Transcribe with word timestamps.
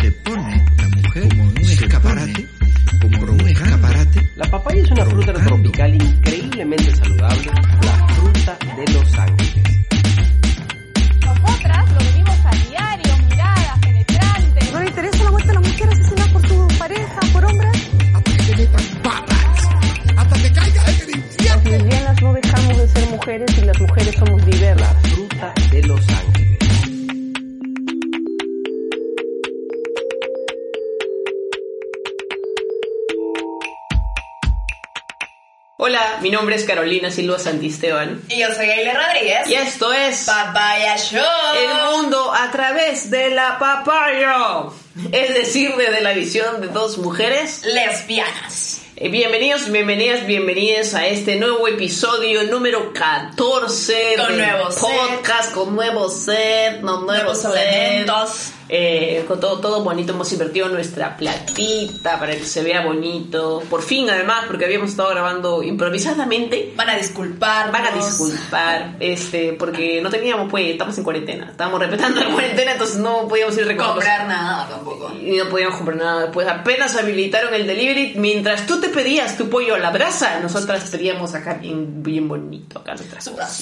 se 0.00 0.12
pone 0.12 0.64
la 0.78 0.88
mujer 0.88 1.28
como 1.28 1.44
un 1.44 1.58
escaparate, 1.58 2.46
como 3.00 3.32
un 3.32 3.40
escaparate. 3.48 4.30
La 4.36 4.50
papaya 4.50 4.82
es 4.82 4.90
una 4.92 5.04
fruta 5.04 5.32
tropical 5.34 5.94
increíblemente 5.94 6.96
saludable, 6.96 7.50
la 7.82 8.08
fruta 8.14 8.58
de 8.76 8.92
los 8.92 9.18
ángeles. 9.18 9.69
Mi 36.30 36.36
nombre 36.36 36.54
es 36.54 36.62
Carolina 36.62 37.10
Silva 37.10 37.40
Santisteban 37.40 38.22
Y 38.28 38.38
yo 38.38 38.46
soy 38.54 38.66
Aile 38.70 38.94
Rodríguez. 38.94 39.48
y 39.48 39.54
esto 39.54 39.92
es 39.92 40.26
Papaya 40.26 40.96
Show. 40.96 41.20
El 41.58 41.90
mundo 41.92 42.32
a 42.32 42.52
través 42.52 43.10
de 43.10 43.30
la 43.30 43.58
papaya, 43.58 44.66
es 45.10 45.34
decir, 45.34 45.74
desde 45.76 46.00
la 46.02 46.12
visión 46.12 46.60
de 46.60 46.68
dos 46.68 46.98
mujeres. 46.98 47.62
Lesbianas. 47.64 48.80
Eh, 48.94 49.08
Bienvenidos, 49.08 49.72
bienvenidas, 49.72 50.24
bienvenidas 50.24 50.94
a 50.94 51.04
este 51.08 51.34
nuevo 51.34 51.66
episodio 51.66 52.44
número 52.44 52.92
14 52.92 54.14
Con 54.16 54.28
del 54.28 54.38
nuevo 54.38 54.70
set. 54.70 54.82
podcast, 54.84 55.52
con 55.52 55.74
nuevo 55.74 56.08
set, 56.08 56.80
no, 56.82 57.00
nuevo 57.00 57.12
Nuevos 57.24 57.38
set. 57.42 57.50
elementos. 57.56 58.50
Eh, 58.72 59.24
con 59.26 59.40
todo, 59.40 59.58
todo 59.58 59.82
bonito, 59.82 60.12
hemos 60.12 60.32
invertido 60.32 60.68
nuestra 60.68 61.16
platita 61.16 62.20
para 62.20 62.36
que 62.36 62.44
se 62.44 62.62
vea 62.62 62.86
bonito. 62.86 63.64
Por 63.68 63.82
fin, 63.82 64.08
además, 64.08 64.44
porque 64.46 64.64
habíamos 64.64 64.90
estado 64.90 65.10
grabando 65.10 65.60
improvisadamente. 65.64 66.72
Van 66.76 66.88
a 66.88 66.96
disculpar. 66.96 67.72
Van 67.72 67.84
a 67.86 67.90
disculpar, 67.90 68.94
este, 69.00 69.54
porque 69.54 70.00
no 70.00 70.08
teníamos, 70.08 70.48
pues, 70.48 70.70
estamos 70.70 70.96
en 70.96 71.02
cuarentena. 71.02 71.48
Estábamos 71.50 71.80
respetando 71.80 72.20
la 72.20 72.30
cuarentena, 72.30 72.72
entonces 72.72 72.98
no 72.98 73.26
podíamos 73.26 73.56
ir 73.58 73.66
recogiendo 73.66 73.94
Comprar 73.94 74.28
nada 74.28 74.68
tampoco. 74.68 75.12
y 75.20 75.36
no 75.36 75.48
podíamos 75.48 75.76
comprar 75.76 75.98
nada. 75.98 76.30
Pues 76.30 76.46
apenas 76.46 76.94
habilitaron 76.94 77.52
el 77.54 77.66
delivery, 77.66 78.12
mientras 78.18 78.66
tú 78.66 78.80
te 78.80 78.88
pedías 78.88 79.36
tu 79.36 79.50
pollo 79.50 79.74
a 79.74 79.78
la 79.80 79.90
brasa, 79.90 80.38
nosotras 80.38 80.88
pedíamos 80.90 81.34
acá 81.34 81.54
bien, 81.54 82.04
bien 82.04 82.28
bonito, 82.28 82.78
acá 82.78 82.94
nuestras 82.94 83.28
cosas. 83.28 83.52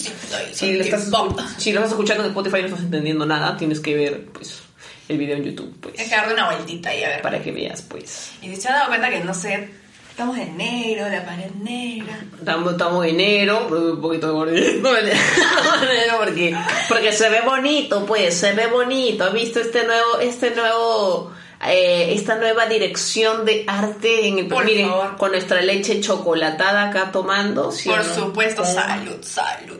Si 0.52 0.72
lo, 0.74 0.82
estás, 0.82 1.08
si 1.56 1.72
lo 1.72 1.78
estás 1.80 1.92
escuchando 1.92 2.24
en 2.24 2.28
Spotify 2.28 2.58
y 2.58 2.60
no 2.60 2.66
estás 2.66 2.82
entendiendo 2.82 3.24
nada, 3.24 3.56
tienes 3.56 3.80
que 3.80 3.94
ver, 3.94 4.26
pues, 4.26 4.67
el 5.08 5.18
video 5.18 5.36
en 5.36 5.44
YouTube, 5.44 5.74
pues, 5.80 5.98
Hay 5.98 6.08
que 6.08 6.14
darle 6.16 6.34
una 6.34 6.46
vueltita 6.50 6.94
y 6.94 7.02
a 7.02 7.08
ver. 7.08 7.22
para 7.22 7.42
que 7.42 7.50
veas, 7.52 7.82
pues. 7.82 8.32
Y 8.42 8.54
se 8.56 8.68
han 8.68 8.74
dado 8.74 8.88
cuenta 8.88 9.08
que 9.10 9.20
no 9.20 9.32
sé. 9.34 9.70
Estamos 10.10 10.36
en 10.38 10.56
negro, 10.56 11.08
la 11.08 11.24
pared 11.24 11.50
negra. 11.62 12.18
Estamos, 12.36 12.72
estamos 12.72 13.04
en 13.06 13.20
enero, 13.20 13.68
un 13.70 14.00
poquito 14.00 14.26
de 14.26 14.32
gordito, 14.32 14.96
enero 14.98 16.16
porque, 16.18 16.56
porque 16.88 17.12
se 17.12 17.28
ve 17.28 17.40
bonito, 17.42 18.04
pues, 18.04 18.34
se 18.34 18.52
ve 18.52 18.66
bonito. 18.66 19.24
¿Has 19.24 19.32
visto 19.32 19.60
este 19.60 19.84
nuevo, 19.84 20.18
este 20.20 20.50
nuevo, 20.56 21.32
eh, 21.68 22.14
esta 22.14 22.34
nueva 22.34 22.66
dirección 22.66 23.44
de 23.44 23.64
arte 23.68 24.26
en 24.26 24.38
el 24.40 24.48
Por 24.48 24.64
miren, 24.64 24.88
favor. 24.88 25.16
con 25.18 25.30
nuestra 25.30 25.62
leche 25.62 26.00
chocolatada 26.00 26.88
acá 26.88 27.12
tomando? 27.12 27.70
¿sí 27.70 27.88
Por 27.88 28.04
no? 28.04 28.14
supuesto, 28.14 28.62
Oh. 28.62 28.64
salud, 28.74 29.22
salud. 29.22 29.78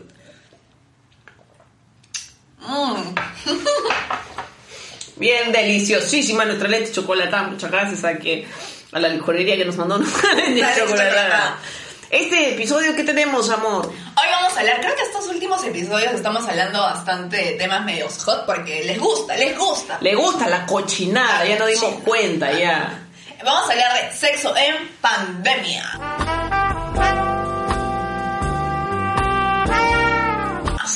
Mm. 2.60 3.14
Bien 5.18 5.50
deliciosísima 5.50 6.44
nuestra 6.44 6.68
leche 6.68 6.92
chocolatada. 6.92 7.48
Muchas 7.48 7.70
gracias 7.70 8.04
a 8.04 8.18
que 8.18 8.46
a 8.92 9.00
la 9.00 9.08
licorería 9.08 9.56
que 9.56 9.64
nos 9.64 9.76
mandó 9.76 9.98
leche 10.48 10.80
chocolatada. 10.80 11.58
Este 12.10 12.54
episodio, 12.54 12.94
¿qué 12.94 13.04
tenemos, 13.04 13.50
amor? 13.50 13.86
Hoy 13.86 14.26
vamos 14.30 14.56
a 14.56 14.60
hablar, 14.60 14.80
creo 14.80 14.94
que 14.94 15.02
estos 15.02 15.26
últimos 15.26 15.62
episodios 15.64 16.14
estamos 16.14 16.48
hablando 16.48 16.80
bastante 16.80 17.36
de 17.36 17.50
temas 17.52 17.84
medios 17.84 18.24
hot 18.24 18.46
porque 18.46 18.84
les 18.84 18.98
gusta, 18.98 19.36
les 19.36 19.58
gusta. 19.58 19.98
Le 20.00 20.14
gusta 20.14 20.48
la 20.48 20.64
cochinada, 20.64 21.44
ya 21.44 21.58
nos 21.58 21.68
dimos 21.68 21.94
cuenta, 22.04 22.50
ya. 22.52 23.06
Vamos 23.44 23.68
a 23.68 23.72
hablar 23.72 24.10
de 24.10 24.16
sexo 24.16 24.56
en 24.56 24.88
pandemia. 25.02 26.27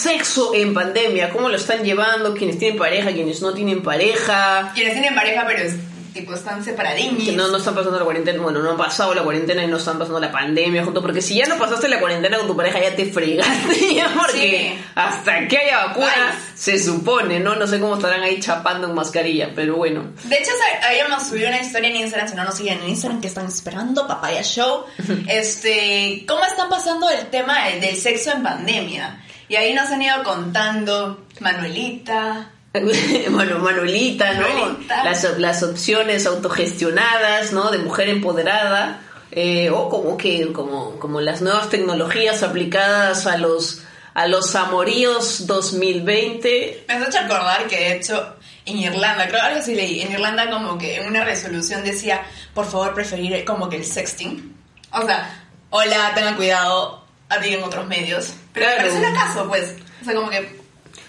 Sexo 0.03 0.53
en 0.55 0.75
pandemia, 0.75 1.31
¿cómo 1.31 1.49
lo 1.49 1.57
están 1.57 1.83
llevando? 1.85 2.35
Quienes 2.35 2.59
tienen 2.59 2.79
pareja, 2.79 3.13
quienes 3.13 3.41
no 3.41 3.55
tienen 3.55 3.83
pareja. 3.83 4.73
Quienes 4.75 4.95
tienen 4.95 5.15
pareja 5.15 5.45
pero 5.47 5.63
es- 5.63 5.77
tipo 6.13 6.35
están 6.35 6.63
separadines. 6.63 7.25
Que 7.25 7.33
no, 7.33 7.49
no 7.49 7.57
están 7.57 7.75
pasando 7.75 7.99
la 7.99 8.05
cuarentena, 8.05 8.43
bueno, 8.43 8.61
no 8.63 8.73
han 8.73 8.77
pasado 8.77 9.15
la 9.15 9.23
cuarentena 9.23 9.65
y 9.65 9.67
no 9.67 9.79
están 9.79 9.99
pasando 9.99 10.21
la 10.21 10.31
pandemia 10.31 10.85
junto, 10.85 11.01
porque 11.01 11.23
si 11.23 11.37
ya 11.37 11.47
no 11.47 11.57
pasaste 11.57 11.89
la 11.89 12.01
cuarentena 12.01 12.37
con 12.37 12.47
tu 12.49 12.55
pareja 12.55 12.81
ya 12.83 12.95
te 12.95 13.07
fregaste, 13.07 13.95
ya 13.95 14.13
porque 14.15 14.75
Sí. 14.77 14.85
hasta 14.95 15.49
que 15.49 15.57
haya 15.57 15.87
vacuna 15.87 16.39
se 16.55 16.79
supone, 16.79 17.41
¿no? 17.41 17.55
No 17.57 17.67
sé 17.67 17.81
cómo 17.81 17.95
estarán 17.97 18.23
ahí 18.25 18.41
chapando 18.41 18.89
en 18.89 18.95
mascarilla, 18.95 19.53
pero 19.55 19.77
bueno. 19.77 20.13
De 20.25 20.37
hecho, 20.37 20.51
habíamos 20.87 21.27
subido 21.29 21.49
una 21.49 21.61
historia 21.63 21.89
en 21.89 21.97
Instagram, 21.97 22.29
si 22.29 22.35
no 22.35 22.45
nos 22.45 22.57
siguen 22.57 22.81
en 22.83 22.91
Instagram, 22.91 23.21
que 23.23 23.29
están 23.29 23.47
esperando, 23.47 24.07
Papaya 24.07 24.43
Show. 24.43 24.85
Este, 25.29 26.25
¿cómo 26.29 26.45
están 26.45 26.69
pasando 26.69 27.09
el 27.09 27.29
tema 27.29 27.69
del 27.81 27.97
sexo 27.97 28.33
en 28.33 28.43
pandemia? 28.43 29.19
Y 29.53 29.57
ahí 29.57 29.75
nos 29.75 29.91
han 29.91 30.01
ido 30.01 30.23
contando 30.25 31.27
Manuelita, 31.41 32.51
bueno, 33.31 33.59
Manuelita, 33.59 34.33
¿no? 34.33 34.49
Manuelita. 34.49 35.05
Las, 35.05 35.39
las 35.39 35.63
opciones 35.63 36.25
autogestionadas, 36.25 37.53
¿no? 37.53 37.71
De 37.71 37.77
mujer 37.77 38.09
empoderada. 38.09 39.03
eh, 39.31 39.69
o 39.69 39.91
como 39.91 40.17
que, 40.17 40.51
como, 40.55 40.99
como 40.99 41.21
las 41.21 41.43
nuevas 41.43 41.69
tecnologías 41.69 42.43
aplicadas 42.43 43.27
a 43.27 43.37
los, 43.37 43.83
a 44.15 44.27
los 44.27 44.55
amoríos 44.55 45.47
2020. 45.47 46.85
Me 46.89 46.95
has 46.95 47.09
hecho 47.09 47.19
acordar 47.19 47.67
que 47.67 47.77
de 47.77 47.97
hecho 47.97 48.37
en 48.65 48.79
Irlanda, 48.79 49.29
creo 49.29 49.43
algo 49.43 49.59
así 49.61 49.75
leí, 49.75 50.01
en 50.01 50.13
Irlanda 50.13 50.49
como 50.49 50.79
que 50.79 50.97
en 50.97 51.09
una 51.09 51.25
resolución 51.25 51.85
decía, 51.85 52.23
por 52.55 52.65
favor 52.65 52.95
preferir 52.95 53.45
como 53.45 53.69
que 53.69 53.77
el 53.77 53.85
sexting. 53.85 54.57
O 54.93 55.03
sea, 55.05 55.45
hola, 55.69 56.13
tengan 56.15 56.37
cuidado, 56.37 57.02
abriguen 57.33 57.63
otros 57.63 57.87
medios. 57.87 58.35
Pero 58.53 58.67
Claro. 58.67 58.81
parece 58.83 58.99
un 58.99 59.05
acaso, 59.17 59.49
pues. 59.49 59.75
O 60.01 60.05
sea, 60.05 60.15
como 60.15 60.31
que... 60.31 60.63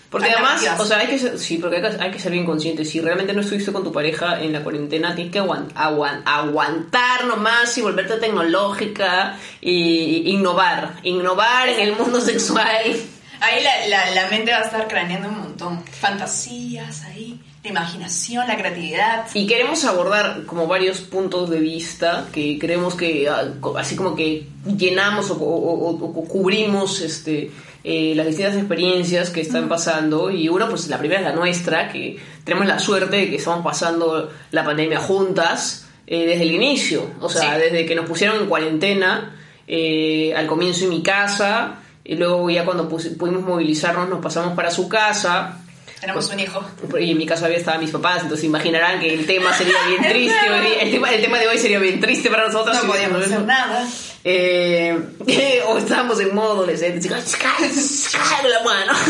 Porque 0.10 0.30
además, 0.30 0.64
o 0.78 0.86
sea, 0.86 1.00
hay 1.00 1.08
que 1.08 1.18
ser, 1.18 1.40
sí, 1.40 1.58
porque 1.58 1.78
hay 1.78 1.82
que, 1.82 2.04
hay 2.04 2.12
que 2.12 2.20
ser 2.20 2.32
bien 2.32 2.46
consciente. 2.46 2.86
Si 2.86 3.02
realmente 3.02 3.34
no 3.34 3.42
estuviste 3.42 3.72
con 3.74 3.84
tu 3.84 3.92
pareja 3.92 4.40
en 4.44 4.54
la 4.54 4.62
cuarentena, 4.64 5.16
tienes 5.16 5.34
que 5.34 5.42
aguant- 5.42 5.74
aguan- 5.74 6.22
aguantar 6.24 7.26
nomás 7.26 7.76
y 7.80 7.82
volverte 7.82 8.18
tecnológica 8.18 9.40
y 9.60 10.30
innovar. 10.32 10.98
Innovar 11.02 11.68
en 11.70 11.80
el 11.80 11.96
mundo 11.96 12.22
sexual. 12.22 12.96
Ahí 13.40 13.64
la, 13.64 13.88
la, 13.88 14.12
la 14.12 14.28
mente 14.30 14.52
va 14.52 14.60
a 14.60 14.62
estar 14.66 14.88
craneando 14.88 15.30
un 15.30 15.40
montón. 15.40 15.84
Fantasías 16.00 17.02
ahí, 17.06 17.40
la 17.64 17.70
imaginación, 17.70 18.46
la 18.48 18.58
creatividad. 18.58 19.26
Y 19.34 19.48
queremos 19.48 19.86
abordar 19.86 20.44
como 20.46 20.68
varios 20.68 21.00
puntos 21.02 21.50
de 21.50 21.60
vista 21.60 22.28
que 22.34 22.58
creemos 22.60 22.96
que 22.96 23.30
ah, 23.30 23.46
así 23.78 23.96
como 23.96 24.16
que 24.16 24.48
llenamos 24.78 25.32
o, 25.32 25.36
o- 25.36 25.90
o- 25.90 26.06
o 26.06 26.28
cubrimos 26.28 27.00
este 27.02 27.52
eh, 27.86 28.14
las 28.16 28.26
distintas 28.28 28.56
experiencias 28.56 29.30
que 29.30 29.42
están 29.42 29.68
pasando 29.68 30.30
y 30.32 30.48
uno 30.50 30.70
pues 30.70 30.88
la 30.88 30.98
primera 30.98 31.20
es 31.22 31.26
la 31.28 31.34
nuestra 31.34 31.90
que 31.92 32.18
tenemos 32.46 32.66
la 32.68 32.80
suerte 32.80 33.18
de 33.18 33.30
que 33.30 33.36
estamos 33.38 33.62
pasando 33.64 34.30
la 34.52 34.64
pandemia 34.64 35.00
juntas 35.00 35.86
eh, 36.08 36.26
desde 36.26 36.44
el 36.44 36.52
inicio 36.52 37.10
o 37.20 37.28
sea 37.30 37.56
Sí. 37.56 37.62
desde 37.62 37.86
que 37.86 37.96
nos 37.96 38.06
pusieron 38.06 38.40
en 38.42 38.46
cuarentena 38.48 39.36
eh, 39.68 40.34
al 40.36 40.48
comienzo 40.48 40.86
en 40.86 40.92
mi 40.92 41.02
casa 41.04 41.76
y 42.06 42.16
luego 42.16 42.50
ya 42.50 42.64
cuando 42.66 42.88
pudimos 42.90 43.44
movilizarnos 43.44 44.08
nos 44.10 44.22
pasamos 44.22 44.54
para 44.56 44.72
su 44.72 44.88
casa 44.88 45.60
Tenemos 46.04 46.30
un 46.30 46.40
hijo. 46.40 46.64
y 47.00 47.12
en 47.12 47.18
mi 47.18 47.26
caso 47.26 47.46
había 47.46 47.58
estaban 47.58 47.80
mis 47.82 47.92
papás, 47.92 48.22
entonces 48.24 48.44
imaginarán 48.46 49.00
que 49.00 49.14
el 49.14 49.26
tema 49.26 49.54
sería 49.58 49.76
bien 49.88 50.02
triste. 50.10 50.50
hoy. 50.50 50.68
El 50.82 50.92
tema, 50.92 51.10
el 51.12 51.22
tema 51.22 51.40
de 51.40 51.48
hoy 51.48 51.58
sería 51.58 51.80
bien 51.80 52.00
triste 52.00 52.30
para 52.30 52.48
nosotros. 52.48 52.76
No 52.84 52.92
podíamos 52.92 53.22
hacer 53.24 53.42
nada. 53.42 53.88
Eh, 54.26 54.98
o 55.68 55.78
estábamos 55.78 56.20
en 56.20 56.34
modo 56.36 56.54
adolescente. 56.54 57.14
así, 57.14 57.38
"Cállate 57.38 58.50
la 58.50 58.64
mano. 58.64 58.94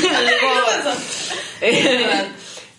Eh, 1.66 2.26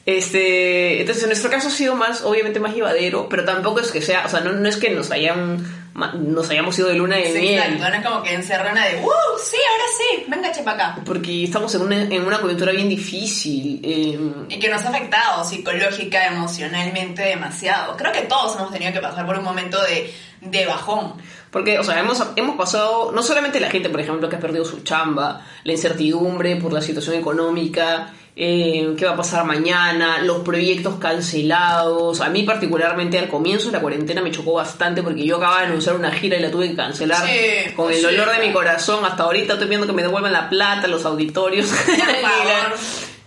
este, 0.07 1.01
entonces 1.01 1.23
en 1.23 1.31
nuestro 1.31 1.51
caso 1.51 1.69
ha 1.69 1.71
sido 1.71 1.95
más, 1.97 2.23
obviamente 2.23 2.61
más 2.61 2.75
llevadero, 2.75 3.29
pero 3.31 3.45
tampoco 3.45 3.81
es 3.81 3.91
que 3.91 4.03
sea, 4.03 4.25
o 4.27 4.29
sea, 4.29 4.41
no, 4.41 4.53
no 4.53 4.69
es 4.69 4.77
que 4.77 4.91
nos 4.91 5.11
hayan 5.11 5.65
nos 5.95 6.51
hayamos 6.51 6.77
ido 6.79 6.89
de 6.89 6.95
luna 6.95 7.17
de 7.17 7.27
Sí, 7.33 7.39
miel. 7.39 7.59
exacto, 7.59 7.89
no 7.89 7.95
es 7.95 8.05
como 8.07 8.23
que 8.23 8.35
encerrona 8.35 8.87
de, 8.87 8.97
¡uh! 8.97 9.11
Sí, 9.43 9.57
ahora 9.71 9.85
sí, 9.97 10.25
venga, 10.29 10.51
chepa 10.53 10.73
acá. 10.73 10.97
Porque 11.05 11.45
estamos 11.45 11.73
en 11.77 11.83
una, 11.83 12.03
en 12.03 12.25
una 12.27 12.41
coyuntura 12.41 12.73
bien 12.73 12.89
difícil. 12.89 13.81
eh, 13.85 14.19
Y 14.49 14.59
que 14.59 14.69
nos 14.69 14.85
ha 14.85 14.89
afectado 14.89 15.45
psicológica, 15.45 16.27
emocionalmente 16.27 17.23
demasiado. 17.23 17.97
Creo 17.97 18.11
que 18.13 18.23
todos 18.23 18.57
hemos 18.57 18.73
tenido 18.73 18.93
que 18.93 19.01
pasar 19.01 19.25
por 19.27 19.39
un 19.39 19.45
momento 19.45 19.81
de, 19.83 20.13
de 20.41 20.67
bajón. 20.67 21.15
Porque, 21.51 21.79
o 21.79 21.85
sea, 21.85 22.01
hemos, 22.01 22.21
hemos 22.35 22.57
pasado, 22.57 23.13
no 23.13 23.23
solamente 23.23 23.61
la 23.61 23.71
gente, 23.71 23.89
por 23.89 24.01
ejemplo, 24.01 24.29
que 24.29 24.35
ha 24.37 24.41
perdido 24.41 24.65
su 24.65 24.81
chamba, 24.83 25.43
la 25.63 25.73
incertidumbre 25.73 26.57
por 26.57 26.73
la 26.73 26.81
situación 26.81 27.15
económica, 27.15 28.13
eh, 28.37 28.95
qué 28.99 29.05
va 29.07 29.13
a 29.13 29.17
pasar 29.17 29.45
mañana, 29.45 30.19
los 30.19 30.39
proyectos 30.43 30.97
cancelados. 30.99 32.21
A 32.21 32.29
mí 32.31 32.43
particularmente 32.43 33.19
al 33.19 33.29
comienzo 33.29 33.67
de 33.67 33.73
la 33.75 33.81
cuarentena 33.81 34.23
me 34.23 34.31
chocó 34.31 34.55
bastante 34.55 35.03
porque 35.03 35.25
yo 35.25 35.37
acababa 35.37 35.61
de 35.61 35.67
anunciar 35.67 35.95
una 35.97 36.11
gira 36.11 36.37
y 36.37 36.41
la 36.41 36.51
tuve 36.51 36.69
que 36.71 36.77
cancelar 36.77 37.27
Sí, 37.27 37.73
con 37.77 37.91
el 37.91 37.97
sí. 37.99 38.03
dolor 38.03 38.31
de 38.33 38.47
mi 38.47 38.53
corazón. 38.53 39.05
Hasta 39.05 39.23
ahorita 39.25 39.53
estoy 39.55 39.69
viendo 39.69 39.87
que 39.87 39.93
me 39.93 40.03
devuelvan 40.03 40.33
la 40.33 40.49
plata, 40.49 40.87
los 40.89 41.05
auditorios. 41.05 41.67
favor. 41.69 42.77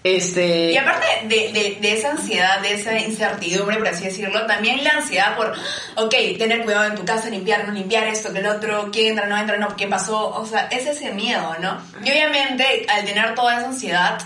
este, 0.03 0.71
Y 0.71 0.77
aparte 0.77 1.05
de, 1.23 1.51
de, 1.53 1.77
de 1.81 1.93
esa 1.93 2.11
ansiedad, 2.11 2.59
de 2.61 2.73
esa 2.73 2.97
incertidumbre, 2.99 3.77
por 3.77 3.87
así 3.87 4.03
decirlo, 4.05 4.45
también 4.45 4.83
la 4.83 4.91
ansiedad 4.91 5.35
por, 5.35 5.53
ok, 5.95 6.13
tener 6.37 6.63
cuidado 6.63 6.85
en 6.85 6.95
tu 6.95 7.05
casa, 7.05 7.29
limpiar, 7.29 7.65
no 7.67 7.73
limpiar 7.73 8.07
esto, 8.07 8.31
que 8.33 8.39
el 8.39 8.47
otro, 8.47 8.89
quién 8.91 9.07
entra, 9.11 9.27
no 9.27 9.37
entra, 9.37 9.57
no, 9.57 9.75
qué 9.75 9.87
pasó, 9.87 10.29
o 10.29 10.45
sea, 10.45 10.67
es 10.71 10.85
ese 10.87 11.11
miedo, 11.13 11.55
¿no? 11.61 11.77
Y 12.03 12.11
obviamente, 12.11 12.85
al 12.89 13.05
tener 13.05 13.35
toda 13.35 13.57
esa 13.57 13.67
ansiedad, 13.67 14.17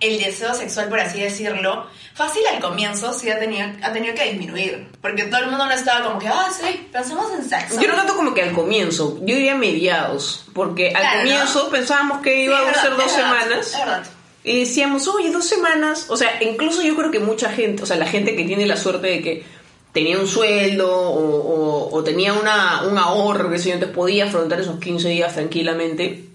el 0.00 0.18
deseo 0.18 0.54
sexual, 0.54 0.88
por 0.88 1.00
así 1.00 1.20
decirlo, 1.20 1.86
fácil 2.14 2.42
al 2.52 2.60
comienzo 2.60 3.12
sí 3.12 3.30
ha 3.30 3.38
tenido, 3.38 3.66
ha 3.82 3.92
tenido 3.92 4.14
que 4.14 4.24
disminuir, 4.30 4.86
porque 5.00 5.24
todo 5.24 5.40
el 5.40 5.48
mundo 5.48 5.66
no 5.66 5.72
estaba 5.72 6.04
como 6.06 6.18
que, 6.18 6.28
ah, 6.28 6.48
sí, 6.52 6.88
pensamos 6.92 7.32
en 7.32 7.48
sexo. 7.48 7.80
Yo 7.80 7.88
no 7.88 7.94
tanto 7.96 8.16
como 8.16 8.34
que 8.34 8.42
al 8.42 8.52
comienzo, 8.52 9.18
yo 9.20 9.34
diría 9.36 9.54
mediados, 9.54 10.44
porque 10.54 10.88
al 10.88 10.92
Claro, 11.02 11.16
¿no? 11.16 11.22
comienzo 11.22 11.70
pensábamos 11.70 12.22
que 12.22 12.44
iba 12.44 12.58
a 12.58 12.74
ser 12.74 12.90
dos 12.96 13.06
es 13.06 13.16
verdad, 13.16 13.38
semanas. 13.40 13.66
es 13.72 13.78
verdad. 13.78 14.06
Y 14.46 14.60
decíamos, 14.60 15.08
oye, 15.08 15.30
dos 15.30 15.46
semanas. 15.48 16.06
O 16.10 16.16
sea, 16.18 16.42
incluso 16.42 16.82
yo 16.82 16.94
creo 16.96 17.10
que 17.10 17.18
mucha 17.18 17.50
gente, 17.50 17.82
o 17.82 17.86
sea, 17.86 17.96
la 17.96 18.06
gente 18.06 18.36
que 18.36 18.44
tiene 18.44 18.66
la 18.66 18.76
suerte 18.76 19.06
de 19.06 19.22
que 19.22 19.44
tenía 19.92 20.18
un 20.18 20.26
sueldo 20.28 20.90
o, 20.92 21.88
o- 21.88 21.94
o 21.96 22.04
tenía 22.04 22.34
una, 22.34 22.82
un 22.82 22.98
ahorro, 22.98 23.48
que 23.50 23.58
sé 23.58 23.68
yo, 23.70 23.74
entonces 23.76 23.96
podía 23.96 24.26
afrontar 24.26 24.60
esos 24.60 24.78
15 24.80 25.08
días 25.08 25.32
tranquilamente. 25.32 26.26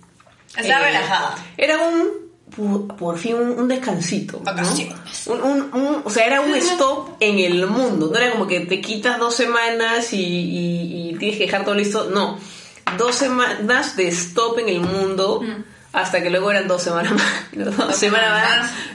Está 0.57 0.79
Eh, 0.79 0.83
relajada. 0.85 1.35
Era 1.55 1.77
un, 1.77 2.09
por, 2.97 3.17
fin, 3.17 3.35
un, 3.35 3.59
un 3.59 3.67
descansito. 3.67 4.41
¿no? 4.43 4.51
Un, 5.27 5.41
un- 5.41 5.73
un- 5.73 6.01
o 6.05 6.09
sea, 6.09 6.25
era 6.25 6.41
un 6.41 6.53
stop 6.55 7.09
en 7.19 7.39
el 7.39 7.65
mundo. 7.67 8.09
No 8.11 8.17
era 8.17 8.31
como 8.31 8.47
que 8.47 8.61
te 8.61 8.81
quitas 8.81 9.17
dos 9.19 9.35
semanas 9.35 10.13
y, 10.13 10.17
y- 10.23 11.09
y 11.11 11.15
tienes 11.17 11.37
que 11.37 11.45
dejar 11.45 11.63
todo 11.65 11.75
listo. 11.75 12.09
No. 12.09 12.37
Dos 12.97 13.15
semanas 13.15 13.95
de 13.95 14.07
stop 14.09 14.59
en 14.59 14.69
el 14.69 14.79
mundo. 14.81 15.41
Hasta 15.91 16.21
que 16.21 16.29
luego 16.29 16.51
eran 16.51 16.67
dos 16.67 16.83
semanas 16.83 17.13
más. 17.13 17.25
Dos, 17.77 17.95
semanas 17.95 18.31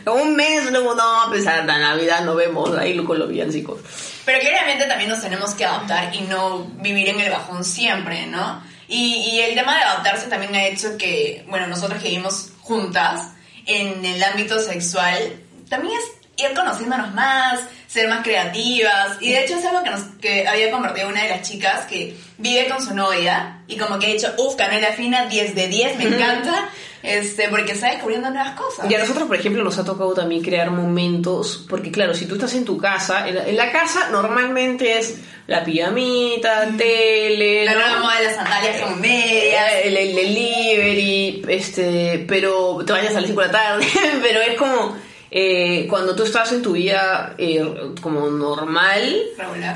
más. 0.05 0.15
Un 0.15 0.37
mes, 0.37 0.71
luego 0.71 0.95
no, 0.95 1.23
a 1.23 1.31
pesar 1.31 1.62
de 1.62 1.67
la 1.67 1.79
Navidad 1.79 2.25
nos 2.25 2.37
vemos 2.37 2.71
ahí 2.79 2.97
con 3.05 3.19
los 3.19 3.29
villancicos. 3.29 3.81
Pero 4.25 4.39
obviamente 4.39 4.85
también 4.87 5.11
nos 5.11 5.21
tenemos 5.21 5.55
que 5.55 5.65
adaptar 5.65 6.15
y 6.15 6.21
no 6.23 6.65
vivir 6.81 7.09
en 7.09 7.19
el 7.19 7.33
bajón 7.33 7.65
siempre, 7.65 8.27
¿no? 8.29 8.62
Y, 8.87 9.17
y 9.33 9.41
el 9.41 9.56
tema 9.56 9.77
de 9.77 9.83
adaptarse 9.83 10.29
también 10.29 10.55
ha 10.55 10.67
hecho 10.67 10.97
que, 10.97 11.45
bueno, 11.49 11.67
nosotros 11.67 12.01
que 12.01 12.11
vivimos 12.11 12.51
juntas 12.61 13.33
en 13.66 14.05
el 14.05 14.22
ámbito 14.22 14.58
sexual, 14.61 15.40
también 15.69 15.94
es 15.99 16.13
ir 16.36 16.54
conociéndonos 16.54 17.14
más, 17.14 17.60
ser 17.86 18.08
más 18.08 18.22
creativas. 18.22 19.19
Y 19.20 19.32
de 19.32 19.44
hecho 19.44 19.56
es 19.56 19.64
algo 19.64 19.82
que, 19.82 19.90
nos, 19.90 20.02
que 20.20 20.46
había 20.46 20.70
compartido 20.70 21.08
una 21.08 21.22
de 21.22 21.31
las 21.31 21.48
chicas 21.48 21.86
que 21.86 22.16
vive 22.38 22.69
con 22.69 22.84
su 22.84 22.94
novia 22.94 23.60
y 23.66 23.76
como 23.76 23.98
que 23.98 24.06
ha 24.06 24.10
dicho, 24.10 24.32
uff, 24.38 24.56
canela 24.56 24.88
fina, 24.88 25.26
10 25.26 25.54
de 25.54 25.69
10, 25.69 25.98
me 25.98 26.04
encanta, 26.04 26.69
este, 27.02 27.48
porque 27.48 27.72
está 27.72 27.90
descubriendo 27.90 28.31
nuevas 28.31 28.52
cosas. 28.52 28.90
Y 28.90 28.94
a 28.94 28.98
nosotros, 28.98 29.26
por 29.26 29.36
ejemplo, 29.36 29.62
nos 29.62 29.78
ha 29.78 29.84
tocado 29.84 30.12
también 30.12 30.42
crear 30.42 30.70
momentos, 30.70 31.64
porque 31.69 31.90
claro, 31.90 32.14
si 32.14 32.26
tú 32.26 32.34
estás 32.34 32.54
en 32.54 32.64
tu 32.64 32.76
casa, 32.78 33.28
en 33.28 33.36
la, 33.36 33.46
en 33.46 33.56
la 33.56 33.72
casa 33.72 34.08
normalmente 34.10 34.98
es 34.98 35.16
la 35.46 35.62
pijamita, 35.62 36.69
tele, 36.76 37.64
La 37.64 37.75
nueva 37.75 38.00
moda 38.00 38.19
de 38.19 38.25
las 38.25 38.34
sandalias 38.36 38.81
con 38.81 39.00
medias. 39.00 39.72
el, 39.84 39.96
el 39.96 40.14
delivery, 40.14 41.44
este, 41.48 42.25
pero 42.26 42.82
te 42.84 42.92
vayas 42.92 43.14
a 43.14 43.20
las 43.20 43.26
5 43.28 43.40
de 43.40 43.46
la 43.46 43.52
tarde, 43.52 43.86
pero 44.22 44.40
es 44.40 44.58
como 44.58 44.96
eh, 45.36 45.86
cuando 45.90 46.14
tú 46.14 46.22
estás 46.22 46.52
en 46.52 46.62
tu 46.62 46.72
vida 46.75 47.34
eh, 47.38 47.60
como 48.00 48.28
normal, 48.31 49.20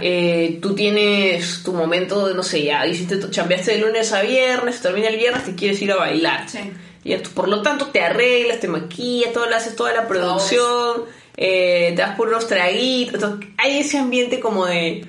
eh, 0.01 0.61
tú 0.63 0.73
tienes 0.77 1.65
tu 1.65 1.73
momento 1.73 2.29
de, 2.29 2.35
no 2.35 2.45
sé, 2.45 2.63
ya 2.63 2.87
hiciste, 2.87 3.19
chambeaste 3.29 3.73
de 3.73 3.79
lunes 3.79 4.13
a 4.13 4.23
viernes, 4.23 4.81
termina 4.81 5.09
el 5.09 5.17
viernes, 5.17 5.45
te 5.45 5.57
quieres 5.57 5.83
ir 5.83 5.91
a 5.91 5.97
bailar. 5.97 6.49
Sí. 6.49 6.61
Y 7.03 7.17
tú, 7.17 7.31
por 7.31 7.49
lo 7.49 7.61
tanto 7.63 7.87
te 7.87 8.01
arreglas, 8.03 8.61
te 8.61 8.69
maquillas, 8.69 9.33
todo, 9.33 9.47
haces 9.53 9.75
toda 9.75 9.93
la 9.93 10.07
producción, 10.07 11.03
eh, 11.37 11.93
te 11.97 12.03
das 12.03 12.17
por 12.17 12.29
unos 12.29 12.47
traguitos, 12.47 13.15
entonces, 13.15 13.49
hay 13.59 13.79
ese 13.79 13.99
ambiente 13.99 14.39
como 14.39 14.65
de 14.67 15.07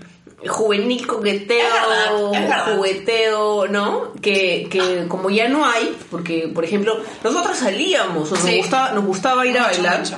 juvenil 0.47 1.05
coqueteo, 1.05 1.59
Es 1.59 1.73
verdad, 1.73 2.33
es 2.33 2.49
verdad. 2.49 2.75
jugueteo, 2.75 3.67
¿no? 3.67 4.13
Que, 4.21 4.67
que 4.71 5.05
como 5.07 5.29
ya 5.29 5.47
no 5.47 5.63
hay, 5.65 5.95
porque 6.09 6.47
por 6.51 6.63
ejemplo, 6.65 6.97
nosotros 7.23 7.55
salíamos, 7.57 8.31
o 8.31 8.35
nos 8.35 8.43
Sí. 8.45 8.57
gustaba, 8.57 8.91
nos 8.93 9.05
gustaba 9.05 9.45
ir 9.45 9.59
a 9.59 9.63
bailar. 9.65 9.99
mucho. 9.99 10.17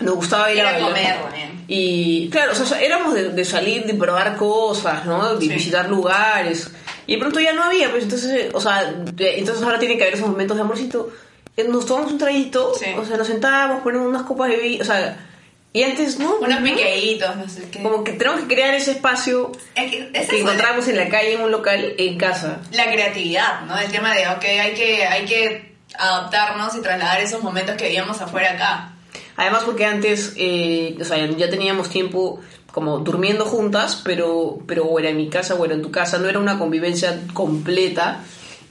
Nos 0.00 0.14
gustaba 0.14 0.50
ir 0.52 0.58
Ir 0.58 0.64
a 0.64 0.68
a 0.68 0.72
bailar. 0.72 0.90
comer 0.90 1.22
también. 1.22 1.64
Y 1.66 2.28
claro, 2.30 2.52
o 2.52 2.54
sea, 2.54 2.80
éramos 2.80 3.14
de, 3.14 3.30
de 3.30 3.44
salir, 3.44 3.84
de 3.84 3.94
probar 3.94 4.36
cosas, 4.36 5.04
¿no? 5.04 5.34
De 5.34 5.46
Sí. 5.46 5.52
visitar 5.52 5.88
lugares. 5.88 6.70
Y 7.06 7.14
de 7.14 7.18
pronto 7.18 7.40
ya 7.40 7.52
no 7.52 7.64
había, 7.64 7.90
pues 7.90 8.04
entonces, 8.04 8.50
o 8.54 8.60
sea, 8.60 8.84
de- 8.84 9.38
entonces 9.38 9.62
ahora 9.64 9.78
tiene 9.78 9.96
que 9.96 10.02
haber 10.04 10.14
esos 10.14 10.28
momentos 10.28 10.56
de 10.56 10.62
amorcito. 10.62 11.10
Eh, 11.56 11.64
Nos 11.64 11.86
tomamos 11.86 12.12
un 12.12 12.18
traguito, 12.18 12.72
Sí. 12.74 12.86
o 12.96 13.04
sea, 13.04 13.16
nos 13.16 13.26
sentábamos, 13.26 13.82
ponemos 13.82 14.06
unas 14.06 14.22
copas 14.22 14.48
de 14.50 14.56
vino, 14.58 14.82
o 14.82 14.86
sea, 14.86 15.24
y 15.72 15.82
antes, 15.82 16.18
¿no? 16.18 16.36
Unos 16.36 16.60
¿no? 16.60 16.64
piqueitos, 16.64 17.36
no 17.36 17.48
sé 17.48 17.68
qué. 17.70 17.82
Como 17.82 18.04
que 18.04 18.12
tenemos 18.12 18.40
que 18.42 18.54
crear 18.54 18.72
ese 18.74 18.92
espacio 18.92 19.50
Es 19.74 19.90
que 19.90 20.10
es 20.14 20.28
que 20.28 20.40
encontramos 20.40 20.86
en 20.88 20.96
la 20.96 21.08
calle, 21.08 21.34
en 21.34 21.40
un 21.42 21.50
local, 21.50 21.94
en 21.98 22.16
casa. 22.16 22.58
la 22.72 22.90
creatividad, 22.90 23.62
¿no? 23.62 23.76
El 23.78 23.90
tema 23.90 24.14
de, 24.14 24.28
ok, 24.28 24.44
hay 24.44 24.74
que, 24.74 25.04
hay 25.04 25.24
que 25.26 25.74
adaptarnos 25.98 26.74
y 26.76 26.80
trasladar 26.80 27.20
esos 27.20 27.42
momentos 27.42 27.74
que 27.76 27.84
vivíamos 27.84 28.20
afuera 28.20 28.52
acá. 28.52 28.92
Además 29.38 29.62
porque 29.64 29.86
antes, 29.86 30.32
eh, 30.36 30.96
o 31.00 31.04
sea, 31.04 31.24
ya 31.30 31.48
teníamos 31.48 31.88
tiempo 31.88 32.40
como 32.72 32.98
durmiendo 32.98 33.44
juntas, 33.44 34.02
pero, 34.04 34.58
pero 34.66 34.84
o 34.84 34.98
era 34.98 35.10
en 35.10 35.16
mi 35.16 35.28
casa 35.30 35.54
o 35.54 35.64
era 35.64 35.74
en 35.74 35.82
tu 35.82 35.92
casa, 35.92 36.18
no 36.18 36.28
era 36.28 36.40
una 36.40 36.58
convivencia 36.58 37.20
completa. 37.34 38.24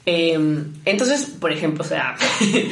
Eh, 0.05 0.37
entonces, 0.83 1.31
por 1.39 1.53
ejemplo, 1.53 1.85
o 1.85 1.87
sea, 1.87 2.17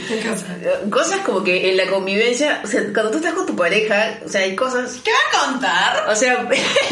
cosas 0.90 1.20
como 1.20 1.42
que 1.42 1.70
en 1.70 1.78
la 1.78 1.88
convivencia, 1.88 2.62
o 2.66 2.68
sea, 2.68 2.82
cuando 2.94 3.12
tú 3.12 3.18
estás 3.18 3.34
con 3.34 3.46
tu 3.46 3.56
pareja, 3.56 4.20
o 4.26 4.28
sea, 4.28 4.42
hay 4.42 4.58
cosas, 4.58 5.00
¿Qué 5.02 5.12
va 5.12 5.40
a 5.40 5.52
contar? 5.52 6.10
o 6.10 6.16
sea, 6.18 6.50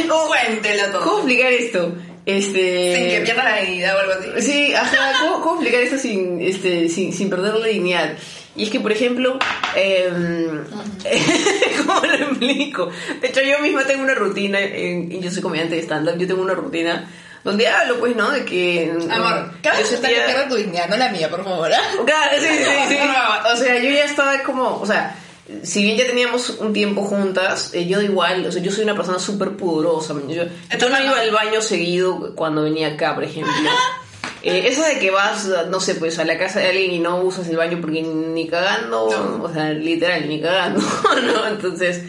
¿cómo, 0.07 0.27
Cuéntelo 0.27 0.89
todo. 0.89 1.01
cómo 1.01 1.17
explicar 1.17 1.51
esto? 1.51 1.95
Este, 2.25 2.95
Sin 2.95 3.09
que 3.09 3.21
pierda 3.25 3.43
la 3.43 3.57
dignidad 3.57 3.97
o 3.97 3.99
algo 3.99 4.13
así. 4.13 4.41
Sí, 4.41 4.73
ajá, 4.73 5.19
¿cómo, 5.19 5.41
cómo 5.41 5.55
explicar 5.55 5.81
esto 5.81 5.97
sin, 5.97 6.39
este, 6.39 6.87
sin, 6.87 7.11
sin 7.11 7.29
perder 7.29 7.55
la 7.55 7.67
dignidad? 7.67 8.13
Y 8.55 8.63
es 8.65 8.69
que, 8.69 8.79
por 8.79 8.91
ejemplo, 8.91 9.39
em, 9.75 10.63
¿cómo 11.85 12.01
lo 12.05 12.13
explico? 12.13 12.89
De 13.21 13.27
hecho, 13.27 13.41
yo 13.41 13.59
misma 13.59 13.83
tengo 13.85 14.03
una 14.03 14.13
rutina, 14.13 14.59
en- 14.59 15.11
y 15.11 15.19
yo 15.19 15.31
soy 15.31 15.41
comediante 15.41 15.75
de 15.75 15.81
stand-up, 15.81 16.17
yo 16.17 16.27
tengo 16.27 16.41
una 16.41 16.53
rutina 16.53 17.09
donde 17.43 17.67
hablo, 17.67 17.99
pues, 17.99 18.15
¿no? 18.15 18.31
De 18.31 18.45
que... 18.45 18.93
Amor, 19.09 19.51
cada 19.61 19.77
vez 19.79 19.89
que 19.89 19.97
pierda 20.07 20.47
tu 20.47 20.55
dignidad, 20.55 20.87
no 20.87 20.97
la 20.97 21.09
mía, 21.09 21.29
por 21.29 21.43
favor. 21.43 21.69
Claro, 22.05 22.37
sí, 22.39 22.47
sí, 22.47 22.63
sí. 22.89 22.97
O 23.53 23.57
sea, 23.57 23.77
yo 23.79 23.89
ya 23.89 24.05
estaba 24.05 24.41
como, 24.43 24.79
o 24.79 24.85
sea, 24.85 25.17
si 25.63 25.83
bien 25.83 25.97
ya 25.97 26.05
teníamos 26.05 26.51
un 26.51 26.71
tiempo 26.73 27.01
juntas, 27.03 27.71
eh, 27.73 27.85
yo 27.85 28.01
igual, 28.01 28.45
o 28.45 28.51
sea, 28.51 28.61
yo 28.61 28.71
soy 28.71 28.83
una 28.85 28.95
persona 28.95 29.19
súper 29.19 29.51
pudorosa. 29.57 30.13
Yo, 30.29 30.43
yo 30.45 30.89
no 30.89 31.03
iba 31.03 31.19
al 31.19 31.31
baño 31.31 31.59
seguido 31.61 32.33
cuando 32.35 32.63
venía 32.63 32.89
acá, 32.89 33.13
por 33.15 33.23
ejemplo. 33.25 33.51
Eh, 34.43 34.67
eso 34.67 34.83
de 34.83 34.99
que 34.99 35.09
vas, 35.09 35.49
no 35.69 35.79
sé, 35.79 35.95
pues 35.95 36.19
a 36.19 36.25
la 36.25 36.37
casa 36.37 36.59
de 36.59 36.67
alguien 36.67 36.91
y 36.91 36.99
no 36.99 37.21
usas 37.21 37.47
el 37.47 37.55
baño 37.55 37.79
porque 37.79 38.01
ni 38.01 38.47
cagando, 38.47 39.09
No. 39.09 39.43
o 39.43 39.53
sea, 39.53 39.69
literal, 39.71 40.27
ni 40.27 40.41
cagando, 40.41 40.81
¿no? 41.25 41.47
Entonces, 41.47 42.03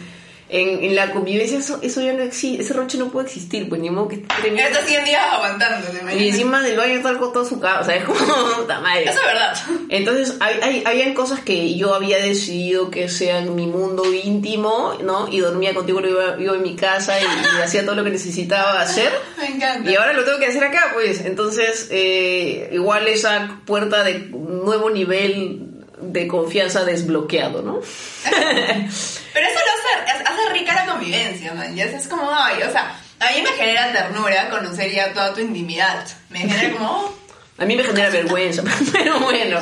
en, 0.61 0.83
en 0.83 0.95
la 0.95 1.11
convivencia 1.11 1.57
eso, 1.59 1.79
eso 1.81 2.01
ya 2.01 2.13
no 2.13 2.23
existe, 2.23 2.63
ese 2.63 2.73
roche 2.73 2.97
no 2.97 3.09
puede 3.09 3.27
existir, 3.27 3.67
pues 3.69 3.81
ni 3.81 3.89
modo 3.89 4.07
que 4.07 4.17
teniendo- 4.41 4.61
Estos 4.71 4.85
100 4.85 5.05
días 5.05 5.21
aguantando, 5.31 5.87
¿te 5.87 6.17
Y 6.17 6.29
encima 6.29 6.61
del 6.61 6.77
baño 6.77 6.93
está 6.95 7.17
con 7.17 7.33
toda 7.33 7.45
su 7.47 7.59
casa, 7.59 7.81
o 7.81 7.83
sea, 7.83 7.95
es 7.95 8.03
como, 8.03 8.19
puta 8.57 8.79
madre. 8.81 9.03
Eso 9.03 9.19
es 9.19 9.25
verdad. 9.25 9.57
Entonces, 9.89 10.35
hay, 10.39 10.59
hay, 10.61 10.83
habían 10.85 11.13
cosas 11.13 11.39
que 11.41 11.75
yo 11.75 11.93
había 11.93 12.17
decidido 12.17 12.89
que 12.89 13.09
sean 13.09 13.55
mi 13.55 13.67
mundo 13.67 14.03
íntimo, 14.13 14.93
¿no? 15.03 15.27
Y 15.27 15.39
dormía 15.39 15.73
contigo, 15.73 15.99
lo 16.01 16.09
iba, 16.09 16.35
iba 16.39 16.55
en 16.55 16.61
mi 16.63 16.75
casa 16.75 17.19
y, 17.19 17.23
y 17.23 17.61
hacía 17.63 17.83
todo 17.85 17.95
lo 17.95 18.03
que 18.03 18.11
necesitaba 18.11 18.79
hacer. 18.81 19.11
Me 19.37 19.47
encanta. 19.47 19.89
Y 19.89 19.95
ahora 19.95 20.13
lo 20.13 20.23
tengo 20.23 20.39
que 20.39 20.45
hacer 20.47 20.63
acá, 20.63 20.91
pues. 20.93 21.21
Entonces, 21.25 21.87
eh, 21.91 22.69
igual 22.71 23.07
esa 23.07 23.59
puerta 23.65 24.03
de 24.03 24.19
nuevo 24.31 24.89
nivel 24.89 25.59
de 26.01 26.27
confianza 26.27 26.83
desbloqueado, 26.85 27.61
¿no? 27.61 27.79
Pero 28.25 29.47
eso 29.47 29.59
lo 29.59 29.74
hace, 30.07 30.23
hace 30.23 30.49
rica 30.53 30.73
la 30.73 30.85
convivencia, 30.91 31.53
man. 31.53 31.75
Ya 31.75 31.85
es 31.85 32.07
como, 32.07 32.29
ay, 32.31 32.61
o 32.63 32.71
sea, 32.71 32.99
a 33.19 33.31
mí 33.31 33.41
me 33.41 33.49
genera 33.51 33.91
ternura 33.91 34.49
conocer 34.49 34.91
ya 34.91 35.13
toda 35.13 35.33
tu 35.33 35.41
intimidad. 35.41 36.05
Me 36.29 36.39
genera 36.39 36.71
como, 36.73 36.89
oh, 36.91 37.15
A 37.57 37.65
mí 37.65 37.75
me 37.75 37.83
genera 37.83 38.09
vergüenza, 38.09 38.63
pero 38.91 39.19
bueno. 39.19 39.59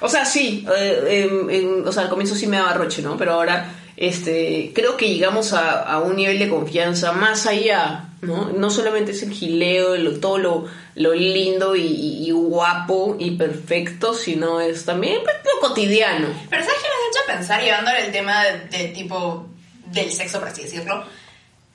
O 0.00 0.08
sea, 0.08 0.24
sí, 0.24 0.66
eh, 0.76 1.26
em, 1.50 1.86
o 1.86 1.92
sea, 1.92 2.04
al 2.04 2.08
comienzo 2.08 2.34
sí 2.34 2.46
me 2.46 2.56
daba 2.56 2.74
roche, 2.74 3.02
¿no? 3.02 3.16
Pero 3.16 3.32
ahora, 3.34 3.72
este, 3.96 4.72
creo 4.74 4.96
que 4.96 5.08
llegamos 5.08 5.52
a, 5.52 5.82
a 5.82 5.98
un 6.00 6.16
nivel 6.16 6.38
de 6.38 6.48
confianza 6.48 7.12
más 7.12 7.46
allá, 7.46 8.04
¿no? 8.20 8.50
No 8.50 8.70
solamente 8.70 9.10
es 9.12 9.22
el 9.24 9.32
gileo, 9.32 9.96
lo, 9.96 10.18
todo 10.20 10.38
lo, 10.38 10.66
lo 10.94 11.14
lindo 11.14 11.74
y, 11.76 11.82
y- 11.82 12.28
y 12.28 12.30
guapo 12.30 13.16
y 13.18 13.32
perfecto, 13.32 14.14
sino 14.14 14.60
es 14.60 14.84
también 14.84 15.18
pues, 15.24 15.36
lo 15.52 15.60
cotidiano. 15.68 16.28
Pero 16.50 16.62
¿sabes 16.64 16.78
qué 16.80 16.88
me 16.88 17.08
hecho 17.10 17.38
pensar, 17.38 17.60
llevándole 17.62 18.06
el 18.06 18.12
tema 18.12 18.44
de, 18.44 18.58
de 18.78 18.84
tipo 18.88 19.48
del 19.90 20.12
sexo, 20.12 20.38
por 20.38 20.48
así 20.48 20.62
decirlo, 20.62 21.04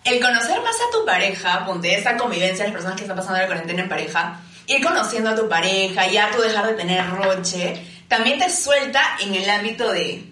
el 0.04 0.20
conocer 0.22 0.62
más 0.62 0.76
a 0.76 0.92
tu 0.92 1.06
pareja, 1.06 1.66
ponte 1.66 1.94
esa 1.94 2.18
convivencia, 2.18 2.66
las 2.66 2.74
personas 2.74 2.98
que 2.98 3.04
están 3.04 3.18
pasando 3.18 3.40
la 3.40 3.46
cuarentena 3.48 3.84
en 3.84 3.90
pareja, 3.90 4.40
ir 4.68 4.84
conociendo 4.84 5.30
a 5.30 5.36
tu 5.36 5.48
pareja, 5.48 6.08
ya 6.08 6.32
tú 6.32 6.42
dejar 6.42 6.68
de 6.68 6.74
tener 6.74 7.10
roche, 7.10 7.82
también 8.08 8.38
te 8.38 8.50
suelta 8.50 9.18
en 9.22 9.34
el 9.36 9.50
ámbito 9.50 9.92
de, 9.92 10.24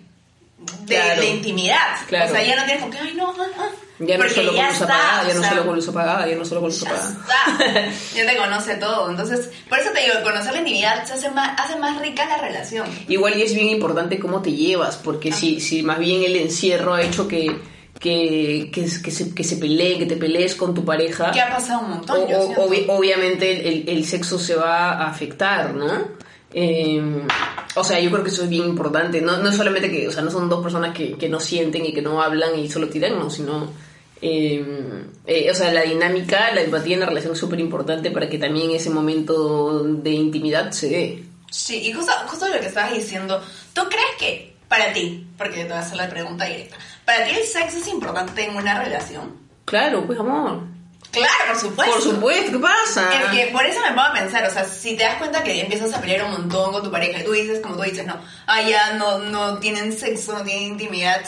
de, 0.81 0.95
Claro. 0.95 1.21
de 1.21 1.27
intimidad. 1.29 1.97
Claro. 2.07 2.31
O 2.31 2.35
sea, 2.35 2.43
ya 2.43 2.55
no 2.55 2.65
tienes 2.65 2.81
como 2.81 2.91
que, 2.91 2.99
ay, 2.99 3.13
no, 3.15 3.33
ah, 3.37 3.45
ah", 3.57 3.69
Ya 4.07 4.17
no 4.17 4.23
solo 4.29 4.51
con 4.55 4.65
luz 4.67 4.81
apagada, 4.81 5.27
ya 5.27 5.33
no 5.35 5.43
solo 5.49 5.65
con 5.65 5.75
luz 5.75 5.87
apagada, 5.89 6.27
ya 6.27 6.35
no 6.35 6.45
solo 6.45 6.61
con 6.61 6.69
luz 6.69 6.83
apagada. 6.83 7.91
Ya 8.15 8.25
te 8.25 8.37
conoce 8.37 8.75
todo. 8.75 9.09
Entonces, 9.09 9.49
por 9.69 9.79
eso 9.79 9.89
te 9.91 10.01
digo, 10.01 10.13
conocer 10.23 10.53
la 10.53 10.59
intimidad 10.59 11.05
se 11.05 11.13
hace 11.13 11.29
más, 11.31 11.59
hace 11.59 11.77
más 11.79 11.99
rica 12.01 12.25
la 12.27 12.37
relación. 12.37 12.87
Igual 13.07 13.37
y 13.37 13.43
es 13.43 13.53
bien 13.53 13.69
importante 13.69 14.19
cómo 14.19 14.41
te 14.41 14.51
llevas, 14.51 14.97
porque 14.97 15.31
si, 15.31 15.59
si 15.59 15.83
más 15.83 15.99
bien 15.99 16.23
el 16.23 16.35
encierro 16.35 16.93
ha 16.95 17.01
hecho 17.01 17.27
que, 17.27 17.59
que, 17.99 18.69
que, 18.73 18.85
que 19.03 19.11
se, 19.11 19.33
que 19.35 19.43
se 19.43 19.57
pelee, 19.57 19.97
que 19.99 20.05
te 20.05 20.17
pelees 20.17 20.55
con 20.55 20.73
tu 20.73 20.83
pareja, 20.83 21.31
Que 21.31 21.41
ha 21.41 21.49
pasado 21.49 21.81
un 21.81 21.89
montón. 21.91 22.17
o- 22.57 22.95
obviamente 22.97 23.51
el, 23.51 23.65
el- 23.87 23.89
el 23.97 24.05
sexo 24.05 24.39
se 24.39 24.55
va 24.55 24.91
a 24.93 25.07
afectar, 25.09 25.73
¿no? 25.75 26.21
Eh, 26.53 27.01
o 27.75 27.83
sea, 27.83 27.99
yo 28.01 28.11
creo 28.11 28.23
que 28.23 28.29
eso 28.29 28.43
es 28.43 28.49
bien 28.49 28.65
importante. 28.65 29.21
No, 29.21 29.37
no 29.37 29.49
es 29.49 29.55
solamente 29.55 29.89
que, 29.89 30.07
o 30.07 30.11
sea, 30.11 30.21
no 30.23 30.31
son 30.31 30.49
dos 30.49 30.61
personas 30.61 30.93
que, 30.93 31.13
que 31.13 31.29
no 31.29 31.39
sienten 31.39 31.85
y 31.85 31.93
que 31.93 32.01
no 32.01 32.21
hablan 32.21 32.57
y 32.59 32.69
solo 32.69 32.89
tiran, 32.89 33.17
no, 33.17 33.29
sino... 33.29 33.71
eh, 34.21 35.05
eh, 35.25 35.49
o 35.49 35.55
sea, 35.55 35.71
la 35.71 35.81
dinámica, 35.81 36.53
la 36.53 36.61
empatía 36.61 36.93
en 36.93 36.99
la 36.99 37.05
relación 37.07 37.33
es 37.33 37.39
súper 37.39 37.59
importante 37.59 38.11
para 38.11 38.29
que 38.29 38.37
también 38.37 38.71
ese 38.71 38.89
momento 38.89 39.83
de 39.83 40.11
intimidad 40.11 40.71
se 40.71 40.89
dé. 40.89 41.23
Sí, 41.49 41.81
y 41.83 41.91
justo, 41.91 42.11
justo 42.27 42.47
lo 42.47 42.59
que 42.59 42.67
estabas 42.67 42.93
diciendo, 42.93 43.43
¿tú 43.73 43.81
crees 43.89 44.15
que 44.19 44.55
para 44.67 44.93
ti, 44.93 45.27
porque 45.37 45.63
te 45.63 45.65
voy 45.65 45.73
a 45.73 45.79
hacer 45.79 45.97
la 45.97 46.09
pregunta 46.09 46.45
directa, 46.45 46.77
¿para 47.03 47.25
ti 47.25 47.31
el 47.31 47.45
sexo 47.45 47.77
es 47.77 47.87
importante 47.87 48.45
en 48.45 48.55
una 48.55 48.81
relación? 48.81 49.35
Claro, 49.65 50.05
pues 50.05 50.17
amor. 50.19 50.61
Claro, 51.11 51.29
por 51.47 51.57
supuesto. 51.57 51.93
Por 51.93 52.01
supuesto, 52.01 52.51
¿qué 52.53 52.59
pasa? 52.59 53.23
Es 53.23 53.31
que 53.31 53.51
por 53.51 53.65
eso 53.65 53.81
me 53.81 53.89
pongo 53.89 54.01
a 54.01 54.13
pensar, 54.13 54.45
o 54.45 54.49
sea, 54.49 54.63
si 54.63 54.95
te 54.95 55.03
das 55.03 55.15
cuenta 55.15 55.43
que 55.43 55.61
empiezas 55.61 55.93
a 55.93 55.99
pelear 55.99 56.23
un 56.23 56.31
montón 56.31 56.71
con 56.71 56.83
tu 56.83 56.89
pareja 56.89 57.19
y 57.19 57.25
tú 57.25 57.33
dices, 57.33 57.59
como 57.59 57.75
tú 57.75 57.81
dices, 57.81 58.05
no, 58.05 58.17
ah, 58.47 58.61
ya 58.61 58.93
no, 58.93 59.19
no 59.19 59.59
tienen 59.59 59.91
sexo, 59.91 60.31
no 60.31 60.43
tienen 60.43 60.69
intimidad, 60.69 61.21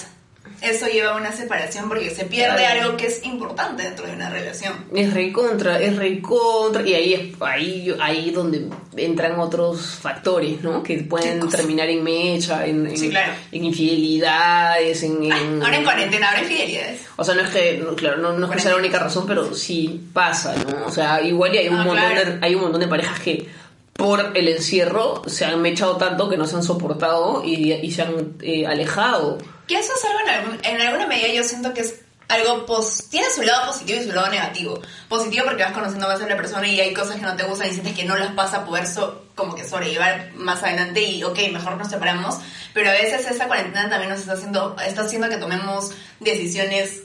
eso 0.64 0.88
lleva 0.88 1.12
a 1.12 1.16
una 1.18 1.32
separación 1.32 1.90
porque 1.90 2.10
se 2.10 2.26
pierde 2.26 2.58
Claro. 2.58 2.82
algo 2.82 2.98
que 2.98 3.08
es 3.08 3.24
importante 3.26 3.84
dentro 3.84 4.08
de 4.08 4.14
una 4.14 4.30
relación. 4.30 4.74
Es 4.96 5.14
re 5.14 5.32
contra, 5.32 5.80
es 5.80 5.96
re 5.98 6.22
contra. 6.22 6.82
Y 6.88 6.94
ahí 6.94 7.14
es 7.14 7.42
ahí, 7.42 7.96
ahí 8.00 8.32
donde 8.32 8.68
entran 8.98 9.40
otros 9.40 9.82
factores, 10.02 10.62
¿no? 10.62 10.82
Que 10.84 10.98
pueden 11.04 11.48
terminar 11.50 11.90
en 11.90 12.04
mecha, 12.04 12.66
en, 12.66 12.88
en, 12.88 12.98
Sí, 12.98 13.10
claro. 13.10 13.34
en 13.52 13.64
infidelidades, 13.66 15.04
en, 15.04 15.24
en- 15.32 15.62
Ahora 15.64 15.78
en 15.78 15.84
cuarentena 15.84 16.30
habrá 16.30 16.42
infidelidades. 16.44 17.02
O 17.16 17.24
sea, 17.24 17.36
no 17.36 17.42
es 17.42 17.50
que, 17.50 17.78
no, 17.84 17.96
claro, 17.96 18.18
no, 18.18 18.34
no 18.34 18.46
es 18.48 18.52
que 18.54 18.60
sea 18.60 18.72
la 18.72 18.78
única 18.78 19.00
razón, 19.00 19.26
pero 19.28 19.54
sí 19.54 20.02
pasa, 20.14 20.56
¿no? 20.56 20.86
O 20.88 20.92
sea, 20.92 21.22
igual 21.22 21.54
y 21.56 21.58
hay 21.60 21.68
un, 21.70 21.76
Ah, 21.76 21.84
montón, 21.84 21.98
claro. 22.12 22.32
de, 22.32 22.40
hay 22.42 22.56
un 22.56 22.62
montón 22.62 22.82
de 22.82 22.88
parejas 22.88 23.20
que 23.20 23.48
por 23.94 24.32
el 24.36 24.48
encierro 24.48 25.22
se 25.28 25.46
han 25.46 25.62
mechado 25.62 25.98
tanto 25.98 26.28
que 26.30 26.38
no 26.38 26.48
se 26.48 26.56
han 26.56 26.64
soportado 26.64 27.44
y, 27.46 27.74
y 27.74 27.92
se 27.92 28.02
han 28.02 28.34
eh, 28.42 28.66
alejado. 28.66 29.38
Que 29.68 29.76
eso 29.80 29.94
es 29.98 30.06
algo 30.06 30.20
en, 30.20 30.30
algún- 30.30 30.60
en 30.66 30.82
alguna 30.82 31.08
medida 31.08 31.28
yo 31.30 31.44
siento 31.44 31.74
que 31.74 31.82
es 31.82 31.96
algo 32.30 32.66
pos 32.66 33.10
tiene 33.10 33.28
su 33.30 33.42
lado 33.44 33.68
positivo 33.72 34.00
y 34.00 34.04
su 34.06 34.12
lado 34.14 34.30
negativo. 34.30 34.80
Positivo 35.10 35.46
porque 35.46 35.64
vas 35.64 35.74
conociendo 35.74 36.08
más 36.08 36.22
a 36.22 36.28
la 36.28 36.36
persona 36.38 36.68
y 36.68 36.80
hay 36.80 36.94
cosas 36.94 37.18
que 37.18 37.22
no 37.22 37.36
te 37.36 37.44
gustan 37.44 37.68
y 37.68 37.72
sientes 37.72 37.94
que 37.94 38.06
no 38.06 38.16
las 38.18 38.34
vas 38.34 38.54
a 38.54 38.66
poder 38.66 38.88
so- 38.88 39.26
como 39.36 39.56
que 39.56 39.68
sobrellevar 39.68 40.32
más 40.36 40.64
adelante 40.64 41.02
y 41.02 41.24
ok, 41.24 41.38
mejor 41.52 41.78
nos 41.78 41.90
separamos. 41.90 42.36
Pero 42.74 42.90
a 42.90 42.94
veces 42.94 43.30
esa 43.30 43.48
cuarentena 43.48 43.90
también 43.90 44.10
nos 44.10 44.20
está 44.22 44.34
haciendo, 44.34 44.76
está 44.86 45.02
haciendo 45.04 45.30
que 45.30 45.38
tomemos 45.38 45.92
decisiones 46.20 47.02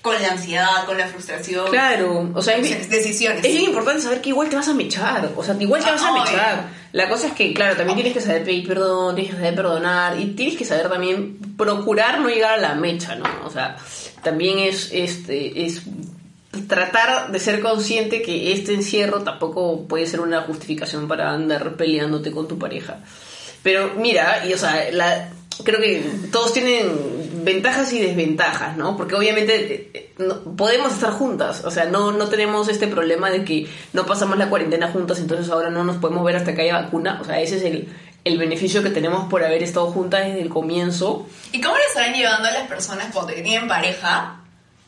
con 0.00 0.20
la 0.22 0.28
ansiedad, 0.30 0.86
con 0.86 0.96
la 0.96 1.06
frustración. 1.08 1.68
Claro, 1.70 2.30
o 2.34 2.40
sea, 2.42 2.56
decisiones. 2.56 3.44
es 3.44 3.52
bien 3.52 3.64
importante 3.64 4.00
saber 4.00 4.22
que 4.22 4.30
igual 4.30 4.48
te 4.48 4.56
vas 4.56 4.68
a 4.68 4.72
mechar, 4.74 5.30
o 5.36 5.44
sea, 5.44 5.54
igual 5.60 5.84
te 5.84 5.90
vas 5.90 6.02
a 6.02 6.08
Ay. 6.14 6.20
mechar. 6.20 6.64
La 6.92 7.08
cosa 7.08 7.28
es 7.28 7.32
que, 7.34 7.54
claro, 7.54 7.76
también 7.76 7.96
tienes 7.96 8.14
que 8.14 8.20
saber 8.20 8.44
pedir 8.44 8.66
perdón, 8.66 9.14
tienes 9.14 9.32
que 9.32 9.40
saber 9.40 9.54
perdonar 9.54 10.18
y 10.18 10.26
tienes 10.34 10.56
que 10.56 10.64
saber 10.64 10.88
también 10.88 11.38
procurar 11.56 12.20
no 12.20 12.28
llegar 12.28 12.54
a 12.54 12.56
la 12.56 12.74
mecha, 12.74 13.14
¿no? 13.14 13.26
O 13.44 13.50
sea, 13.50 13.76
también 14.22 14.58
es, 14.58 14.90
este, 14.92 15.64
es 15.64 15.82
tratar 16.66 17.30
de 17.30 17.38
ser 17.38 17.60
consciente 17.60 18.22
que 18.22 18.52
este 18.52 18.74
encierro 18.74 19.22
tampoco 19.22 19.86
puede 19.86 20.06
ser 20.06 20.20
una 20.20 20.42
justificación 20.42 21.06
para 21.06 21.32
andar 21.32 21.76
peleándote 21.76 22.32
con 22.32 22.48
tu 22.48 22.58
pareja. 22.58 22.98
Pero 23.62 23.94
mira, 23.96 24.46
y 24.46 24.52
o 24.52 24.58
sea, 24.58 24.90
la, 24.90 25.30
creo 25.64 25.80
que 25.80 26.04
todos 26.30 26.52
tienen 26.52 27.20
ventajas 27.44 27.92
y 27.92 28.00
desventajas, 28.00 28.76
¿no? 28.76 28.96
Porque 28.96 29.14
obviamente 29.14 29.74
eh, 29.74 30.12
eh, 30.18 30.24
podemos 30.56 30.92
estar 30.92 31.12
juntas, 31.12 31.64
o 31.64 31.70
sea, 31.70 31.86
no, 31.86 32.12
no 32.12 32.28
tenemos 32.28 32.68
este 32.68 32.86
problema 32.86 33.30
de 33.30 33.44
que 33.44 33.68
no 33.92 34.06
pasamos 34.06 34.38
la 34.38 34.48
cuarentena 34.48 34.90
juntas, 34.92 35.18
entonces 35.18 35.50
ahora 35.50 35.70
no 35.70 35.84
nos 35.84 35.96
podemos 35.96 36.24
ver 36.24 36.36
hasta 36.36 36.54
que 36.54 36.62
haya 36.62 36.80
vacuna, 36.80 37.18
o 37.20 37.24
sea, 37.24 37.40
ese 37.40 37.56
es 37.56 37.64
el, 37.64 37.88
el 38.24 38.38
beneficio 38.38 38.82
que 38.82 38.90
tenemos 38.90 39.28
por 39.28 39.44
haber 39.44 39.62
estado 39.62 39.90
juntas 39.90 40.26
desde 40.26 40.42
el 40.42 40.48
comienzo. 40.48 41.26
¿Y 41.52 41.60
cómo 41.60 41.76
le 41.76 41.84
estarán 41.84 42.14
llevando 42.14 42.48
a 42.48 42.52
las 42.52 42.68
personas 42.68 43.12
cuando 43.12 43.32
tienen 43.32 43.68
pareja, 43.68 44.40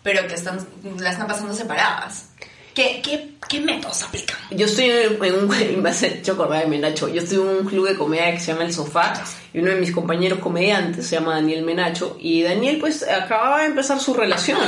pero 0.02 0.26
que 0.26 0.34
están, 0.34 0.58
la 0.98 1.10
están 1.10 1.26
pasando 1.26 1.54
separadas? 1.54 2.28
¿Qué, 2.74 3.00
qué, 3.04 3.30
qué 3.48 3.60
métodos 3.60 4.02
aplican? 4.02 4.36
Yo 4.50 4.66
estoy 4.66 4.90
en 4.90 5.34
un, 5.34 5.48
me 5.82 5.90
has 5.90 6.02
hecho 6.02 6.32
acordar 6.32 6.62
de 6.62 6.68
Menacho, 6.68 7.08
yo 7.08 7.20
estoy 7.22 7.38
en 7.38 7.46
un 7.48 7.64
club 7.66 7.86
de 7.88 7.96
comedia 7.96 8.32
que 8.32 8.40
se 8.40 8.52
llama 8.52 8.64
El 8.64 8.72
Sofá 8.72 9.12
y 9.52 9.58
uno 9.58 9.70
de 9.70 9.76
mis 9.76 9.92
compañeros 9.92 10.38
comediantes 10.38 11.06
se 11.06 11.16
llama 11.16 11.34
Daniel 11.34 11.62
Menacho 11.62 12.16
y 12.20 12.42
Daniel 12.42 12.78
pues 12.80 13.06
acababa 13.06 13.60
de 13.60 13.66
empezar 13.66 14.00
su 14.00 14.14
relación. 14.14 14.58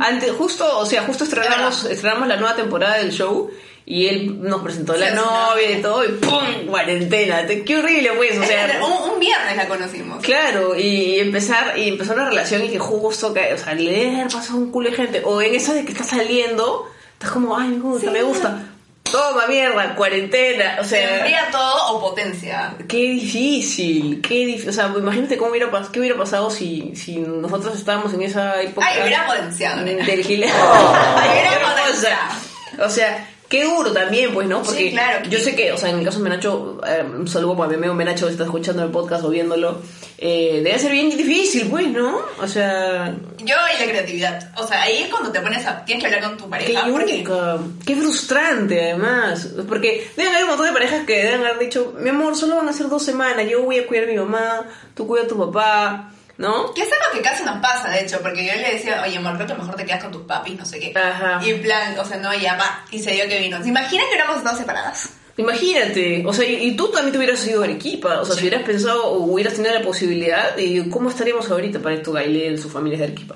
Antes, 0.00 0.32
justo, 0.32 0.78
o 0.78 0.84
sea, 0.86 1.02
justo 1.04 1.24
estrenamos, 1.24 1.84
estrenamos 1.84 2.28
la 2.28 2.36
nueva 2.36 2.54
temporada 2.56 2.98
del 2.98 3.10
show 3.12 3.50
y 3.88 4.08
él 4.08 4.42
nos 4.42 4.62
presentó 4.62 4.94
la 4.96 5.12
novia 5.12 5.70
no. 5.70 5.78
y 5.78 5.80
todo 5.80 6.04
y 6.04 6.08
¡pum! 6.08 6.66
cuarentena. 6.68 7.46
Te- 7.46 7.62
Qué 7.64 7.76
horrible 7.78 8.10
pues, 8.16 8.36
o 8.36 8.44
sea... 8.44 8.80
un, 8.84 9.12
un 9.14 9.20
viernes 9.20 9.56
la 9.56 9.68
conocimos. 9.68 10.22
Claro, 10.22 10.76
y 10.78 11.20
empezar, 11.20 11.78
y 11.78 11.88
empezó 11.88 12.12
una 12.14 12.28
relación 12.28 12.64
y 12.64 12.68
que 12.68 12.78
justo 12.80 13.32
que, 13.32 13.54
o 13.54 13.58
sea, 13.58 13.74
le 13.74 13.90
debe 13.92 14.16
haber 14.16 14.32
pasado 14.32 14.58
un 14.58 14.70
culo 14.72 14.90
de 14.90 14.96
gente. 14.96 15.22
O 15.24 15.40
en 15.40 15.54
eso 15.54 15.72
de 15.72 15.84
que 15.84 15.92
estás 15.92 16.08
saliendo, 16.08 16.90
estás 17.18 17.30
como, 17.30 17.56
ay, 17.56 17.68
me 17.68 17.80
gusta, 17.80 18.06
Sí. 18.06 18.12
me 18.12 18.22
gusta. 18.22 18.62
Toma 19.10 19.46
mierda, 19.46 19.94
cuarentena. 19.94 20.78
O 20.80 20.82
¿Se 20.84 20.90
sea, 20.96 21.18
enfría 21.18 21.48
todo 21.52 21.92
o 21.96 22.00
potencia? 22.00 22.74
qué 22.88 22.96
difícil, 23.12 24.20
qué 24.20 24.46
difícil. 24.46 24.68
O 24.70 24.72
sea, 24.72 24.92
imagínate 24.96 25.36
cómo 25.36 25.52
hubiera, 25.52 25.70
pas- 25.70 25.88
qué 25.90 26.00
hubiera 26.00 26.18
pasado 26.18 26.50
si, 26.50 26.92
si 26.96 27.16
nosotros 27.18 27.76
estábamos 27.76 28.12
en 28.14 28.22
esa 28.22 28.60
época. 28.60 28.84
Ay, 28.86 29.00
hubiera 29.02 29.24
potenciado. 29.26 29.84
Del 29.84 30.00
gile- 30.24 30.50
Ay, 30.52 31.30
Qué 31.30 31.48
hubiera 31.48 31.66
potenciado. 31.74 32.84
O 32.84 32.90
sea, 32.90 33.28
qué 33.48 33.64
duro 33.64 33.92
también, 33.92 34.32
pues, 34.32 34.48
¿no? 34.48 34.62
Porque 34.62 34.84
Sí, 34.84 34.90
claro. 34.90 35.28
yo 35.28 35.38
sé 35.38 35.54
que, 35.54 35.72
o 35.72 35.76
sea, 35.76 35.90
en 35.90 35.98
el 35.98 36.04
caso 36.04 36.18
de 36.18 36.24
Menacho, 36.24 36.80
eh, 36.86 37.02
un 37.02 37.28
saludo 37.28 37.56
para 37.56 37.68
mi 37.70 37.76
amigo 37.76 37.94
Menacho 37.94 38.26
que 38.26 38.32
está 38.32 38.44
escuchando 38.44 38.82
el 38.82 38.90
podcast 38.90 39.24
o 39.24 39.30
viéndolo, 39.30 39.80
eh, 40.18 40.60
debe 40.64 40.78
ser 40.78 40.92
bien 40.92 41.10
difícil, 41.10 41.68
pues, 41.68 41.88
¿no? 41.88 42.20
O 42.40 42.46
sea, 42.48 43.14
Yo 43.38 43.54
y 43.74 43.80
la 43.80 43.90
creatividad. 43.90 44.52
O 44.56 44.66
sea, 44.66 44.82
ahí 44.82 45.02
es 45.04 45.08
cuando 45.08 45.30
te 45.30 45.40
pones 45.40 45.66
a... 45.66 45.84
Tienes 45.84 46.04
que 46.04 46.14
hablar 46.14 46.30
con 46.30 46.38
tu 46.38 46.44
qué 46.44 46.50
pareja. 46.50 46.86
porque 46.90 47.18
yuca, 47.22 47.58
qué 47.84 47.96
frustrante 47.96 48.82
además, 48.82 49.48
porque 49.68 50.10
deben 50.16 50.32
haber 50.32 50.44
un 50.44 50.50
montón 50.50 50.66
de 50.66 50.72
parejas 50.72 51.06
que 51.06 51.22
deben 51.24 51.40
haber 51.44 51.58
dicho, 51.58 51.94
mi 51.98 52.10
amor, 52.10 52.34
solo 52.36 52.56
van 52.56 52.68
a 52.68 52.72
ser 52.72 52.88
dos 52.88 53.02
semanas, 53.04 53.46
yo 53.48 53.62
voy 53.62 53.78
a 53.78 53.86
cuidar 53.86 54.04
a 54.04 54.08
mi 54.08 54.16
mamá, 54.16 54.64
tú 54.94 55.06
cuida 55.06 55.24
a 55.24 55.28
tu 55.28 55.38
papá, 55.38 56.10
¿no? 56.38 56.72
Que 56.74 56.82
es 56.82 56.88
algo 56.92 57.04
que 57.14 57.22
casi 57.22 57.44
nos 57.44 57.58
pasa, 57.60 57.90
de 57.90 58.02
hecho, 58.02 58.20
porque 58.20 58.44
yo 58.46 58.52
le 58.54 58.72
decía, 58.74 59.02
oye, 59.06 59.16
amor, 59.16 59.34
creo 59.36 59.46
que 59.46 59.54
mejor 59.54 59.74
te 59.76 59.84
quedas 59.86 60.02
con 60.02 60.12
tus 60.12 60.22
papis, 60.22 60.56
no 60.58 60.64
sé 60.66 60.78
qué. 60.78 60.92
Ajá. 60.98 61.40
Y 61.44 61.50
en 61.50 61.62
plan, 61.62 61.98
o 61.98 62.04
sea, 62.04 62.18
no, 62.18 62.34
ya 62.34 62.56
va. 62.56 62.84
Y 62.90 62.98
se 63.02 63.12
dio 63.12 63.26
que 63.28 63.38
vino. 63.40 63.62
¿Se 63.62 63.68
imaginan 63.68 64.04
que 64.06 64.10
hubiéramos 64.14 64.38
estado 64.38 64.58
separadas? 64.58 65.10
Imagínate, 65.38 66.24
o 66.26 66.32
sea, 66.32 66.46
y, 66.46 66.68
y 66.68 66.76
tú 66.76 66.88
también 66.88 67.12
te 67.12 67.18
hubieras 67.18 67.46
ido 67.46 67.60
a 67.60 67.64
Arequipa, 67.64 68.20
o 68.20 68.24
sea, 68.24 68.34
Sí. 68.34 68.40
si 68.40 68.46
hubieras 68.46 68.66
pensado 68.66 69.04
o 69.06 69.18
hubieras 69.24 69.52
tenido 69.54 69.74
la 69.74 69.82
posibilidad, 69.82 70.56
y 70.56 70.88
¿cómo 70.88 71.10
estaríamos 71.10 71.50
ahorita 71.50 71.78
para 71.80 71.94
esto, 71.94 72.12
Gailel, 72.12 72.58
su 72.58 72.70
familia 72.70 72.94
es 72.94 73.00
de 73.00 73.04
Arequipa? 73.04 73.34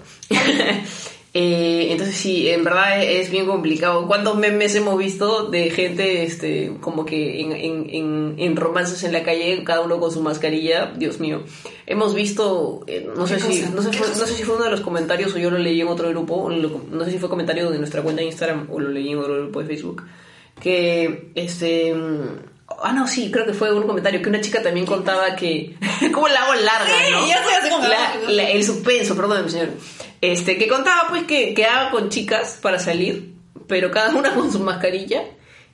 Eh, 1.33 1.89
entonces 1.93 2.17
sí, 2.17 2.49
en 2.49 2.65
verdad 2.65 3.01
es, 3.05 3.27
es 3.27 3.31
bien 3.31 3.47
complicado. 3.47 4.07
¿Cuántos 4.09 4.37
memes 4.37 4.75
hemos 4.75 4.99
visto 4.99 5.49
de 5.49 5.71
gente 5.71 6.25
este 6.25 6.73
como 6.81 7.05
que 7.05 7.41
en, 7.41 7.53
en, 7.53 7.87
en, 7.89 8.35
en 8.37 8.57
romances 8.57 9.05
en 9.05 9.13
la 9.13 9.23
calle, 9.23 9.63
cada 9.63 9.83
uno 9.83 10.01
con 10.01 10.11
su 10.11 10.21
mascarilla? 10.23 10.87
Dios 10.97 11.21
mío. 11.21 11.45
Hemos 11.87 12.17
visto, 12.17 12.81
eh, 12.89 13.09
no, 13.17 13.29
sé 13.29 13.37
¿Qué 13.37 13.41
si, 13.43 13.63
no, 13.73 13.81
sé, 13.81 13.91
¿Qué 13.93 13.99
fue- 13.99 14.09
no 14.09 14.27
sé 14.27 14.35
si 14.35 14.43
fue 14.43 14.57
uno 14.57 14.65
de 14.65 14.73
los 14.73 14.81
comentarios 14.81 15.33
o 15.35 15.39
yo 15.39 15.51
lo 15.53 15.59
leí 15.59 15.81
en 15.81 15.87
otro 15.89 16.09
grupo, 16.09 16.51
no 16.51 17.05
sé 17.05 17.13
si 17.13 17.19
fue 17.19 17.29
comentario 17.29 17.71
de 17.71 17.79
nuestra 17.79 18.03
cuenta 18.03 18.23
de 18.23 18.27
Instagram 18.27 18.67
o 18.69 18.81
lo 18.81 18.89
leí 18.89 19.11
en 19.11 19.19
otro 19.19 19.37
grupo 19.37 19.61
de 19.61 19.67
Facebook, 19.67 20.03
que 20.61 21.31
este... 21.37 21.95
Ah, 22.83 22.93
no, 22.93 23.07
sí, 23.07 23.31
creo 23.31 23.45
que 23.47 23.53
fue 23.53 23.73
un 23.75 23.87
comentario 23.87 24.23
que 24.23 24.29
una 24.29 24.41
chica 24.41 24.63
también 24.63 24.87
contaba 24.87 25.35
que... 25.37 25.77
¿Cómo 26.13 26.29
la 26.29 26.43
hago 26.45 26.55
larga, 26.55 26.87
Sí, 27.07 27.13
no? 27.13 27.27
ya 27.27 27.43
así 27.59 27.69
como- 27.71 27.87
La- 27.87 28.15
la- 28.29 28.51
el 28.51 28.65
suspenso, 28.65 29.17
perdón, 29.17 29.51
señor. 29.51 29.69
Este, 30.21 30.57
que 30.59 30.69
contaba 30.69 31.07
pues 31.09 31.25
que 31.25 31.55
quedaba 31.55 31.91
con 31.91 32.09
chicas 32.11 32.59
para 32.61 32.79
salir, 32.79 33.33
pero 33.67 33.91
cada 33.91 34.15
una 34.15 34.33
con 34.35 34.51
su 34.53 34.61
mascarilla 34.61 35.23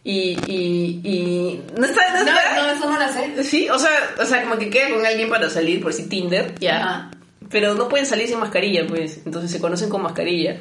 Y, 0.04 0.36
y, 0.46 1.00
y 1.02 1.62
no 1.76 1.84
está, 1.84 2.10
no 2.12 2.24
No, 2.24 2.32
no, 2.66 2.70
eso 2.70 2.90
no 2.90 2.98
lo 2.98 3.12
sé. 3.12 3.42
Sí, 3.44 3.68
o 3.68 3.78
sea, 3.78 3.90
o 4.20 4.24
sea, 4.24 4.42
como 4.44 4.56
que 4.56 4.70
queda 4.70 4.90
con 4.90 5.04
alguien 5.04 5.28
para 5.28 5.50
salir, 5.50 5.82
por 5.82 5.92
si 5.92 6.08
Tinder, 6.08 6.54
ya. 6.60 7.10
Pero 7.50 7.74
no 7.74 7.88
pueden 7.88 8.06
salir 8.06 8.28
sin 8.28 8.38
mascarilla, 8.38 8.86
pues. 8.86 9.20
Entonces 9.26 9.50
se 9.50 9.60
conocen 9.60 9.88
con 9.88 10.02
mascarilla. 10.02 10.58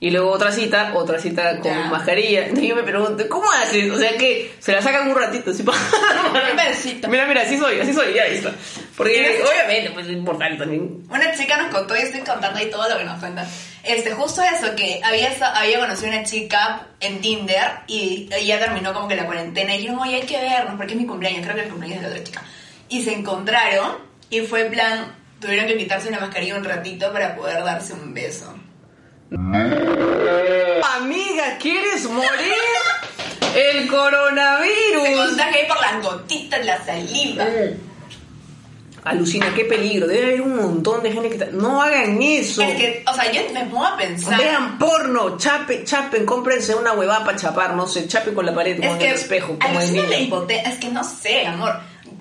Y 0.00 0.10
luego 0.12 0.30
otra 0.30 0.52
cita, 0.52 0.92
otra 0.94 1.18
cita 1.18 1.58
con 1.58 1.72
Ya. 1.72 1.88
mascarilla. 1.90 2.42
Entonces 2.46 2.68
yo 2.68 2.76
me 2.76 2.84
pregunto, 2.84 3.28
¿cómo 3.28 3.50
haces? 3.50 3.90
O 3.90 3.98
sea, 3.98 4.16
que 4.16 4.54
se 4.60 4.72
la 4.72 4.80
sacan 4.80 5.10
un 5.10 5.16
ratito, 5.16 5.50
así 5.50 5.62
para... 5.64 5.76
Mira, 7.08 7.26
mira, 7.26 7.42
así 7.42 7.58
soy, 7.58 7.80
así 7.80 7.92
soy, 7.92 8.14
ya 8.14 8.22
ahí 8.24 8.36
está. 8.36 8.52
Porque 8.96 9.18
Mira. 9.38 9.48
obviamente, 9.50 9.90
pues 9.90 10.06
es 10.06 10.12
importante 10.12 10.56
también. 10.58 11.02
Una 11.10 11.32
chica 11.34 11.56
nos 11.56 11.74
contó 11.74 11.96
y 11.96 12.00
estoy 12.00 12.20
contando 12.20 12.58
ahí 12.58 12.70
todo 12.70 12.88
lo 12.88 12.98
que 12.98 13.04
nos 13.04 13.18
cuenta. 13.18 13.46
Este, 13.82 14.12
justo 14.12 14.42
eso, 14.42 14.74
que 14.76 15.00
había, 15.02 15.30
había 15.54 15.80
conocido 15.80 16.08
una 16.12 16.22
chica 16.24 16.86
en 17.00 17.20
Tinder 17.20 17.70
y 17.86 18.28
ella 18.32 18.58
terminó 18.60 18.92
como 18.92 19.08
que 19.08 19.16
la 19.16 19.24
cuarentena 19.26 19.74
y 19.74 19.78
dijeron, 19.78 19.98
oye, 20.00 20.16
hay 20.16 20.22
que 20.26 20.38
vernos 20.40 20.74
porque 20.76 20.92
es 20.94 21.00
mi 21.00 21.06
cumpleaños, 21.06 21.42
creo 21.42 21.54
que 21.54 21.60
es 21.62 21.66
el 21.66 21.72
cumpleaños 21.72 22.02
de 22.02 22.08
la 22.08 22.14
otra 22.14 22.24
chica. 22.24 22.42
Y 22.88 23.02
se 23.02 23.12
encontraron 23.14 23.96
y 24.30 24.40
fue 24.42 24.66
en 24.66 24.70
plan, 24.72 25.14
tuvieron 25.40 25.66
que 25.66 25.76
quitarse 25.76 26.10
la 26.10 26.20
mascarilla 26.20 26.56
un 26.56 26.64
ratito 26.64 27.12
para 27.12 27.34
poder 27.34 27.64
darse 27.64 27.94
un 27.94 28.12
beso. 28.14 28.54
¿Quieres 31.60 32.04
morir? 32.08 32.28
El 33.54 33.82
Se 33.84 33.88
coronavirus. 33.88 35.26
contagia 35.28 35.60
ahí 35.62 35.66
por 35.68 35.80
las 35.80 36.02
gotitas 36.02 36.64
la 36.64 36.84
saliva. 36.84 37.44
Alucina, 39.04 39.52
qué 39.54 39.64
peligro. 39.64 40.06
Debe 40.06 40.26
haber 40.26 40.40
un 40.42 40.56
montón 40.56 41.02
de 41.02 41.12
gente 41.12 41.28
que... 41.28 41.34
está- 41.36 41.50
No 41.52 41.80
hagan 41.80 42.20
eso. 42.20 42.62
Es 42.62 42.74
que, 42.74 43.04
o 43.06 43.14
sea, 43.14 43.30
yo 43.32 43.40
me 43.54 43.64
pongo 43.66 43.86
a 43.86 43.96
pensar... 43.96 44.38
Vean 44.38 44.76
porno, 44.78 45.38
chapen, 45.38 45.84
chapen, 45.84 46.26
cómprense 46.26 46.74
una 46.74 46.92
huevada 46.92 47.24
para 47.24 47.38
chapar, 47.38 47.74
no 47.74 47.86
sé, 47.86 48.06
chapen 48.06 48.34
con 48.34 48.44
la 48.44 48.54
pared 48.54 48.78
Es 48.78 48.84
en 48.90 48.98
que 48.98 49.08
el 49.08 49.14
espejo, 49.14 49.56
como 49.58 49.78
la 49.78 49.86
niño. 49.86 50.02
Es 50.66 50.74
que 50.78 50.88
no 50.90 51.02
sé, 51.04 51.46
amor. 51.46 51.74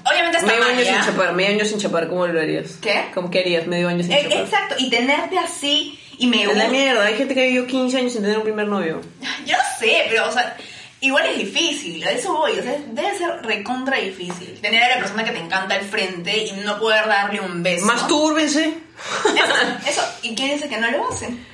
Obviamente 0.09 0.37
está 0.37 0.47
Medio 0.49 0.63
mal, 0.63 0.71
año 0.73 0.85
sin 0.85 1.01
chapar, 1.03 1.33
medio 1.33 1.49
año 1.55 1.65
sin 1.65 1.79
chapar, 1.79 2.07
¿cómo 2.07 2.27
lo 2.27 2.39
harías? 2.39 2.77
¿Qué? 2.81 3.05
¿Cómo 3.13 3.29
que 3.29 3.39
harías 3.39 3.67
medio 3.67 3.89
año 3.89 4.03
sin 4.03 4.13
Eh, 4.13 4.21
chapar? 4.23 4.37
Exacto, 4.39 4.75
y 4.77 4.89
tenerte 4.89 5.37
así 5.39 5.99
y 6.17 6.27
me 6.27 6.41
Es 6.43 6.47
la 6.47 6.53
gusta. 6.53 6.69
mierda, 6.69 7.05
hay 7.05 7.15
gente 7.15 7.33
que 7.35 7.43
vivió 7.47 7.67
15 7.67 7.97
años 7.97 8.13
sin 8.13 8.21
tener 8.21 8.37
un 8.37 8.43
primer 8.43 8.67
novio. 8.67 9.01
Yo 9.45 9.55
sé, 9.79 10.05
pero, 10.09 10.27
o 10.27 10.31
sea, 10.31 10.55
igual 11.01 11.25
es 11.27 11.37
difícil, 11.37 12.03
a 12.05 12.11
eso 12.11 12.33
voy, 12.33 12.53
o 12.57 12.63
sea, 12.63 12.75
debe 12.91 13.17
ser 13.17 13.29
recontra 13.43 13.97
difícil. 13.97 14.57
Tener 14.61 14.83
a 14.83 14.89
la 14.95 14.97
persona 14.99 15.23
que 15.23 15.31
te 15.31 15.39
encanta 15.39 15.75
al 15.75 15.81
frente 15.85 16.37
y 16.45 16.51
no 16.63 16.79
poder 16.79 17.07
darle 17.07 17.39
un 17.41 17.61
beso. 17.63 17.85
Mastúrbense. 17.85 18.65
Eso, 18.65 19.53
eso, 19.87 20.01
¿y 20.23 20.33
quién 20.35 20.51
dice 20.55 20.67
que 20.67 20.77
no 20.77 20.89
lo 20.91 21.09
hacen? 21.09 21.45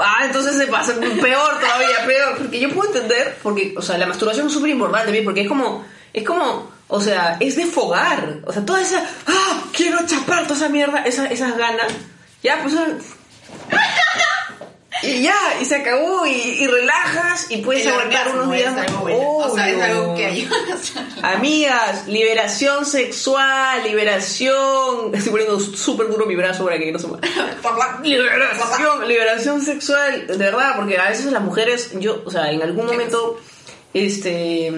Ah, 0.00 0.22
entonces 0.24 0.56
se 0.56 0.66
pasa 0.66 0.94
peor 0.94 1.60
todavía, 1.60 2.04
peor. 2.06 2.38
Porque 2.38 2.58
yo 2.58 2.70
puedo 2.74 2.92
entender, 2.92 3.38
porque, 3.42 3.74
o 3.76 3.82
sea, 3.82 3.98
la 3.98 4.06
masturbación 4.06 4.46
es 4.48 4.52
súper 4.52 4.70
importante, 4.70 5.22
porque 5.22 5.42
es 5.42 5.48
como, 5.48 5.84
es 6.12 6.24
como, 6.24 6.70
o 6.88 7.00
sea, 7.00 7.36
es 7.38 7.54
de 7.56 7.66
fogar. 7.66 8.38
O 8.46 8.52
sea, 8.52 8.64
toda 8.66 8.80
esa, 8.80 9.04
ah, 9.26 9.62
quiero 9.72 9.98
chapar 10.06 10.44
toda 10.44 10.56
esa 10.56 10.68
mierda, 10.68 11.02
esa- 11.04 11.26
esas 11.26 11.56
ganas. 11.56 11.86
Ya, 12.42 12.60
pues. 12.62 12.74
Y 15.02 15.22
ya, 15.22 15.36
y 15.60 15.64
se 15.64 15.76
acabó, 15.76 16.26
y, 16.26 16.32
y 16.32 16.66
relajas, 16.66 17.46
y 17.50 17.58
puedes 17.58 17.86
El 17.86 17.92
aguantar 17.92 18.34
unos 18.34 18.52
días 18.52 18.74
más. 18.74 18.86
O 19.00 19.54
sea, 19.54 19.70
es 19.70 19.80
algo 19.80 20.14
que 20.16 20.26
ayuda. 20.26 20.56
Amigas, 21.22 22.08
liberación 22.08 22.84
sexual, 22.84 23.84
liberación. 23.84 25.14
Estoy 25.14 25.30
poniendo 25.30 25.60
súper 25.60 26.08
duro 26.08 26.26
mi 26.26 26.34
brazo 26.34 26.64
para 26.64 26.78
que 26.78 26.90
no 26.90 26.98
se 26.98 27.06
mueva. 27.06 27.26
Liberación, 28.02 29.06
liberación 29.06 29.62
sexual, 29.62 30.26
de 30.26 30.36
verdad, 30.36 30.74
porque 30.76 30.98
a 30.98 31.08
veces 31.08 31.30
las 31.30 31.42
mujeres, 31.42 31.92
yo, 32.00 32.22
o 32.24 32.30
sea, 32.30 32.50
en 32.50 32.62
algún 32.62 32.86
momento, 32.86 33.38
este, 33.94 34.72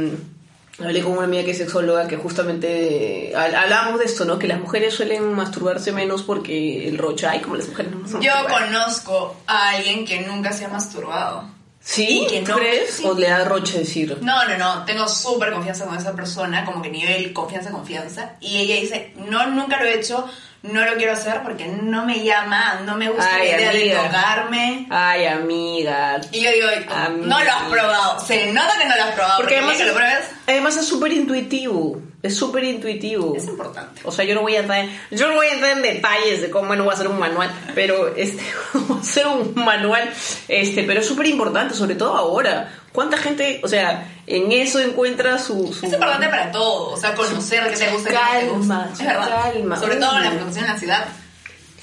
hablé 0.83 1.03
con 1.03 1.13
una 1.13 1.25
amiga 1.25 1.45
que 1.45 1.51
es 1.53 1.59
sexóloga 1.59 2.07
que 2.09 2.17
justamente 2.17 3.33
hab- 3.35 3.55
hablábamos 3.55 3.99
de 4.01 4.07
esto, 4.07 4.25
¿no? 4.25 4.39
Que 4.39 4.47
las 4.49 4.61
mujeres 4.61 4.95
suelen 4.95 5.33
masturbarse 5.35 5.93
menos 5.93 6.23
porque 6.23 6.89
el 6.89 6.99
rocha, 6.99 7.31
ay, 7.33 7.41
como 7.41 7.57
las 7.57 7.69
mujeres 7.69 7.93
no 7.95 8.07
se 8.09 8.21
Yo 8.25 8.33
conozco 8.49 9.37
a 9.47 9.71
alguien 9.71 10.05
que 10.05 10.21
nunca 10.23 10.53
se 10.53 10.65
ha 10.65 10.69
masturbado. 10.69 11.45
¿Sí? 11.83 12.27
que 12.29 12.43
¿Tú 12.43 12.51
no- 12.53 12.57
crees? 12.59 12.91
sí. 12.91 13.07
¿O 13.07 13.15
le 13.15 13.29
da 13.29 13.43
roche 13.45 13.79
decir? 13.79 14.19
No, 14.21 14.47
no, 14.47 14.59
no, 14.59 14.85
tengo 14.85 15.09
súper 15.09 15.50
confianza 15.50 15.87
con 15.87 15.97
esa 15.97 16.13
persona, 16.15 16.63
como 16.67 16.83
que 16.83 16.91
nivel 16.91 17.33
confianza, 17.33 17.71
confianza. 17.71 18.37
Y 18.39 18.59
ella 18.59 18.75
dice, 18.76 19.15
no, 19.17 19.47
nunca 19.47 19.81
lo 19.81 19.87
he 19.87 19.95
hecho, 19.99 20.26
no 20.63 20.85
lo 20.85 20.95
quiero 20.97 21.13
hacer 21.13 21.43
porque 21.43 21.67
no 21.69 22.05
me 22.05 22.23
llama, 22.23 22.81
no 22.85 22.97
me 22.97 23.09
gusta 23.09 23.29
Ay, 23.35 23.49
la 23.49 23.57
idea 23.57 23.71
amiga. 23.71 24.03
de 24.03 24.09
tocarme. 24.09 24.87
Ay, 24.91 25.27
amiga. 25.27 26.21
Y 26.33 26.43
yo 26.43 26.51
digo, 26.53 26.67
Amiga. 26.95 27.27
no 27.27 27.45
lo 27.45 27.51
has 27.51 27.63
probado, 27.71 28.21
se 28.27 28.53
nota 28.53 28.75
que 28.79 28.87
no 28.87 28.97
lo 28.97 29.03
has 29.05 29.11
probado, 29.15 29.37
Porque 29.39 29.55
porque, 29.55 29.57
además, 29.57 29.79
ya 29.79 29.85
que 29.85 29.91
lo 29.91 29.97
pruebes, 29.97 30.31
además 30.47 30.77
es 30.77 30.87
súper 30.87 31.13
intuitivo. 31.13 32.01
Es 32.23 32.37
súper 32.37 32.65
intuitivo. 32.65 33.35
es 33.35 33.47
importante. 33.47 34.02
O 34.04 34.13
sea, 34.13 34.25
yo 34.26 34.35
no 34.35 34.43
voy 34.43 34.54
a 34.56 34.61
entrar, 34.61 34.87
yo 35.11 35.28
no 35.28 35.35
voy 35.37 35.47
a 35.47 35.54
entrar 35.54 35.76
en 35.76 35.83
detalles 35.83 36.43
de 36.43 36.50
cómo 36.50 36.76
no 36.76 36.85
voy 36.85 36.91
a 36.91 36.95
hacer 36.95 37.09
un 37.09 37.19
manual, 37.19 37.50
pero 37.75 38.15
este, 38.15 38.43
voy 38.75 38.99
a 38.99 39.00
hacer 39.00 39.26
un 39.26 39.52
manual, 39.54 40.11
este, 40.49 40.83
pero 40.85 41.00
es 41.00 41.06
súper 41.06 41.26
importante, 41.26 41.75
sobre 41.75 41.95
todo 41.95 42.15
ahora. 42.17 42.75
¿Cuánta 42.93 43.17
gente, 43.17 43.61
o 43.63 43.69
sea, 43.69 44.06
en 44.26 44.50
eso 44.52 44.80
encuentra 44.80 45.39
su... 45.39 45.73
su- 45.73 45.87
Es 45.87 45.93
importante 45.93 46.28
para 46.28 46.50
todo, 46.52 46.89
o 46.91 46.97
sea, 46.97 47.15
conocer 47.15 47.71
qué 47.71 47.76
te 47.76 47.91
gusta 47.93 48.11
qué 48.11 48.15
no 48.15 48.21
te 48.21 48.26
Calma, 48.47 48.56
gusta. 48.59 48.89
Es 48.93 48.99
verdad. 49.06 49.52
calma, 49.52 49.76
Sobre 49.78 49.97
todo 49.97 50.17
en 50.19 50.25
la 50.25 50.30
frustración 50.33 50.65
y 50.65 50.67
la 50.67 50.73
ansiedad. 50.75 51.04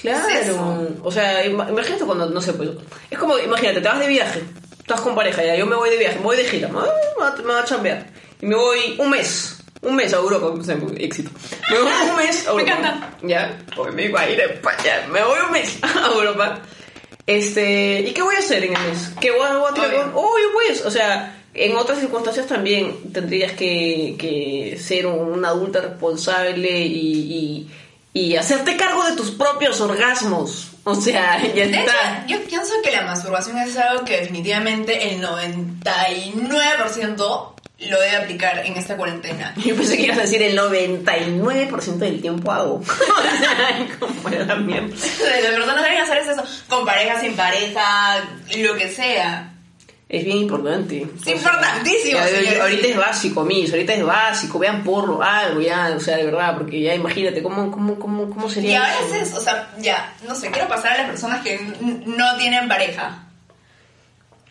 Claro. 0.01 0.27
es? 0.29 0.51
O 1.03 1.11
sea, 1.11 1.45
ima- 1.45 1.67
imagínate 1.69 2.03
cuando, 2.05 2.29
no 2.29 2.41
sé, 2.41 2.53
pues, 2.53 2.69
es 3.09 3.17
como, 3.17 3.39
imagínate, 3.39 3.81
te 3.81 3.87
vas 3.87 3.99
de 3.99 4.07
viaje, 4.07 4.43
estás 4.79 5.01
con 5.01 5.15
pareja, 5.15 5.43
ya, 5.43 5.55
yo 5.55 5.65
me 5.65 5.75
voy 5.75 5.89
de 5.89 5.97
viaje, 5.97 6.17
me 6.17 6.23
voy 6.25 6.37
de 6.37 6.43
gira, 6.45 6.67
me 6.67 6.75
voy, 6.75 6.89
me 7.39 7.43
voy 7.53 7.61
a 7.61 7.65
chambear, 7.65 8.05
y 8.41 8.45
me 8.45 8.55
voy 8.55 8.95
un 8.99 9.09
mes, 9.09 9.56
un 9.87 9.95
mes 9.95 10.13
a 10.13 10.17
Europa, 10.17 10.47
éxito. 10.97 11.31
Me 11.71 11.79
voy 11.79 11.91
un 12.09 12.15
mes 12.17 12.47
a 12.47 12.53
Me 12.53 12.61
Europa. 12.61 12.79
encanta. 12.79 13.17
Ya, 13.23 13.57
porque 13.75 13.91
me 13.91 14.05
iba 14.05 14.21
a 14.21 14.29
ir 14.29 14.39
a 14.41 14.45
España, 14.45 15.07
me 15.11 15.23
voy 15.23 15.39
un 15.45 15.51
mes 15.51 15.77
a 15.83 16.11
Europa. 16.13 16.59
Este, 17.25 18.01
¿y 18.01 18.11
qué 18.13 18.21
voy 18.21 18.35
a 18.35 18.39
hacer 18.39 18.63
en 18.63 18.75
el 18.75 18.81
mes? 18.89 19.11
¿Qué 19.19 19.31
voy 19.31 19.41
a, 19.47 19.57
voy 19.57 19.71
a 19.71 19.73
tirar 19.73 19.91
con- 19.91 20.11
Obvio, 20.15 20.51
pues, 20.53 20.85
o 20.85 20.91
sea, 20.91 21.33
en 21.53 21.75
otras 21.75 21.99
circunstancias 21.99 22.47
también 22.47 23.11
tendrías 23.11 23.51
que, 23.53 24.15
que 24.17 24.77
ser 24.81 25.07
una 25.07 25.49
adulta 25.49 25.81
responsable 25.81 26.69
y, 26.85 27.67
y, 28.13 28.21
y 28.31 28.35
hacerte 28.37 28.77
cargo 28.77 29.03
de 29.05 29.15
tus 29.15 29.31
propios 29.31 29.81
orgasmos. 29.81 30.69
O 30.85 30.95
sea, 30.95 31.41
ya 31.43 31.51
De 31.53 31.63
hecho, 31.69 31.79
está. 31.81 32.25
yo 32.27 32.41
pienso 32.45 32.71
que 32.81 32.91
la 32.91 33.01
masturbación 33.01 33.57
es 33.57 33.75
algo 33.75 34.05
que 34.05 34.21
definitivamente 34.21 35.13
el 35.13 35.21
99% 35.21 37.55
lo 37.79 37.99
debe 37.99 38.15
aplicar 38.17 38.65
en 38.65 38.75
esta 38.75 38.97
cuarentena. 38.97 39.53
Yo 39.63 39.75
pensé 39.75 39.97
que 39.97 40.03
ibas 40.03 40.17
a 40.17 40.21
decir 40.21 40.41
el 40.41 40.57
99% 40.57 41.97
del 41.97 42.21
tiempo 42.21 42.51
hago. 42.51 42.81
Como 43.99 44.29
la 44.29 44.55
mierda. 44.55 44.87
Las 44.87 45.51
personas 45.51 45.83
deben 45.83 46.01
hacer 46.01 46.17
eso 46.17 46.43
con 46.67 46.85
pareja, 46.85 47.19
sin 47.19 47.35
pareja, 47.35 48.17
lo 48.57 48.75
que 48.75 48.89
sea. 48.89 49.53
Es 50.09 50.23
bien 50.23 50.37
importante. 50.37 51.05
Es 51.25 51.27
importantísimo, 51.27 52.17
Ya, 52.17 52.27
señores. 52.27 52.61
ahorita 52.61 52.87
es 52.87 52.95
básico, 52.97 53.43
mis, 53.43 53.69
ahorita 53.71 53.93
es 53.93 54.05
básico. 54.05 54.57
Vean 54.57 54.81
porno, 54.81 55.21
algo 55.21 55.59
ya, 55.59 55.93
o 55.95 55.99
sea, 55.99 56.15
de 56.15 56.23
verdad, 56.23 56.55
porque 56.57 56.79
ya 56.81 56.95
imagínate 56.95 57.43
cómo, 57.43 57.69
cómo, 57.69 57.99
cómo, 57.99 58.29
cómo 58.29 58.47
Y 58.47 58.51
sería. 58.51 58.85
a 58.85 58.93
eso? 59.01 59.11
veces, 59.11 59.33
o 59.35 59.41
sea, 59.41 59.69
ya, 59.79 60.13
no 60.25 60.33
sé, 60.33 60.49
quiero 60.49 60.69
pasar 60.69 60.93
a 60.93 60.97
las 60.99 61.07
personas 61.09 61.43
que 61.43 61.59
no 61.81 62.37
tienen 62.37 62.69
pareja. 62.69 63.26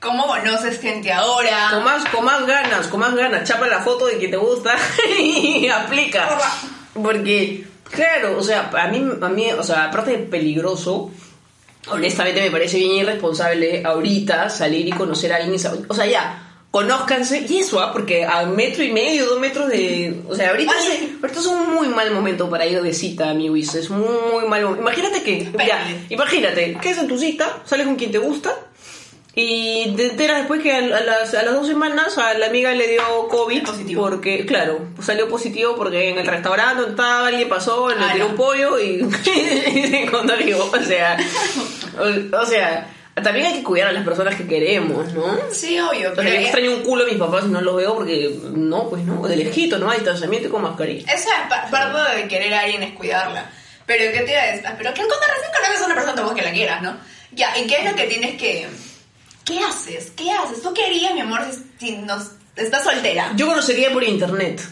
¿Cómo 0.00 0.26
conoces 0.26 0.80
gente 0.80 1.11
ahora? 1.11 1.70
Con 1.72 1.85
más, 1.85 2.04
con 2.06 2.24
más 2.24 2.46
ganas, 2.46 2.87
con 2.88 3.00
más 3.00 3.14
ganas, 3.14 3.48
chapa 3.48 3.66
la 3.66 3.80
foto 3.80 4.06
de 4.06 4.18
que 4.18 4.28
te 4.28 4.37
gusta 4.37 4.76
y 5.18 5.68
aplica. 5.68 6.38
Porque, 6.94 7.66
claro, 7.90 8.38
o 8.38 8.42
sea, 8.42 8.70
a 8.72 8.88
mí, 8.88 9.02
a 9.20 9.28
mí, 9.28 9.52
o 9.52 9.62
sea, 9.62 9.87
aparte 9.87 10.12
de 10.12 10.18
peligroso, 10.18 11.11
honestamente 11.88 12.42
me 12.42 12.50
parece 12.50 12.78
bien 12.78 12.92
irresponsable 12.92 13.82
ahorita 13.85 14.50
salir 14.50 14.87
y 14.87 14.92
conocer 14.92 15.32
a 15.32 15.37
alguien. 15.37 15.54
O 15.88 15.94
sea, 15.94 16.06
ya, 16.06 16.46
conózcanse, 16.70 17.46
y 17.48 17.59
eso, 17.59 17.80
¿ah? 17.80 17.90
porque 17.90 18.24
a 18.24 18.44
metro 18.44 18.85
y 18.85 18.92
medio, 18.92 19.24
dos 19.24 19.40
metros 19.40 19.68
de... 19.68 20.20
O 20.28 20.35
sea, 20.35 20.50
ahorita, 20.50 20.72
Oye. 20.78 21.16
ahorita 21.22 21.40
es 21.40 21.46
un 21.46 21.74
muy 21.74 21.88
mal 21.88 22.11
momento 22.11 22.50
para 22.50 22.66
ir 22.66 22.82
de 22.82 22.92
cita, 22.92 23.32
mi 23.32 23.48
Wiz, 23.48 23.74
es 23.74 23.88
muy 23.88 24.46
mal 24.46 24.62
momento. 24.62 24.82
Imagínate 24.82 25.22
que, 25.22 25.50
ya, 25.66 25.87
imagínate, 26.11 26.76
que 26.80 26.90
es 26.90 26.98
en 26.98 27.09
tu 27.09 27.16
cita, 27.16 27.62
sales 27.64 27.87
con 27.87 27.96
quien 27.96 28.12
te 28.12 28.18
gusta, 28.18 28.54
y 29.38 29.92
te 29.96 30.07
enteras 30.07 30.38
después 30.38 30.62
que 30.62 30.72
a, 30.72 30.81
las, 30.81 31.35
a 31.35 31.42
las 31.42 31.53
dos 31.55 31.66
semanas 31.66 32.16
a 32.16 32.33
la 32.35 32.46
amiga 32.46 32.72
le 32.72 32.88
dio 32.88 33.03
COVID. 33.29 33.64
Positivo. 33.66 34.03
Porque, 34.09 34.46
claro, 34.46 34.81
salió 35.03 35.29
positivo 35.29 35.77
porque 35.77 36.09
en 36.09 36.18
el 36.18 36.27
restaurante 36.27 36.77
donde 36.81 36.90
estaba 36.92 37.27
alguien 37.27 37.46
pasó, 37.49 37.90
le 37.90 37.96
Ah, 38.03 38.11
tiró 38.14 38.25
no. 38.25 38.31
un 38.31 38.37
pollo 38.37 38.79
y, 38.81 39.05
y 39.75 39.87
se 39.88 40.07
contagió. 40.11 40.64
O 40.64 40.83
sea, 40.83 41.18
o, 41.99 42.37
o 42.40 42.46
sea, 42.46 42.90
también 43.22 43.44
hay 43.46 43.53
que 43.57 43.62
cuidar 43.62 43.88
a 43.88 43.92
las 43.92 44.05
personas 44.05 44.35
que 44.37 44.46
queremos, 44.46 45.12
¿no? 45.12 45.37
Sí, 45.53 45.79
obvio, 45.81 46.12
O 46.12 46.14
sea, 46.14 46.25
pero 46.25 46.31
yo 46.31 46.40
extraño 46.40 46.70
un 46.72 46.83
culo 46.83 47.05
a 47.05 47.07
mis 47.07 47.16
papás 47.18 47.44
y 47.44 47.49
no 47.49 47.61
los 47.61 47.77
veo 47.77 47.94
porque, 47.94 48.38
no, 48.55 48.88
pues 48.88 49.03
no, 49.05 49.27
de 49.29 49.37
lejito, 49.37 49.79
¿no? 49.79 49.90
Hay 49.90 49.99
distanciamiento 49.99 50.49
con 50.51 50.62
mascarilla. 50.62 51.12
Eso 51.12 51.29
es 51.29 51.49
pa- 51.51 51.66
parte 51.70 52.16
de 52.16 52.27
querer 52.29 52.55
a 52.55 52.61
alguien 52.61 52.83
es 52.85 52.92
cuidarla. 52.94 53.51
Pero 53.85 54.11
¿qué 54.12 54.20
te 54.20 54.33
iba 54.33 54.40
a 54.40 54.46
decir? 54.46 54.64
Pero 54.79 54.94
que 54.94 55.03
cuando 55.05 55.27
recién 55.35 55.53
conoces 55.55 55.83
a 55.83 55.87
una 55.87 55.94
persona 55.94 56.14
tampoco 56.14 56.37
que 56.37 56.42
la 56.42 56.53
quieras, 56.53 56.81
¿no? 56.83 56.96
Ya, 57.33 57.57
¿y 57.59 57.66
qué 57.66 57.77
es 57.83 57.90
lo 57.90 57.94
que 57.94 58.05
tienes 58.05 58.40
que... 58.40 58.66
¿Qué 59.46 59.59
haces? 59.61 60.12
¿Qué 60.16 60.30
haces? 60.30 60.61
¿Tú 60.61 60.74
qué 60.74 60.85
harías, 60.85 61.14
mi 61.14 61.20
amor, 61.20 61.40
si, 61.78 61.87
si 61.87 61.96
nos 61.96 62.32
Está 62.56 62.82
soltera. 62.82 63.32
Yo 63.37 63.46
conocería 63.46 63.92
por 63.92 64.02
internet. 64.02 64.62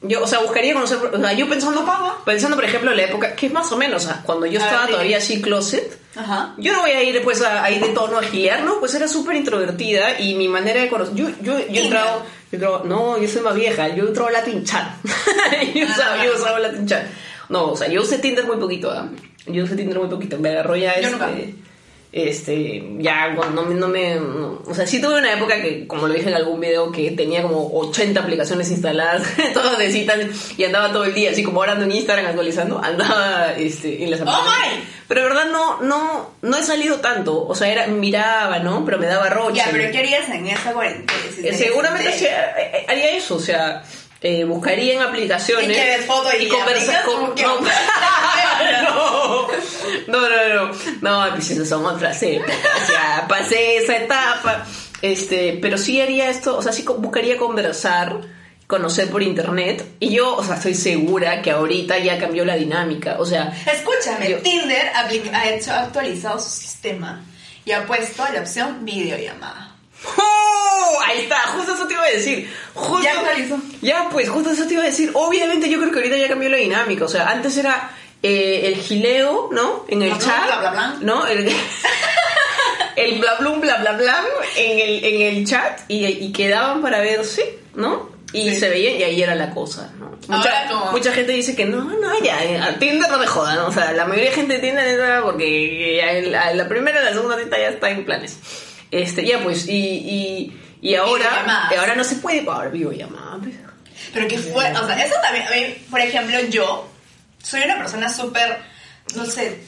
Yo, 0.00 0.22
o 0.22 0.26
sea, 0.26 0.40
buscaría 0.40 0.74
conocer, 0.74 0.98
o 0.98 1.18
sea, 1.20 1.32
yo 1.32 1.48
pensando, 1.48 1.84
pensando 2.24 2.56
por 2.56 2.64
ejemplo 2.64 2.90
en 2.90 2.96
la 2.96 3.02
época, 3.04 3.36
que 3.36 3.46
es 3.46 3.52
más 3.52 3.70
o 3.70 3.76
menos, 3.76 4.04
o 4.04 4.08
sea, 4.08 4.22
cuando 4.24 4.46
yo 4.46 4.60
A 4.60 4.64
estaba 4.64 4.82
ver, 4.82 4.90
todavía 4.92 5.18
así 5.18 5.40
closet, 5.40 5.96
Ajá. 6.16 6.54
yo 6.58 6.72
no 6.72 6.80
voy 6.80 6.90
a 6.90 7.02
ir 7.04 7.14
después 7.14 7.40
a, 7.42 7.62
a 7.64 7.70
ir 7.70 7.80
de 7.80 7.90
tono 7.90 8.18
a 8.18 8.22
gilear, 8.22 8.62
¿no? 8.62 8.80
Pues 8.80 8.94
era 8.94 9.06
súper 9.06 9.36
introvertida 9.36 10.18
y 10.20 10.34
mi 10.34 10.48
manera 10.48 10.80
de 10.80 10.88
conocer, 10.88 11.14
yo, 11.14 11.28
yo, 11.40 11.58
yo 11.68 11.80
he 11.80 11.84
entrado, 11.84 12.22
yo 12.50 12.56
entrado- 12.58 12.84
no, 12.84 13.16
yo 13.18 13.28
soy 13.28 13.42
más 13.42 13.54
vieja, 13.54 13.88
yo 13.94 14.04
he 14.04 14.08
entrado 14.08 14.28
a 14.28 14.32
Latin 14.32 14.64
Chat, 14.64 14.88
yo 15.74 15.84
usaba, 15.86 16.24
yo 16.24 16.34
usaba 16.34 16.58
Latin 16.58 16.86
Chat. 16.86 17.02
No, 17.48 17.70
o 17.72 17.76
sea, 17.76 17.86
yo 17.88 18.02
usé 18.02 18.18
Tinder 18.18 18.44
muy 18.44 18.56
poquito, 18.56 18.90
¿ah? 18.90 19.08
Yo 19.46 19.62
usé 19.64 19.76
Tinder 19.76 19.98
muy 20.00 20.08
poquito, 20.08 20.36
me 20.38 20.48
agarró 20.50 20.74
ya 20.74 21.00
Yo 21.00 21.08
este... 21.08 21.10
nunca. 21.12 21.30
Este, 22.12 22.84
ya, 22.98 23.28
no, 23.30 23.62
me- 23.62 23.74
no 23.74 23.88
me. 23.88 24.16
no- 24.16 24.60
o 24.66 24.74
sea, 24.74 24.86
sí 24.86 25.00
tuve 25.00 25.16
una 25.18 25.32
época 25.32 25.62
que, 25.62 25.86
como 25.86 26.06
lo 26.06 26.12
dije 26.12 26.28
en 26.28 26.34
algún 26.34 26.60
video, 26.60 26.92
que 26.92 27.10
tenía 27.12 27.40
como 27.42 27.70
80 27.72 28.20
aplicaciones 28.20 28.70
instaladas, 28.70 29.22
todas 29.54 29.78
de 29.78 29.90
citas, 29.90 30.18
y 30.58 30.64
andaba 30.64 30.92
todo 30.92 31.04
el 31.04 31.14
día, 31.14 31.30
así 31.30 31.42
como 31.42 31.60
ahora 31.60 31.72
ando 31.72 31.86
en 31.86 31.92
Instagram 31.92 32.26
actualizando, 32.26 32.78
andaba 32.84 33.54
este, 33.56 34.04
en 34.04 34.10
las 34.10 34.20
¡Oh, 34.20 34.24
aplicaciones. 34.28 34.78
my! 34.78 34.84
Pero 35.08 35.22
de 35.22 35.28
verdad 35.28 35.44
no, 35.46 35.80
no, 35.80 36.30
no 36.42 36.56
he 36.58 36.62
salido 36.62 36.96
tanto. 37.00 37.46
O 37.46 37.54
sea, 37.54 37.68
era, 37.68 37.86
miraba, 37.86 38.58
¿no? 38.58 38.84
Pero 38.84 38.98
me 38.98 39.06
daba 39.06 39.28
roche. 39.30 39.56
Ya, 39.56 39.68
pero 39.72 39.90
¿qué 39.90 39.98
harías 39.98 40.28
en 40.28 40.46
esa 40.48 40.72
cuarentena? 40.72 41.18
Si 41.34 41.48
Eh, 41.48 41.54
seguramente 41.54 42.12
sí, 42.12 42.26
eh, 42.26 42.30
eh, 42.58 42.86
haría 42.88 43.10
eso, 43.16 43.36
o 43.36 43.40
sea, 43.40 43.82
eh, 44.22 44.44
buscaría 44.44 44.94
en 44.94 45.00
aplicaciones 45.02 45.76
Y 45.76 46.02
foto 46.04 46.28
y 46.38 46.46
conversar 46.48 47.02
aplicas 47.02 47.04
con 47.04 47.34
no, 47.34 47.60
no, 50.08 50.20
no, 50.20 50.28
no, 50.28 50.72
no, 51.00 51.26
no, 51.28 51.34
pues 51.34 51.50
eso 51.50 51.64
son 51.66 51.84
otras 51.86 52.22
épocas, 52.22 52.54
ya 52.88 53.26
pasé 53.28 53.76
esa 53.78 53.96
etapa, 53.96 54.66
este, 55.00 55.58
pero 55.60 55.78
sí 55.78 56.00
haría 56.00 56.30
esto, 56.30 56.56
o 56.56 56.62
sea, 56.62 56.72
sí 56.72 56.84
buscaría 56.98 57.36
conversar, 57.36 58.20
conocer 58.66 59.10
por 59.10 59.22
internet, 59.22 59.84
y 60.00 60.14
yo, 60.14 60.34
o 60.36 60.44
sea, 60.44 60.56
estoy 60.56 60.74
segura 60.74 61.42
que 61.42 61.50
ahorita 61.50 61.98
ya 61.98 62.18
cambió 62.18 62.44
la 62.44 62.56
dinámica, 62.56 63.16
o 63.18 63.26
sea, 63.26 63.52
Escúchame, 63.70 64.30
Yo- 64.30 64.38
Tinder 64.38 64.90
ha, 64.94 65.48
hecho, 65.50 65.72
ha 65.72 65.82
actualizado 65.82 66.38
su 66.40 66.48
sistema 66.50 67.22
y 67.64 67.72
ha 67.72 67.86
puesto 67.86 68.24
la 68.32 68.40
opción 68.40 68.84
videollamada. 68.84 69.76
¡Oh! 70.18 70.98
Ahí 71.06 71.20
está, 71.20 71.36
justo 71.48 71.74
eso 71.74 71.86
te 71.86 71.94
iba 71.94 72.02
a 72.02 72.10
decir. 72.10 72.50
Justo, 72.74 73.02
Ya 73.04 73.12
actualizó. 73.18 73.58
Ya, 73.80 74.08
pues, 74.10 74.28
justo 74.28 74.50
eso 74.50 74.66
te 74.66 74.74
iba 74.74 74.82
a 74.82 74.86
decir. 74.86 75.10
Obviamente 75.14 75.68
yo 75.68 75.78
creo 75.78 75.90
que 75.92 75.98
ahorita 75.98 76.16
ya 76.16 76.28
cambió 76.28 76.48
la 76.48 76.56
dinámica. 76.56 77.04
O 77.04 77.08
sea, 77.08 77.28
antes 77.28 77.56
era 77.56 77.90
eh, 78.22 78.62
el 78.66 78.76
gileo, 78.76 79.48
¿no? 79.52 79.84
En 79.88 80.02
el 80.02 80.08
Bla, 80.10 80.18
bla, 80.18 80.26
chat. 80.26 80.46
bla, 80.46 80.58
bla, 80.60 80.70
bla. 80.70 80.96
¿No? 81.00 81.26
El, 81.26 81.48
el 82.96 83.18
bla 83.18 83.34
blum, 83.36 83.60
bla 83.60 83.76
bla 83.78 83.92
bla 83.92 84.22
en 84.56 84.78
el, 84.78 85.04
en 85.04 85.22
el 85.36 85.46
chat 85.46 85.80
y, 85.88 86.04
y 86.06 86.32
quedaban 86.32 86.82
para 86.82 87.00
verse, 87.00 87.58
¿no? 87.74 88.10
Y 88.34 88.48
Sí. 88.50 88.60
se 88.60 88.68
veían 88.70 88.96
y 88.98 89.02
ahí 89.02 89.22
era 89.22 89.34
la 89.34 89.50
cosa, 89.50 89.92
¿no? 89.98 90.12
Mucha, 90.28 90.66
como- 90.68 90.92
mucha 90.92 91.12
gente 91.12 91.32
dice 91.32 91.54
que 91.54 91.66
no, 91.66 91.82
no, 91.84 92.22
ya, 92.22 92.42
eh, 92.44 92.58
a 92.58 92.78
Tinder 92.78 93.10
no 93.10 93.18
me 93.18 93.26
jodan, 93.26 93.56
¿no? 93.56 93.66
o 93.66 93.72
sea, 93.72 93.92
la 93.92 94.06
mayoría 94.06 94.30
de 94.30 94.36
gente 94.36 94.54
de 94.54 94.60
Tinder 94.60 94.86
entra 94.86 95.20
porque 95.22 95.96
ya 95.96 96.12
en 96.12 96.32
la, 96.32 96.50
en 96.50 96.56
la 96.58 96.68
primera 96.68 97.00
y 97.00 97.04
la 97.04 97.12
segunda 97.12 97.38
cita 97.38 97.58
ya 97.58 97.68
está 97.68 97.90
en 97.90 98.04
planes. 98.04 98.38
Este, 98.90 99.26
ya 99.26 99.40
pues, 99.42 99.66
y, 99.68 99.72
y, 99.74 100.60
y 100.80 100.94
ahora, 100.94 101.70
ahora 101.78 101.94
no 101.94 102.04
se 102.04 102.16
puede, 102.16 102.44
ahora 102.48 102.68
videollamada. 102.70 103.38
Pero 104.14 104.28
que 104.28 104.38
fue, 104.38 104.70
o 104.72 104.86
sea, 104.86 105.04
eso 105.04 105.14
también, 105.22 105.46
a 105.46 105.50
mí, 105.50 105.74
por 105.90 106.00
ejemplo, 106.00 106.38
yo 106.48 106.88
soy 107.42 107.62
una 107.62 107.78
persona 107.78 108.08
súper, 108.08 108.58
no 109.14 109.26
sé, 109.26 109.60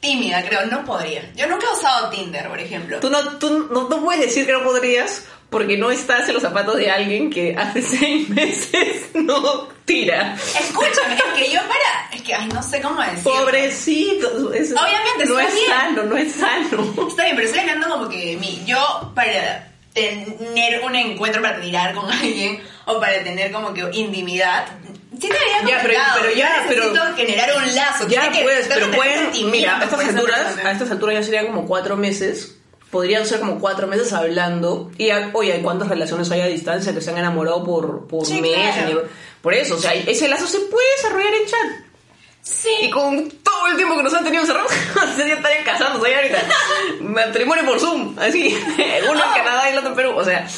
tímida, 0.00 0.42
creo, 0.46 0.66
no 0.66 0.84
podría. 0.84 1.32
Yo 1.34 1.46
nunca 1.46 1.66
he 1.66 1.76
usado 1.76 2.10
Tinder, 2.10 2.48
por 2.48 2.58
ejemplo. 2.60 3.00
Tú, 3.00 3.10
no, 3.10 3.38
tú 3.38 3.68
no, 3.70 3.88
no 3.88 4.04
puedes 4.04 4.22
decir 4.26 4.46
que 4.46 4.52
no 4.52 4.62
podrías 4.62 5.24
porque 5.50 5.78
no 5.78 5.90
estás 5.90 6.28
en 6.28 6.34
los 6.34 6.42
zapatos 6.42 6.76
de 6.76 6.90
alguien 6.90 7.30
que 7.30 7.54
hace 7.56 7.80
seis 7.82 8.28
meses 8.28 9.06
no 9.14 9.68
tira. 9.86 10.34
Escúchame, 10.36 11.14
es 11.14 11.22
que 11.34 11.50
yo 11.52 11.60
para, 11.62 12.10
es 12.14 12.20
que, 12.22 12.34
ay, 12.34 12.48
no 12.48 12.62
sé 12.62 12.80
cómo 12.82 13.00
decirlo. 13.00 13.32
Pobrecito. 13.32 14.52
es- 14.52 14.72
Obviamente, 14.72 15.24
no 15.26 15.38
es 15.40 15.54
bien. 15.54 15.66
sano, 15.68 16.02
no 16.04 16.16
es 16.16 16.32
sano. 16.32 16.94
Está 17.08 17.24
bien, 17.24 17.36
pero 17.36 17.46
estoy 17.48 17.60
hablando 17.60 17.88
como 17.88 18.08
que 18.10 18.36
mí. 18.36 18.62
Yo, 18.66 19.12
para 19.14 19.72
tener 19.94 20.80
un 20.84 20.94
encuentro 20.94 21.40
para 21.42 21.60
tirar 21.60 21.94
con 21.94 22.10
alguien 22.12 22.62
o 22.84 23.00
para 23.00 23.22
tener 23.24 23.50
como 23.50 23.72
que 23.74 23.88
intimidad, 23.94 24.66
sí 25.20 25.28
vería 25.28 25.68
Ya, 25.76 25.82
pero- 25.82 25.94
pero 26.20 26.34
ya, 26.34 26.56
Yo 26.56 26.62
necesito 26.62 26.92
pero- 27.02 27.16
generar 27.16 27.50
un 27.56 27.74
lazo. 27.74 28.08
Ya 28.08 28.30
que- 28.30 28.38
tengo 28.44 28.50
pero 28.68 28.90
pueden, 28.92 29.50
mira, 29.50 29.80
a 29.80 29.84
estas 29.84 30.00
alturas, 30.00 30.56
a 30.64 30.70
estas 30.72 30.90
alturas 30.90 31.14
ya 31.16 31.22
serían 31.22 31.46
como 31.46 31.66
cuatro 31.66 31.96
meses. 31.96 32.54
Podrían 32.90 33.26
ser 33.26 33.40
como 33.40 33.58
cuatro 33.58 33.86
meses 33.86 34.12
hablando. 34.14 34.90
Y 34.96 35.10
a- 35.10 35.30
oye, 35.34 35.52
¿hay 35.52 35.60
cuántas 35.62 35.88
relaciones 35.88 36.30
hay 36.30 36.40
a 36.40 36.46
distancia 36.46 36.94
que 36.94 37.00
se 37.02 37.10
han 37.10 37.18
enamorado 37.18 37.62
por, 37.64 38.06
por 38.08 38.24
Sí, 38.26 38.40
mes? 38.40 38.54
claro. 38.74 39.04
Por 39.42 39.54
eso, 39.54 39.76
o 39.76 39.78
sea, 39.78 39.92
ese 39.94 40.26
lazo 40.28 40.46
se 40.46 40.58
puede 40.60 40.86
desarrollar 40.96 41.34
en 41.34 41.46
chat. 41.46 41.84
Sí. 42.42 42.70
Y 42.82 42.90
con 42.90 43.30
todo 43.30 43.66
el 43.68 43.76
tiempo 43.76 43.94
que 43.96 44.02
nos 44.04 44.14
han 44.14 44.24
tenido 44.24 44.40
encerrados, 44.42 44.72
se 45.16 45.32
estarían 45.32 45.64
casándose 45.64 46.06
ahí 46.08 46.14
ahorita. 46.14 46.48
Matrimonio 47.00 47.64
por 47.66 47.78
Zoom, 47.78 48.18
así. 48.18 48.56
Uno 49.10 49.22
en 49.22 49.30
Canadá 49.34 49.68
y 49.68 49.72
el 49.72 49.78
otro 49.78 49.90
en 49.90 49.96
Perú. 49.96 50.12
O 50.16 50.24
sea, 50.24 50.48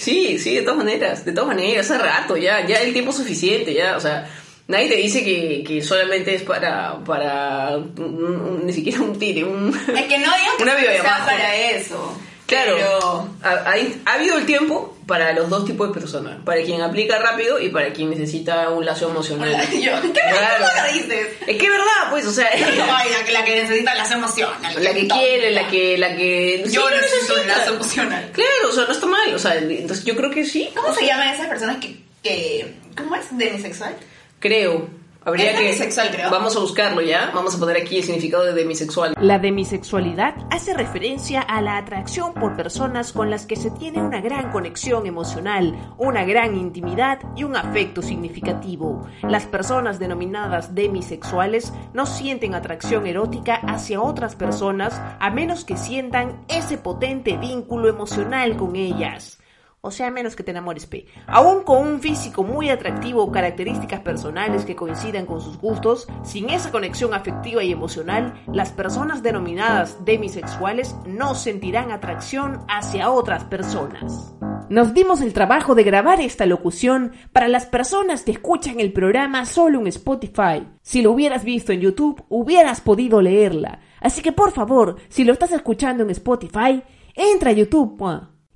sí, 0.00 0.38
sí, 0.38 0.54
de 0.56 0.62
todas 0.62 0.78
maneras, 0.78 1.24
de 1.24 1.32
todas 1.32 1.48
maneras, 1.48 1.90
hace 1.90 1.98
rato 2.02 2.36
ya, 2.36 2.66
ya 2.66 2.76
el 2.78 2.92
tiempo 2.92 3.10
es 3.10 3.16
suficiente, 3.18 3.72
ya, 3.74 3.96
o 3.96 4.00
sea. 4.00 4.28
Nadie 4.68 4.88
te 4.88 4.94
dice 4.96 5.24
que, 5.24 5.64
que 5.66 5.82
solamente 5.82 6.32
es 6.32 6.42
para, 6.42 6.96
para 7.04 7.76
un- 7.76 7.98
un- 7.98 8.66
ni 8.66 8.72
siquiera 8.72 9.00
un 9.00 9.18
tire, 9.18 9.42
un... 9.42 9.68
Es 9.74 10.04
que 10.04 10.18
no 10.18 10.26
digo 10.36 10.52
que 10.58 10.62
Una 10.62 10.76
sea 10.78 11.24
para 11.26 11.56
eso. 11.56 12.16
Claro, 12.50 12.74
Pero... 12.74 13.28
ha, 13.44 14.14
habido 14.14 14.36
el 14.36 14.44
tiempo 14.44 14.98
para 15.06 15.32
los 15.32 15.48
dos 15.48 15.64
tipos 15.64 15.86
de 15.86 15.94
personas, 16.00 16.38
para 16.44 16.60
quien 16.62 16.82
aplica 16.82 17.16
rápido 17.20 17.60
y 17.60 17.68
para 17.68 17.92
quien 17.92 18.10
necesita 18.10 18.70
un 18.70 18.84
lazo 18.84 19.08
emocional. 19.08 19.52
Yo, 19.72 19.92
¿qué 20.02 20.10
Claro. 20.10 20.66
¿Cómo 20.66 20.86
lo 20.88 20.92
dices? 20.92 21.28
Es 21.46 21.56
que 21.56 21.64
es 21.64 21.70
verdad, 21.70 22.10
pues, 22.10 22.26
o 22.26 22.32
sea... 22.32 22.50
La 22.56 23.22
que, 23.24 23.32
la 23.32 23.44
que 23.44 23.62
necesita 23.62 23.94
las 23.94 24.10
emociones. 24.10 24.74
La 24.80 24.92
que 24.92 25.06
quiere, 25.06 25.52
la 25.52 25.68
que, 25.68 25.96
la 25.96 26.16
que... 26.16 26.64
Yo 26.68 26.88
Sí, 26.88 26.94
necesito 27.00 27.34
un 27.34 27.40
necesita. 27.40 27.56
lazo 27.58 27.74
emocional. 27.74 28.30
Claro, 28.32 28.68
o 28.68 28.72
sea, 28.72 28.84
no 28.84 28.92
está 28.92 29.06
mal. 29.06 29.34
O 29.34 29.38
sea, 29.38 29.54
entonces 29.56 30.04
yo 30.04 30.16
creo 30.16 30.30
que 30.32 30.44
sí. 30.44 30.70
¿Cómo 30.74 30.92
se 30.92 31.06
llaman 31.06 31.28
esas 31.28 31.46
personas 31.46 31.76
que, 31.76 32.00
que 32.24 32.74
¿cómo 32.96 33.14
es? 33.14 33.26
¿Demisexual? 33.30 33.94
Creo. 34.40 34.88
Habría 35.30 35.52
que. 35.52 35.64
demisexual, 35.64 36.10
creo. 36.10 36.30
Vamos 36.30 36.56
a 36.56 36.60
buscarlo 36.60 37.00
ya. 37.00 37.30
Vamos 37.34 37.54
a 37.54 37.58
poner 37.58 37.76
aquí 37.76 37.98
el 37.98 38.04
significado 38.04 38.44
de 38.44 38.52
demisexual. 38.52 39.14
La 39.20 39.38
demisexualidad 39.38 40.34
hace 40.50 40.74
referencia 40.74 41.40
a 41.40 41.60
la 41.62 41.76
atracción 41.76 42.34
por 42.34 42.56
personas 42.56 43.12
con 43.12 43.30
las 43.30 43.46
que 43.46 43.56
se 43.56 43.70
tiene 43.70 44.02
una 44.02 44.20
gran 44.20 44.50
conexión 44.50 45.06
emocional, 45.06 45.94
una 45.98 46.24
gran 46.24 46.56
intimidad 46.56 47.20
y 47.36 47.44
un 47.44 47.56
afecto 47.56 48.02
significativo. 48.02 49.06
Las 49.22 49.46
personas 49.46 49.98
denominadas 49.98 50.74
demisexuales 50.74 51.72
no 51.94 52.06
sienten 52.06 52.54
atracción 52.54 53.06
erótica 53.06 53.56
hacia 53.56 54.00
otras 54.00 54.36
personas 54.36 55.00
a 55.20 55.30
menos 55.30 55.64
que 55.64 55.76
sientan 55.76 56.44
ese 56.48 56.78
potente 56.78 57.36
vínculo 57.36 57.88
emocional 57.88 58.56
con 58.56 58.76
ellas. 58.76 59.39
O 59.82 59.90
sea, 59.90 60.10
menos 60.10 60.36
que 60.36 60.42
te 60.42 60.50
enamores, 60.50 60.84
P. 60.84 61.06
Aún 61.26 61.62
con 61.62 61.86
un 61.86 62.00
físico 62.00 62.42
muy 62.42 62.68
atractivo 62.68 63.22
o 63.22 63.32
características 63.32 64.00
personales 64.00 64.66
que 64.66 64.76
coincidan 64.76 65.24
con 65.24 65.40
sus 65.40 65.56
gustos, 65.56 66.06
sin 66.22 66.50
esa 66.50 66.70
conexión 66.70 67.14
afectiva 67.14 67.64
y 67.64 67.72
emocional, 67.72 68.34
las 68.52 68.72
personas 68.72 69.22
denominadas 69.22 70.04
demisexuales 70.04 70.94
no 71.06 71.34
sentirán 71.34 71.92
atracción 71.92 72.58
hacia 72.68 73.10
otras 73.10 73.44
personas. 73.44 74.34
Nos 74.68 74.92
dimos 74.92 75.22
el 75.22 75.32
trabajo 75.32 75.74
de 75.74 75.82
grabar 75.82 76.20
esta 76.20 76.44
locución 76.44 77.12
para 77.32 77.48
las 77.48 77.64
personas 77.64 78.22
que 78.22 78.32
escuchan 78.32 78.80
el 78.80 78.92
programa 78.92 79.46
solo 79.46 79.80
en 79.80 79.86
Spotify. 79.86 80.68
Si 80.82 81.00
lo 81.00 81.12
hubieras 81.12 81.42
visto 81.42 81.72
en 81.72 81.80
YouTube, 81.80 82.22
hubieras 82.28 82.82
podido 82.82 83.22
leerla. 83.22 83.80
Así 83.98 84.20
que 84.20 84.32
por 84.32 84.52
favor, 84.52 84.96
si 85.08 85.24
lo 85.24 85.32
estás 85.32 85.52
escuchando 85.52 86.02
en 86.02 86.10
Spotify, 86.10 86.82
entra 87.14 87.50
a 87.50 87.54
YouTube. 87.54 87.96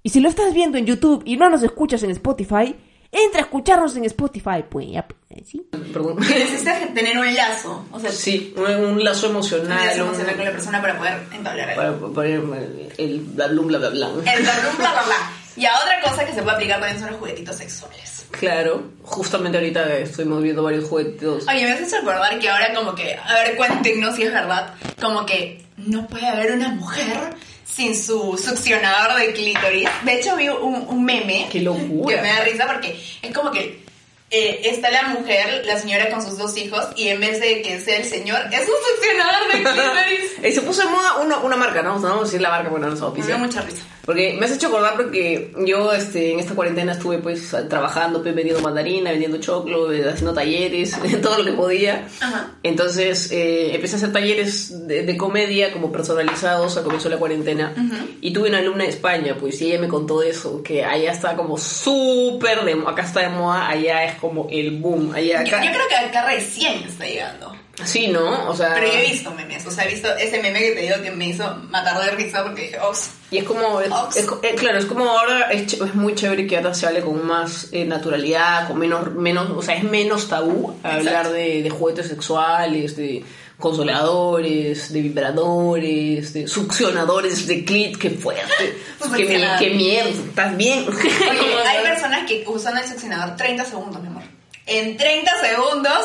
Y 0.05 0.11
si 0.11 0.21
lo 0.21 0.29
estás 0.29 0.53
viendo 0.55 0.77
en 0.79 0.85
YouTube 0.87 1.23
y 1.25 1.37
no 1.38 1.49
nos 1.51 1.62
escuchas 1.62 2.03
en 2.03 2.11
Spotify, 2.11 2.77
entra 3.11 3.40
a 3.40 3.45
escucharnos 3.45 3.97
en 3.97 4.05
Spotify, 4.05 4.62
pues. 4.69 4.87
ya, 4.90 5.09
pues, 5.09 5.49
¿sí? 5.49 5.67
Perdón. 5.93 6.17
Necesitas 6.19 6.93
tener 6.95 7.17
un 7.19 7.35
lazo. 7.35 7.87
O 7.90 7.99
sea, 7.99 8.12
Sí, 8.12 8.53
un, 8.57 8.85
un 8.85 9.03
lazo 9.03 9.27
un 9.29 9.33
emocional. 9.33 9.87
lazo 9.87 10.03
un- 10.03 10.09
emocional 10.09 10.37
con 10.37 10.45
la 10.45 10.51
persona 10.53 10.81
para 10.83 10.99
poder 10.99 11.23
entablar 11.33 11.71
algo. 11.71 12.12
Para 12.12 12.12
poner 12.14 12.90
el 12.99 13.21
bla 13.21 13.47
bla 13.49 13.62
bla 13.62 13.79
bla 13.79 13.88
bla. 13.90 14.09
El 14.35 14.43
bla, 14.43 14.53
bla, 14.61 14.73
bla, 14.77 15.03
bla. 15.05 15.17
Y 15.57 15.64
a 15.64 15.73
otra 15.79 16.01
cosa 16.03 16.27
que 16.27 16.33
se 16.35 16.43
puede 16.43 16.57
aplicar 16.57 16.81
también 16.81 17.01
son 17.01 17.11
los 17.12 17.19
juguetitos 17.21 17.57
sexuales. 17.57 18.27
Claro, 18.33 18.83
justamente 19.05 19.57
ahorita 19.57 19.97
estoy 19.99 20.25
moviendo 20.27 20.62
varios 20.64 20.85
juguetes. 20.88 21.47
Oye, 21.49 21.64
me 21.64 21.71
haces 21.73 21.93
recordar 21.93 22.38
que 22.40 22.51
ahora 22.51 22.75
como 22.75 22.95
que, 22.95 23.14
a 23.17 23.33
ver, 23.35 23.57
cuéntenos 23.57 24.17
si 24.17 24.25
es 24.25 24.33
verdad, 24.33 24.75
como 25.01 25.25
que 25.25 25.64
no 25.79 26.07
puede 26.09 26.27
haber 26.27 26.53
una 26.53 26.71
mujer 26.71 27.37
sin 27.64 27.96
su 27.96 28.38
succionador 28.38 29.18
de 29.18 29.33
clítoris. 29.33 29.88
De 30.05 30.14
hecho, 30.14 30.37
vi 30.37 30.48
un, 30.48 30.87
un 30.88 31.05
meme 31.05 31.48
¡Qué 31.50 31.61
locura! 31.61 32.16
que 32.16 32.22
me 32.22 32.29
da 32.29 32.40
risa 32.40 32.66
porque 32.66 32.98
es 33.22 33.35
como 33.35 33.50
que 33.50 33.85
eh, 34.31 34.62
está 34.64 34.90
la 34.90 35.05
mujer, 35.05 35.64
la 35.64 35.79
señora 35.79 36.11
con 36.11 36.20
sus 36.20 36.37
dos 36.37 36.57
hijos, 36.57 36.88
y 36.96 37.09
en 37.09 37.20
vez 37.20 37.40
de 37.40 37.62
que 37.62 37.81
sea 37.81 37.98
el 37.98 38.05
señor, 38.05 38.40
es 38.50 38.68
un 38.68 38.74
succionador 38.96 39.53
de 39.53 39.62
clítoris. 39.62 40.33
Eh, 40.42 40.53
se 40.53 40.62
puso 40.62 40.83
de 40.83 40.88
moda 40.88 41.18
una, 41.18 41.38
una 41.38 41.57
marca, 41.57 41.83
¿no? 41.83 42.00
Vamos 42.00 42.20
a 42.20 42.24
decir 42.24 42.40
la 42.40 42.50
marca, 42.50 42.68
bueno, 42.68 42.88
no 42.88 42.96
nos 42.96 43.16
Me 43.16 43.24
dio 43.24 43.38
mucha 43.38 43.61
risa. 43.61 43.83
Porque 44.05 44.37
me 44.38 44.47
has 44.47 44.53
hecho 44.53 44.69
acordar 44.69 44.97
porque 44.97 45.53
yo 45.67 45.93
este, 45.93 46.33
en 46.33 46.40
esta 46.40 46.55
cuarentena 46.55 46.93
estuve 46.93 47.19
pues 47.19 47.55
trabajando, 47.69 48.23
pues, 48.23 48.35
vendiendo 48.35 48.62
mandarina, 48.62 49.11
vendiendo 49.11 49.38
choclo, 49.38 49.93
eh, 49.93 50.09
haciendo 50.09 50.35
talleres, 50.35 50.97
todo 51.23 51.38
lo 51.38 51.45
que 51.45 51.53
podía. 51.53 52.07
Ajá. 52.21 52.53
Entonces 52.62 53.31
eh, 53.33 53.75
empecé 53.75 53.97
a 53.97 53.99
hacer 53.99 54.12
talleres 54.12 54.87
de, 54.87 55.03
de 55.03 55.17
comedia 55.17 55.73
como 55.73 55.90
personalizados 55.90 56.77
a 56.77 56.83
comenzó 56.83 57.09
la 57.09 57.17
cuarentena. 57.17 57.75
Y 58.21 58.33
tuve 58.33 58.49
una 58.49 58.59
alumna 58.59 58.85
de 58.85 58.90
España, 58.90 59.37
pues, 59.38 59.61
y 59.61 59.67
ella 59.71 59.81
me 59.81 59.88
contó 59.88 60.23
eso, 60.23 60.62
que 60.62 60.85
allá 60.85 61.12
está 61.12 61.37
como 61.37 61.59
súper 61.59 62.64
de 62.64 62.73
acá 62.87 63.03
está 63.03 63.21
de 63.21 63.29
moda, 63.31 63.69
allá 63.69 64.05
es 64.05 64.14
como 64.17 64.49
el 64.51 64.79
boom. 64.79 65.12
Allá, 65.14 65.45
Yo, 65.45 65.57
acá, 65.57 65.64
yo 65.64 65.73
creo 65.73 65.88
que 65.88 65.97
acá 65.97 66.27
recién 66.27 66.83
está 66.85 67.07
llegando. 67.07 67.54
Sí, 67.85 68.07
¿no? 68.09 68.49
O 68.49 68.55
sea... 68.57 68.75
Pero 68.75 68.87
yo 68.87 68.93
he 68.99 69.11
visto 69.11 69.31
memes, 69.33 69.67
o 69.67 69.71
sea, 69.71 69.85
he 69.85 69.89
visto 69.89 70.09
ese 70.17 70.41
meme 70.41 70.61
que 70.61 70.73
te 70.73 70.81
digo 70.83 71.03
que 71.03 71.11
me 71.11 71.27
hizo 71.29 71.57
matar 71.71 71.99
de 72.05 72.11
risa 72.13 72.45
porque 72.45 72.63
dije, 72.63 72.79
oh, 72.81 72.93
Y 73.33 73.39
es 73.39 73.45
como, 73.45 73.81
es- 73.81 73.91
Ox. 73.91 74.17
eh, 74.43 74.55
claro, 74.57 74.79
es 74.79 74.87
como 74.87 75.09
ahora 75.09 75.51
es, 75.51 75.95
muy 75.95 76.15
chévere 76.15 76.47
que 76.47 76.57
ahora 76.57 76.73
se 76.73 76.87
hable 76.87 77.01
con 77.01 77.27
más 77.27 77.69
eh, 77.73 77.85
naturalidad, 77.85 78.69
con 78.69 78.79
menos, 78.79 79.13
menos, 79.15 79.51
o 79.51 79.61
sea, 79.61 79.75
es 79.75 79.83
menos 79.85 80.29
tabú 80.29 80.77
hablar 80.85 81.31
de, 81.31 81.63
de 81.63 81.71
juguetes 81.71 82.07
sexuales, 82.09 82.97
de 82.97 83.25
consoladores, 83.59 84.93
de 84.93 85.01
vibradores, 85.03 86.33
de 86.33 86.47
succionadores 86.49 87.47
de 87.47 87.65
clit, 87.65 87.97
qué 87.99 88.11
fuerte, 88.11 88.79
qué, 89.17 89.25
mi- 89.25 89.59
qué 89.59 89.71
mierda, 89.75 90.11
¿estás 90.11 90.57
bien? 90.57 90.87
Oye, 90.89 91.63
hay 91.67 91.83
personas 91.85 92.27
que 92.27 92.45
usan 92.47 92.79
el 92.79 92.87
succionador 92.87 93.37
30 93.37 93.65
segundos, 93.65 94.01
mi 94.01 94.09
amor. 94.09 94.23
En 94.67 94.97
30 94.97 95.31
segundos 95.41 95.99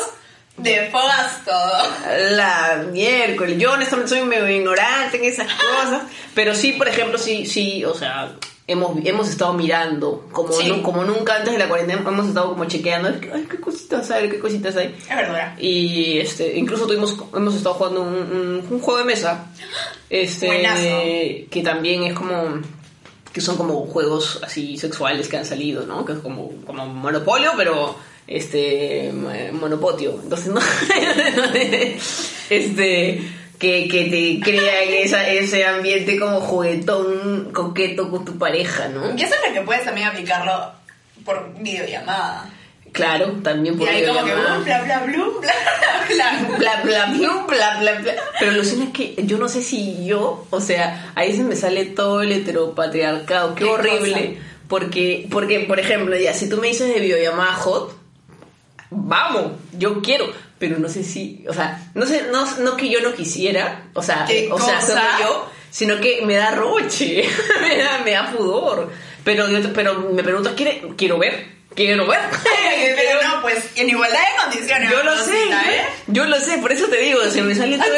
desfogas 0.62 1.44
todo. 1.44 1.72
La 2.32 2.84
miércoles. 2.90 3.58
Yo 3.58 3.72
honestamente 3.72 4.10
soy 4.10 4.22
medio 4.22 4.48
ignorante 4.48 5.16
en 5.18 5.24
esas 5.24 5.46
cosas. 5.52 6.02
Pero 6.34 6.54
sí, 6.54 6.72
por 6.72 6.88
ejemplo, 6.88 7.18
sí, 7.18 7.46
sí, 7.46 7.84
o 7.84 7.94
sea, 7.94 8.32
hemos, 8.66 8.96
hemos 9.04 9.28
estado 9.28 9.52
mirando. 9.54 10.28
Como, 10.32 10.52
Sí. 10.52 10.68
nu- 10.68 10.82
como 10.82 11.04
nunca 11.04 11.36
antes 11.36 11.52
de 11.52 11.58
la 11.58 11.68
cuarentena 11.68 12.02
hemos 12.06 12.28
estado 12.28 12.50
como 12.50 12.64
chequeando. 12.66 13.08
Ay, 13.34 13.46
qué 13.50 13.60
cositas 13.60 14.10
hay, 14.10 14.28
qué 14.28 14.38
cositas 14.38 14.76
hay. 14.76 14.94
Es 15.08 15.16
verdad. 15.16 15.58
Y 15.58 16.18
este, 16.18 16.56
incluso 16.56 16.86
tuvimos, 16.86 17.16
hemos 17.34 17.54
estado 17.54 17.74
jugando 17.74 18.02
un, 18.02 18.14
un- 18.14 18.66
un 18.70 18.80
juego 18.80 18.98
de 18.98 19.04
mesa. 19.04 19.46
Este, 20.08 20.46
Buenazo. 20.46 20.82
que 21.50 21.62
también 21.64 22.02
es 22.04 22.14
como 22.14 22.60
que 23.32 23.40
son 23.40 23.56
como 23.56 23.86
juegos 23.86 24.40
así 24.42 24.76
sexuales 24.76 25.28
que 25.28 25.36
han 25.36 25.44
salido, 25.46 25.86
¿no? 25.86 26.04
Que 26.04 26.14
es 26.14 26.18
como, 26.18 26.50
como 26.66 26.84
Monopolio, 26.86 27.52
pero 27.56 27.94
este 28.26 29.12
monopotio. 29.52 30.20
Entonces, 30.22 30.48
¿no? 30.54 30.60
este 32.50 33.20
que, 33.60 33.88
que 33.88 34.04
te 34.06 34.40
crean 34.42 34.88
esa, 34.88 35.28
ese 35.28 35.66
ambiente 35.66 36.18
como 36.18 36.40
juguetón 36.40 37.50
coqueto 37.52 38.10
con 38.10 38.24
tu 38.24 38.38
pareja, 38.38 38.88
¿no? 38.88 39.14
Y 39.16 39.22
eso 39.22 39.34
es 39.34 39.48
lo 39.48 39.54
que 39.54 39.60
puedes 39.66 39.84
también 39.84 40.08
aplicarlo 40.08 40.72
por 41.24 41.52
videollamada. 41.58 42.50
Claro, 42.92 43.34
también 43.42 43.74
Y 43.74 43.78
por 43.78 43.88
ahí 43.88 44.04
como 44.04 44.24
que 44.24 44.34
bla 44.34 44.82
bla 44.82 45.00
blum, 45.06 45.40
bla 45.40 45.52
bla 46.08 46.16
bla. 46.16 46.56
bla 46.58 46.82
bla 46.82 47.06
bla 47.12 47.46
bla 47.46 47.78
bla 47.78 48.00
bla 48.00 48.12
pero 48.40 48.52
lo 48.52 48.64
cierto 48.64 48.84
es 48.84 48.90
que 48.90 49.26
yo 49.26 49.38
no 49.38 49.48
sé 49.48 49.62
si 49.62 50.04
yo 50.04 50.46
o 50.50 50.60
sea 50.60 51.12
ahí 51.14 51.36
se 51.36 51.44
me 51.44 51.54
sale 51.54 51.84
todo 51.84 52.22
el 52.22 52.32
heteropatriarcado 52.32 53.54
qué 53.54 53.64
¿Qué 53.64 53.70
horrible 53.70 54.38
porque 54.66 55.28
porque 55.30 55.60
por 55.60 55.78
ejemplo 55.78 56.16
ya 56.16 56.34
si 56.34 56.48
tú 56.48 56.56
me 56.56 56.66
dices 56.66 56.92
de 56.92 56.98
videollamada 56.98 57.52
hot 57.54 57.99
vamos 58.90 59.52
yo 59.72 60.02
quiero 60.02 60.32
pero 60.58 60.78
no 60.78 60.88
sé 60.88 61.02
si 61.04 61.44
o 61.48 61.54
sea 61.54 61.90
no 61.94 62.06
sé 62.06 62.26
no, 62.30 62.44
no 62.58 62.76
que 62.76 62.88
yo 62.90 63.00
no 63.00 63.14
quisiera 63.14 63.88
o 63.94 64.02
sea 64.02 64.24
¿Qué 64.26 64.48
o 64.50 64.58
sea 64.60 64.80
solo 64.80 65.00
yo 65.20 65.50
sino 65.70 66.00
que 66.00 66.22
me 66.26 66.34
da 66.34 66.50
roche 66.50 67.24
me 67.60 67.76
da 67.78 67.98
me 68.04 68.12
da 68.12 68.30
pudor 68.32 68.90
pero 69.24 69.46
pero 69.74 70.00
me 70.12 70.22
preguntas 70.22 70.54
quiere 70.56 70.82
quiero 70.96 71.18
ver 71.18 71.46
quiero 71.74 72.06
ver 72.06 72.20
Pero 72.96 73.22
no, 73.22 73.42
pues 73.42 73.64
en 73.76 73.88
igualdad 73.88 74.18
de 74.18 74.42
condiciones. 74.42 74.90
yo 74.90 75.02
lo 75.02 75.16
sé, 75.16 75.48
¿eh? 75.48 75.82
yo 76.08 76.24
lo 76.26 76.38
sé, 76.40 76.58
por 76.58 76.72
eso 76.72 76.86
te 76.88 76.98
digo, 76.98 77.20
se 77.30 77.42
me 77.42 77.54
sale 77.54 77.76
Ah, 77.80 77.84
todo 77.84 77.94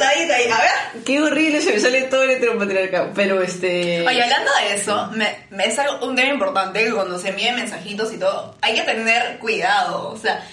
sentadita 0.00 0.34
ahí, 0.34 0.50
a 0.50 0.58
ver. 0.58 1.04
Qué 1.04 1.20
horrible, 1.20 1.60
se 1.60 1.72
me 1.72 1.80
sale 1.80 2.02
todo 2.02 2.22
el 2.22 2.30
heteropatriarcado. 2.30 3.12
Pero 3.14 3.42
este... 3.42 4.06
Oye, 4.06 4.22
hablando 4.22 4.50
de 4.62 4.74
eso, 4.74 5.08
me, 5.12 5.46
me 5.50 5.66
es 5.66 5.78
algo, 5.78 6.06
un 6.06 6.16
tema 6.16 6.32
importante 6.32 6.84
que 6.84 6.92
cuando 6.92 7.18
se 7.18 7.28
envíen 7.28 7.56
mensajitos 7.56 8.12
y 8.12 8.18
todo, 8.18 8.56
hay 8.60 8.74
que 8.74 8.82
tener 8.82 9.38
cuidado. 9.38 10.08
O 10.08 10.16
sea, 10.16 10.44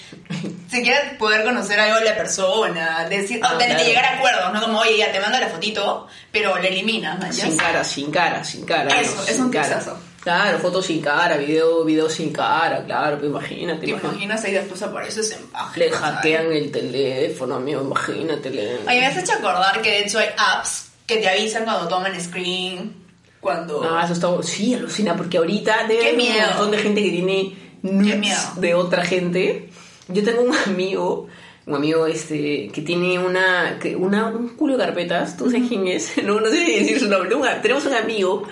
si 0.70 0.82
quieres 0.82 1.14
poder 1.18 1.44
conocer 1.44 1.80
algo 1.80 1.98
de 1.98 2.04
la 2.04 2.16
persona, 2.16 3.06
decir, 3.08 3.40
Ah, 3.42 3.56
de 3.56 3.84
llegar 3.84 4.04
a 4.04 4.18
acuerdos, 4.18 4.52
¿no? 4.52 4.60
Como, 4.60 4.80
oye, 4.80 4.98
ya 4.98 5.10
te 5.12 5.20
mando 5.20 5.38
la 5.38 5.48
fotito, 5.48 6.06
pero 6.30 6.58
la 6.58 6.68
eliminas, 6.68 7.18
¿no? 7.18 7.32
Sin 7.32 7.56
cara, 7.56 7.84
sin 7.84 8.10
cara, 8.10 8.44
sin 8.44 8.64
cara. 8.64 9.00
Eso, 9.00 9.16
¿no? 9.16 9.22
es 9.28 9.38
un 9.38 9.50
cara. 9.50 9.82
Claro, 10.28 10.58
fotos 10.58 10.84
sin 10.84 11.00
cara, 11.00 11.38
video, 11.38 11.84
video 11.84 12.10
sin 12.10 12.30
cara, 12.34 12.84
claro, 12.84 13.16
pues 13.18 13.30
imagínate. 13.30 13.80
¿Te 13.80 13.86
imagínate. 13.92 14.14
imaginas 14.16 14.44
ahí 14.44 14.52
después 14.52 14.82
apareces 14.82 15.32
en 15.32 15.46
páginas? 15.46 15.76
Le 15.78 15.90
hackean 15.90 16.52
el 16.52 16.70
teléfono, 16.70 17.54
amigo, 17.54 17.80
imagínate. 17.80 18.50
le- 18.50 18.74
Oye, 18.86 19.00
me 19.00 19.06
has 19.06 19.16
hecho 19.16 19.32
acordar 19.32 19.80
que 19.80 19.90
de 19.90 20.00
hecho 20.02 20.18
hay 20.18 20.28
apps 20.36 20.90
que 21.06 21.16
te 21.16 21.28
avisan 21.30 21.64
cuando 21.64 21.88
toman 21.88 22.20
screen, 22.20 22.92
cuando... 23.40 23.82
Ah, 23.90 24.02
eso 24.04 24.12
está... 24.12 24.28
Sí, 24.42 24.74
alucina, 24.74 25.16
porque 25.16 25.38
ahorita 25.38 25.86
debe 25.88 26.00
Qué 26.00 26.08
haber 26.10 26.12
un 26.20 26.26
miedo. 26.26 26.48
montón 26.48 26.70
de 26.72 26.78
gente 26.78 27.02
que 27.02 27.10
tiene 27.10 27.56
nudes 27.82 28.38
de 28.60 28.74
otra 28.74 29.06
gente. 29.06 29.70
Yo 30.08 30.22
tengo 30.22 30.42
un 30.42 30.54
amigo, 30.54 31.26
un 31.64 31.74
amigo 31.74 32.06
este, 32.06 32.68
que 32.70 32.82
tiene 32.82 33.18
una, 33.18 33.78
que- 33.80 33.96
una 33.96 34.26
un 34.26 34.50
culo 34.50 34.76
de 34.76 34.84
carpetas, 34.84 35.38
¿tú 35.38 35.46
sabes 35.50 35.68
quién 35.68 35.88
es? 35.88 36.12
No, 36.22 36.38
no 36.38 36.50
sé 36.50 36.66
si 36.66 36.80
decir 36.80 37.00
su 37.00 37.08
nombre. 37.08 37.34
Un- 37.34 37.46
tenemos 37.62 37.86
un 37.86 37.94
amigo 37.94 38.42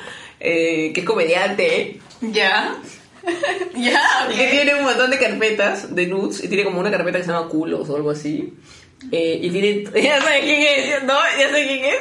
eh, 0.48 0.92
que 0.94 1.00
es 1.00 1.06
comediante 1.06 1.98
¿Ya? 2.20 2.76
¿Ya? 3.76 4.28
y 4.32 4.36
que 4.36 4.46
tiene 4.48 4.74
un 4.76 4.84
montón 4.84 5.10
de 5.10 5.18
carpetas 5.18 5.94
de 5.94 6.06
nudes 6.06 6.44
y 6.44 6.48
tiene 6.48 6.64
como 6.64 6.78
una 6.80 6.90
carpeta 6.90 7.18
que 7.18 7.24
se 7.24 7.32
llama 7.32 7.48
culos 7.48 7.88
o 7.90 7.96
algo 7.96 8.10
así. 8.10 8.54
Eh, 9.10 9.40
y 9.42 9.50
tiene, 9.50 9.84
ya 10.02 10.20
sabes 10.22 10.40
quién 10.44 10.62
es, 10.62 11.04
¿no? 11.04 11.14
Ya 11.38 11.50
sé 11.50 11.66
quién 11.66 11.84
es. 11.84 11.96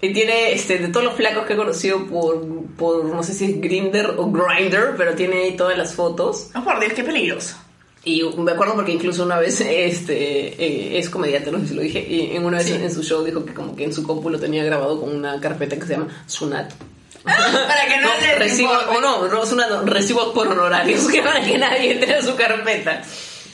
Y 0.00 0.12
tiene 0.12 0.52
este, 0.52 0.78
de 0.78 0.88
todos 0.88 1.04
los 1.04 1.14
flacos 1.14 1.46
que 1.46 1.54
he 1.54 1.56
conocido 1.56 2.06
por, 2.06 2.44
por 2.76 3.04
no 3.04 3.22
sé 3.22 3.32
si 3.32 3.44
es 3.46 3.60
Grinder 3.60 4.14
o 4.18 4.30
Grinder, 4.30 4.94
pero 4.96 5.14
tiene 5.14 5.42
ahí 5.44 5.56
todas 5.56 5.76
las 5.78 5.94
fotos. 5.94 6.50
Oh, 6.54 6.62
por 6.62 6.78
Dios, 6.78 6.92
qué 6.92 7.02
peligroso. 7.04 7.56
Y 8.04 8.22
me 8.36 8.52
acuerdo 8.52 8.74
porque 8.74 8.92
incluso 8.92 9.24
una 9.24 9.38
vez 9.38 9.62
este 9.62 10.14
eh, 10.62 10.98
es 10.98 11.08
comediante, 11.08 11.50
no 11.50 11.58
sé 11.60 11.68
si 11.68 11.74
lo 11.74 11.80
dije, 11.80 12.06
y 12.06 12.36
en 12.36 12.44
una 12.44 12.58
vez 12.58 12.66
Sí. 12.66 12.74
en 12.74 12.92
su 12.92 13.02
show 13.02 13.24
dijo 13.24 13.46
que 13.46 13.54
como 13.54 13.74
que 13.74 13.84
en 13.84 13.94
su 13.94 14.02
compu 14.02 14.28
lo 14.28 14.38
tenía 14.38 14.62
grabado 14.62 15.00
con 15.00 15.10
una 15.16 15.40
carpeta 15.40 15.76
que 15.76 15.86
se 15.86 15.94
llama 15.94 16.24
Sunat. 16.26 16.70
Para 17.68 17.86
que 17.86 17.98
no, 18.00 18.10
te 18.20 18.34
recibo, 18.34 18.70
o 18.70 19.00
no, 19.00 19.26
no, 19.28 19.46
Sunat 19.46 19.70
no, 19.70 19.82
recibos 19.84 20.34
por 20.34 20.46
honorarios, 20.46 21.08
que 21.12 21.22
para 21.22 21.42
que 21.42 21.56
nadie 21.56 21.92
entre 21.92 22.16
a 22.16 22.22
su 22.22 22.36
carpeta. 22.36 23.02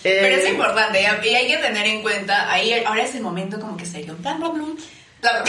Pero 0.02 0.36
es 0.36 0.44
Eh, 0.44 0.48
importante 0.48 1.00
y 1.00 1.34
hay 1.34 1.46
que 1.46 1.58
tener 1.58 1.86
en 1.86 2.02
cuenta, 2.02 2.50
ahí 2.50 2.72
ahora 2.84 3.04
es 3.04 3.14
el 3.14 3.20
momento 3.20 3.60
como 3.60 3.76
que 3.76 3.86
serio, 3.86 4.16
bla 4.18 4.34
bla 4.34 4.48
bla, 4.48 4.64
bla, 4.64 5.42
bla. 5.42 5.44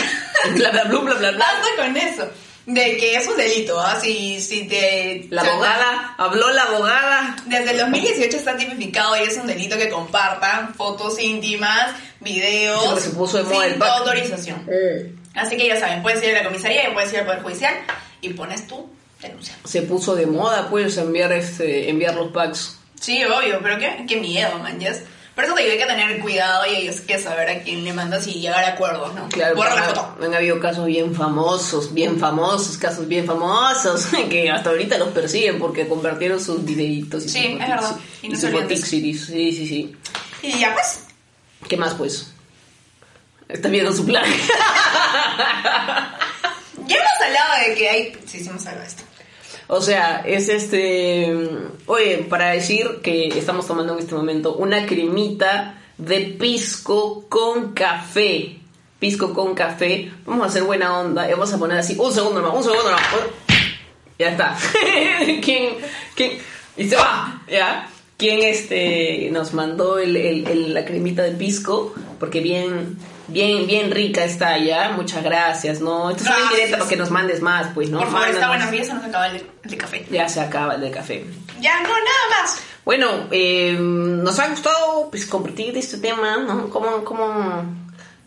Bla, 0.56 0.72
bla, 0.72 0.84
bla, 0.84 1.14
bla, 1.16 1.32
bla, 1.32 1.48
con 1.78 1.96
eso, 1.96 2.30
de 2.66 2.98
que 2.98 3.16
es 3.16 3.26
un 3.28 3.38
delito, 3.38 3.80
¿ah? 3.80 3.98
Si, 4.00 4.42
si 4.42 4.68
te... 4.68 5.28
La 5.30 5.42
abogada, 5.44 6.16
habló 6.18 6.52
la 6.52 6.64
abogada. 6.64 7.38
Desde 7.46 7.72
el 7.72 7.78
2018 7.78 8.38
está 8.38 8.58
tipificado 8.58 9.16
y 9.18 9.22
es 9.22 9.38
un 9.38 9.48
delito 9.48 9.78
que 9.78 9.90
compartan 9.90 10.74
fotos 10.76 11.20
íntimas, 11.20 11.96
videos, 12.20 13.02
se 13.02 13.12
puso 13.12 13.42
de 13.44 13.46
sin 13.46 13.82
autorización. 13.82 14.68
Así 15.34 15.56
que 15.56 15.68
ya 15.68 15.80
saben, 15.80 16.02
puedes 16.02 16.22
ir 16.22 16.36
a 16.36 16.40
la 16.40 16.44
comisaría 16.50 16.90
y 16.90 16.94
puedes 16.94 17.14
ir 17.14 17.20
al 17.20 17.26
Poder 17.26 17.42
Judicial 17.42 17.74
y 18.22 18.30
pones 18.34 18.68
tu 18.68 18.90
denuncia. 19.22 19.56
Se 19.66 19.82
puso 19.84 20.16
de 20.16 20.26
moda, 20.26 20.70
pues, 20.70 20.98
enviar, 20.98 21.32
este, 21.34 21.90
enviar 21.90 22.16
los 22.16 22.32
packs. 22.32 22.78
Sí, 23.00 23.24
obvio, 23.26 23.60
pero 23.64 23.78
qué, 23.80 24.06
qué 24.08 24.18
miedo, 24.18 24.58
man. 24.60 24.80
ya 24.80 24.90
es- 24.90 25.04
Por 25.36 25.46
eso 25.46 25.54
te 25.56 25.62
digo, 25.62 25.72
hay 25.74 25.80
que 25.80 25.86
tener 25.86 26.20
cuidado 26.20 26.66
y 26.66 26.76
hay 26.88 26.96
que 27.08 27.18
saber 27.18 27.50
a 27.50 27.64
quién 27.64 27.84
le 27.86 27.94
mandas 27.94 28.28
y 28.28 28.34
llegar 28.42 28.64
a 28.66 28.70
acuerdos, 28.74 29.14
¿no? 29.16 29.30
Claro, 29.30 29.56
Borra 29.56 29.76
la 29.76 29.84
foto. 29.84 30.16
han 30.22 30.34
habido 30.34 30.60
casos 30.60 30.86
bien 30.86 31.16
famosos, 31.16 31.94
bien 31.94 32.20
famosos, 32.20 32.78
casos 32.78 33.08
bien 33.08 33.26
famosos, 33.26 34.08
que 34.30 34.50
hasta 34.52 34.70
ahorita 34.72 34.98
los 34.98 35.10
persiguen 35.10 35.58
porque 35.58 35.88
compartieron 35.88 36.40
sus 36.44 36.64
videitos. 36.66 37.26
Y 37.26 37.30
Sí, 37.30 37.42
sus 37.54 37.62
es 37.62 37.68
verdad. 37.70 37.96
Y 38.22 38.30
no 38.30 38.40
sus 38.40 38.50
fotixiris. 38.52 39.26
Sí, 39.28 39.52
sí, 39.54 39.68
sí. 39.68 39.96
Y 40.44 40.60
ya 40.60 40.74
pues. 40.74 41.04
¿Qué 41.68 41.78
más, 41.78 41.94
pues? 41.94 42.34
Está 43.48 43.70
viendo 43.70 43.94
su 43.94 44.06
plan. 44.06 44.26
Ya 46.88 46.96
hemos 46.98 47.22
hablado 47.26 47.68
de 47.70 47.76
que 47.76 47.90
hay. 47.90 48.14
Sí, 48.26 48.40
sí, 48.40 48.50
hemos 48.50 48.66
hablado 48.66 48.82
de 48.84 48.88
esto. 48.90 49.04
O 49.68 49.82
sea, 49.82 50.22
es 50.26 50.50
este... 50.50 51.34
Oye, 51.86 52.18
para 52.30 52.50
decir 52.52 53.00
que 53.02 53.28
estamos 53.28 53.66
tomando 53.68 53.94
en 53.94 54.00
este 54.00 54.14
momento 54.16 54.56
una 54.56 54.86
cremita 54.86 55.82
de 55.98 56.20
pisco 56.40 57.26
con 57.30 57.74
café. 57.74 58.58
Pisco 59.00 59.34
con 59.34 59.56
café. 59.56 60.12
Vamos 60.26 60.44
a 60.46 60.50
hacer 60.50 60.64
buena 60.64 61.00
onda 61.00 61.28
y 61.28 61.32
vamos 61.32 61.54
a 61.54 61.58
poner 61.58 61.78
así... 61.78 61.96
Un 61.98 62.12
segundo 62.14 62.42
más, 62.42 62.54
un 62.54 62.64
segundo 62.64 62.92
más. 62.92 63.02
Ya 64.20 64.30
está. 64.32 64.58
¿Quién? 65.42 65.76
¿Quién? 66.16 66.34
Y 66.78 66.88
se 66.90 66.96
va, 66.96 67.42
¿ya? 67.50 67.88
quién 68.18 68.44
este 68.44 69.30
nos 69.32 69.52
mandó 69.54 69.98
el- 69.98 70.16
el- 70.16 70.74
la 70.76 70.86
cremita 70.86 71.24
de 71.24 71.32
pisco, 71.32 71.96
porque 72.20 72.40
bien, 72.40 72.96
bien, 73.28 73.68
bien 73.68 73.92
rica 73.92 74.24
está 74.24 74.58
ya. 74.58 74.92
Muchas 74.96 75.24
gracias, 75.24 75.82
¿no? 75.82 76.10
Esto 76.10 76.24
es 76.24 76.30
una 76.30 76.40
indirecta 76.42 76.78
para 76.78 76.90
que 76.90 76.96
nos 76.96 77.12
mandes 77.12 77.42
más, 77.42 77.68
pues, 77.74 77.90
¿no? 77.90 78.00
Por 78.00 78.12
favor, 78.12 78.30
está 78.30 78.48
bueno, 78.48 78.72
ya 78.72 78.84
se 78.84 78.94
nos 78.94 79.06
acaba 79.06 79.28
el, 79.28 79.44
el 79.64 79.72
de 79.72 79.78
café. 79.78 80.06
Ya 80.12 80.30
se 80.30 80.42
acaba 80.42 80.76
el 80.76 80.82
de 80.82 80.92
café. 80.92 81.26
Ya, 81.60 81.82
no, 81.82 81.90
nada 81.90 82.42
más. 82.42 82.62
Bueno, 82.84 83.28
eh, 83.32 83.78
nos 83.80 84.40
ha 84.40 84.50
gustado 84.50 85.10
pues, 85.12 85.26
compartir 85.26 85.78
este 85.78 85.98
tema, 85.98 86.38
¿no? 86.38 86.70
¿Cómo, 86.70 87.04
cómo, 87.04 87.64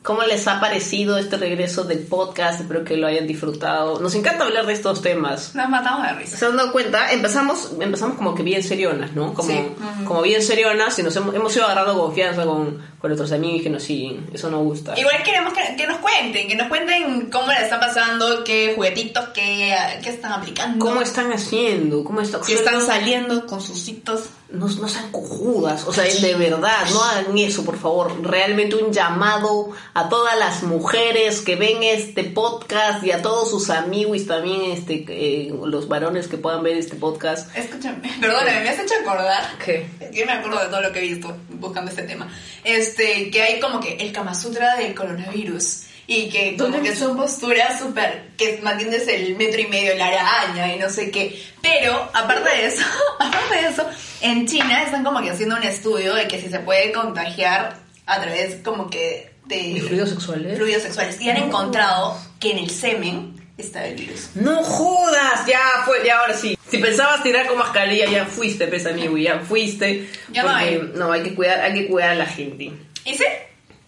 ¿Cómo 0.04 0.22
les 0.24 0.46
ha 0.48 0.60
parecido 0.60 1.16
este 1.16 1.38
regreso 1.38 1.84
del 1.84 2.00
podcast? 2.00 2.60
Espero 2.60 2.84
que 2.84 2.94
lo 2.98 3.06
hayan 3.06 3.26
disfrutado. 3.26 3.98
Nos 4.00 4.14
encanta 4.14 4.44
hablar 4.44 4.66
de 4.66 4.74
estos 4.74 5.00
temas. 5.00 5.54
Nos 5.54 5.66
matamos 5.70 6.06
de 6.06 6.12
risa. 6.12 6.36
¿Se 6.36 6.44
han 6.44 6.58
dado 6.58 6.72
cuenta? 6.72 7.10
Empezamos, 7.10 7.70
empezamos 7.80 8.18
como 8.18 8.34
que 8.34 8.42
bien 8.42 8.62
serionas, 8.62 9.12
¿no? 9.14 9.32
Como, 9.32 9.48
Sí. 9.48 9.64
como 10.06 10.20
bien 10.20 10.42
serionas 10.42 10.98
y 10.98 11.02
nos 11.02 11.16
hemos, 11.16 11.34
hemos 11.34 11.56
ido 11.56 11.64
agarrando 11.64 11.98
confianza 11.98 12.44
con, 12.44 12.82
con 12.98 13.08
nuestros 13.08 13.32
amigos 13.32 13.62
que 13.62 13.70
nos 13.70 13.82
siguen. 13.82 14.28
Eso 14.34 14.50
nos 14.50 14.62
gusta. 14.62 14.92
Igual 14.98 15.22
queremos 15.22 15.54
que, 15.54 15.74
que 15.74 15.86
nos 15.86 15.96
cuenten, 15.96 16.48
que 16.48 16.54
nos 16.54 16.68
cuenten 16.68 17.30
cómo 17.30 17.46
le 17.46 17.62
está 17.62 17.80
pasando, 17.80 18.44
qué 18.44 18.74
juguetitos, 18.76 19.28
qué, 19.28 19.74
qué 20.02 20.10
están 20.10 20.32
aplicando. 20.32 20.84
¿Cómo 20.84 21.00
están 21.00 21.32
haciendo? 21.32 22.04
¿Cómo 22.04 22.20
están? 22.20 22.44
Si 22.44 22.52
están 22.52 22.82
saliendo 22.82 23.46
con 23.46 23.62
sus 23.62 23.88
hitos. 23.88 24.24
No, 24.54 24.66
no 24.66 24.88
sean 24.88 25.10
cojudas, 25.10 25.84
o 25.86 25.92
sea, 25.92 26.04
de 26.04 26.34
verdad, 26.34 26.86
no 26.92 27.02
hagan 27.02 27.36
eso, 27.38 27.64
por 27.64 27.78
favor. 27.78 28.22
Realmente 28.22 28.76
un 28.76 28.92
llamado 28.92 29.70
a 29.92 30.08
todas 30.08 30.38
las 30.38 30.62
mujeres 30.62 31.40
que 31.40 31.56
ven 31.56 31.82
este 31.82 32.24
podcast 32.24 33.04
y 33.04 33.10
a 33.10 33.22
todos 33.22 33.50
sus 33.50 33.70
amigos 33.70 34.26
también, 34.26 34.72
este, 34.72 35.04
eh, 35.08 35.54
los 35.64 35.88
varones 35.88 36.28
que 36.28 36.36
puedan 36.36 36.62
ver 36.62 36.76
este 36.76 36.96
podcast. 36.96 37.54
Escúchame, 37.56 38.12
perdóname, 38.20 38.60
me 38.60 38.68
has 38.68 38.78
hecho 38.78 38.94
acordar. 39.02 39.58
¿Qué? 39.64 39.86
Yo 40.12 40.26
me 40.26 40.32
acuerdo 40.32 40.60
de 40.60 40.66
todo 40.66 40.80
lo 40.80 40.92
que 40.92 41.00
he 41.00 41.02
visto 41.02 41.36
buscando 41.50 41.90
este 41.90 42.02
tema. 42.04 42.28
Este, 42.62 43.30
que 43.30 43.42
hay 43.42 43.60
como 43.60 43.80
que 43.80 43.96
el 43.96 44.12
Kama 44.12 44.34
Sutra 44.34 44.76
del 44.76 44.94
coronavirus. 44.94 45.83
Y 46.06 46.28
que 46.28 46.56
como 46.56 46.82
que 46.82 46.94
son 46.94 47.16
posturas 47.16 47.78
súper, 47.78 48.30
que 48.36 48.60
mantienes 48.62 49.08
el 49.08 49.36
metro 49.36 49.60
y 49.60 49.66
medio, 49.66 49.94
la 49.96 50.08
araña 50.08 50.74
y 50.74 50.78
no 50.78 50.90
sé 50.90 51.10
qué. 51.10 51.42
Pero, 51.62 52.10
aparte 52.12 52.50
de 52.50 52.66
eso, 52.66 52.84
aparte 53.18 53.56
de 53.56 53.68
eso, 53.68 53.88
en 54.20 54.46
China 54.46 54.82
están 54.82 55.02
como 55.02 55.22
que 55.22 55.30
haciendo 55.30 55.56
un 55.56 55.62
estudio 55.62 56.14
de 56.14 56.28
que 56.28 56.40
si 56.40 56.48
se 56.48 56.60
puede 56.60 56.92
contagiar 56.92 57.78
a 58.06 58.20
través 58.20 58.56
como 58.62 58.90
que 58.90 59.32
de... 59.46 59.58
¿Y 59.58 59.80
fluidos 59.80 60.10
sexuales? 60.10 60.56
fluidos 60.56 60.82
sexuales. 60.82 61.20
Y 61.20 61.30
han 61.30 61.38
encontrado 61.38 62.18
que 62.38 62.50
en 62.50 62.58
el 62.58 62.70
semen 62.70 63.34
está 63.56 63.86
el 63.86 63.94
virus. 63.94 64.30
No 64.34 64.62
jodas, 64.62 65.46
ya 65.46 65.60
fue, 65.84 66.04
ya 66.04 66.18
ahora 66.18 66.36
sí. 66.36 66.58
Si 66.68 66.78
pensabas 66.78 67.22
tirar 67.22 67.46
con 67.46 67.58
mascarilla, 67.58 68.06
ya 68.10 68.26
fuiste, 68.26 68.66
pesa 68.66 68.90
amigo, 68.90 69.16
ya 69.16 69.40
fuiste. 69.40 70.08
Ya 70.32 70.42
no 70.42 70.50
porque, 70.50 70.64
hay. 70.64 70.90
no, 70.94 71.12
hay 71.12 71.22
que 71.22 71.34
cuidar, 71.34 71.60
hay 71.60 71.74
que 71.74 71.86
cuidar 71.86 72.10
a 72.10 72.14
la 72.14 72.26
gente. 72.26 72.72
¿Y 73.04 73.14
sí? 73.14 73.24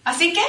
Así 0.05 0.33
que, 0.33 0.41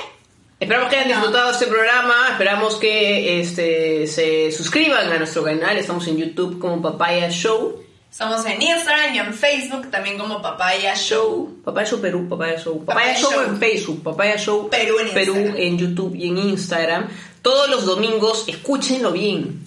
Esperamos 0.60 0.90
que 0.90 0.96
hayan 0.96 1.10
disfrutado 1.10 1.52
este 1.52 1.68
programa, 1.68 2.30
esperamos 2.32 2.76
que 2.78 3.40
este, 3.40 4.08
se 4.08 4.52
suscriban 4.52 5.12
a 5.12 5.18
nuestro 5.20 5.44
canal, 5.44 5.78
estamos 5.78 6.08
en 6.08 6.18
YouTube 6.18 6.58
como 6.58 6.82
Papaya 6.82 7.30
Show. 7.30 7.84
Estamos 8.10 8.44
en 8.48 8.60
Instagram 8.60 9.14
y 9.14 9.20
en 9.20 9.34
Facebook 9.36 9.92
también 9.92 10.18
como 10.18 10.42
Papaya 10.42 10.96
Show. 10.96 11.62
Papaya 11.64 11.88
Show 11.88 12.02
Perú, 12.02 12.28
Papaya 12.28 12.58
Show. 12.58 12.84
Papaya 12.84 13.14
Papaya, 13.14 13.20
Show, 13.20 13.32
Show. 13.32 13.44
en 13.44 13.58
Facebook, 13.60 14.02
Papaya 14.04 14.38
Show 14.38 14.70
Perú 14.72 14.98
en 14.98 15.08
Instagram. 15.08 15.56
en 15.58 15.78
YouTube 15.78 16.16
y 16.16 16.28
en 16.28 16.38
Instagram. 16.40 17.08
Todos 17.44 17.70
los 17.70 17.86
domingos, 17.86 18.46
escúchenlo 18.48 19.12
bien, 19.12 19.64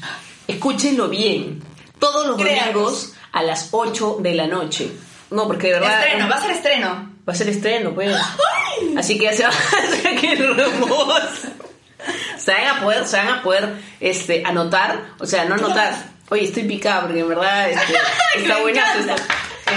escúchenlo 0.49 1.09
bien. 1.09 1.63
Todos 2.01 2.27
los 2.27 2.37
Créanos. 2.37 2.75
domingos 2.75 3.13
a 3.31 3.45
las 3.45 3.69
8 3.71 4.17
de 4.21 4.35
la 4.35 4.49
noche. 4.49 4.91
No, 5.31 5.47
porque 5.47 5.69
de 5.69 5.75
verdad... 5.75 6.03
Estreno, 6.03 6.29
va 6.29 6.35
a 6.35 6.41
ser 6.41 6.51
estreno. 6.51 7.10
Va 7.31 7.35
a 7.35 7.37
ser 7.37 7.49
estreno, 7.49 7.95
pues. 7.95 8.13
Así 8.99 9.17
que 9.17 9.27
ya 9.27 9.33
se 9.33 9.45
va 9.45 9.51
a 9.51 9.53
hacer 9.53 10.17
que 10.21 10.35
rumor. 10.35 11.23
Se 12.37 12.51
van 12.51 12.67
a 12.67 12.81
poder, 12.81 13.07
se 13.07 13.17
van 13.19 13.29
a 13.29 13.43
poder 13.45 13.69
este, 14.01 14.43
anotar, 14.45 15.01
o 15.21 15.27
sea, 15.27 15.45
no 15.45 15.55
anotar. 15.55 15.95
Oye, 16.29 16.43
estoy 16.43 16.65
picada 16.65 17.03
porque 17.03 17.21
en 17.21 17.29
verdad 17.29 17.71
este, 17.71 17.95
está 18.37 18.59
buenazo 18.59 18.99
esto. 18.99 19.23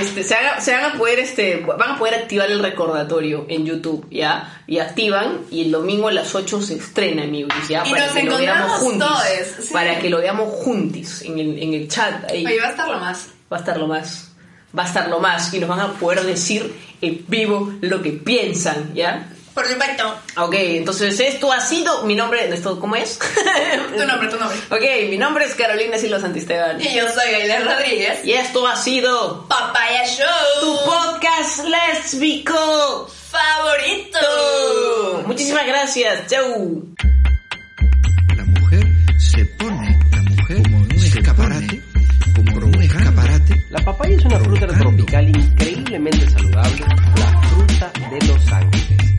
Este, 0.01 0.23
se, 0.23 0.33
van 0.33 0.45
a, 0.47 0.61
se 0.61 0.73
van 0.73 0.85
a 0.85 0.93
poder, 0.97 1.19
este, 1.19 1.57
van 1.57 1.91
a 1.91 1.99
poder 1.99 2.15
activar 2.15 2.49
el 2.49 2.57
recordatorio 2.57 3.45
en 3.49 3.67
YouTube, 3.67 4.07
¿ya? 4.09 4.63
Y 4.65 4.79
activan 4.79 5.41
y 5.51 5.61
el 5.65 5.71
domingo 5.71 6.07
a 6.07 6.11
las 6.11 6.33
8 6.33 6.59
se 6.59 6.73
estrena, 6.73 7.21
amigos, 7.21 7.53
¿ya? 7.69 7.83
Y 7.85 7.91
para 7.91 8.07
nos 8.07 8.15
que 8.15 8.23
lo 8.23 8.37
veamos 8.39 8.71
juntos. 8.79 9.07
todes, 9.07 9.55
sí. 9.67 9.73
Para 9.73 9.99
que 9.99 10.09
lo 10.09 10.17
veamos 10.17 10.49
juntos 10.55 11.21
en 11.21 11.37
el, 11.37 11.61
en 11.61 11.75
el 11.75 11.87
chat 11.87 12.31
ahí 12.31 12.43
Oye, 12.47 12.59
va 12.59 12.69
a 12.69 12.71
estar 12.71 12.87
lo 12.87 12.99
más. 12.99 13.27
va 13.51 13.57
a 13.57 13.59
estar 13.59 13.77
lo 13.77 13.85
más. 13.85 14.32
Va 14.77 14.83
a 14.83 14.87
estar 14.87 15.07
lo 15.07 15.19
más 15.19 15.53
y 15.53 15.59
nos 15.59 15.69
van 15.69 15.79
a 15.81 15.93
poder 15.93 16.23
decir 16.23 16.73
en 17.01 17.23
vivo 17.27 17.73
lo 17.81 18.01
que 18.01 18.11
piensan, 18.11 18.93
¿ya? 18.95 19.29
Por 19.53 19.67
supuesto. 19.67 20.15
Ok, 20.37 20.55
entonces 20.57 21.19
esto 21.19 21.51
ha 21.51 21.59
sido 21.61 22.01
mi 22.05 22.15
nombre, 22.15 22.51
esto, 22.51 22.79
¿cómo 22.79 22.95
es? 22.95 23.19
Tu 23.97 24.03
nombre, 24.03 24.27
tu 24.29 24.37
nombre. 24.39 24.57
ok, 24.71 25.09
mi 25.11 25.17
nombre 25.19 25.45
es 25.45 25.53
Carolina 25.53 25.99
Silva 25.99 26.19
Santisteban 26.19 26.81
Y 26.81 26.95
yo 26.95 27.07
soy 27.07 27.35
Aileen 27.35 27.63
Rodríguez. 27.65 28.25
y 28.25 28.33
esto 28.33 28.65
ha 28.67 28.75
sido 28.75 29.47
Papaya 29.47 30.05
Show. 30.07 30.25
tu 30.61 30.75
podcast 30.85 31.65
lésbico 31.65 33.07
favorito. 33.29 35.23
Muchísimas 35.27 35.67
gracias, 35.67 36.25
chau. 36.31 37.12
papaya 43.93 44.15
es 44.15 44.25
una 44.25 44.39
fruta 44.39 44.67
tropical 44.67 45.29
increíblemente 45.29 46.29
saludable, 46.29 46.85
la 47.15 47.41
fruta 47.41 47.91
de 48.09 48.27
los 48.27 48.51
ángeles. 48.51 49.13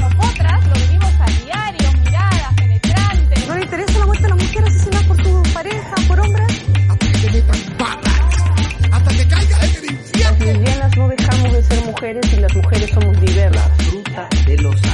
Nosotras 0.00 0.66
lo 0.68 0.74
vivimos 0.74 1.12
a 1.18 1.26
diario, 1.42 1.92
miradas, 2.04 2.54
penetrantes. 2.56 3.48
No 3.48 3.54
le 3.56 3.62
interesa 3.62 3.98
la 3.98 4.06
muerte 4.06 4.24
a 4.24 4.28
la 4.28 4.36
mujer 4.36 4.64
asesinada 4.64 5.06
por 5.08 5.16
tu 5.16 5.42
pareja, 5.52 5.94
por 6.06 6.20
hombres. 6.20 6.64
Hasta 6.88 7.06
que 7.06 7.18
te 7.18 7.30
metan 7.32 7.58
barras, 7.78 8.92
hasta 8.92 9.10
que 9.10 9.28
caiga 9.28 9.64
en 9.64 9.76
el 9.76 9.84
infierno. 9.90 10.30
Las 10.30 10.38
lesbianas 10.40 10.96
no 10.96 11.08
dejamos 11.08 11.52
de 11.52 11.62
ser 11.64 11.84
mujeres 11.86 12.32
y 12.32 12.36
las 12.36 12.54
mujeres 12.54 12.90
somos 12.90 13.20
diversas. 13.20 13.68
La 13.68 13.84
fruta 13.84 14.28
de 14.46 14.56
los 14.58 14.74
ángeles. 14.74 14.93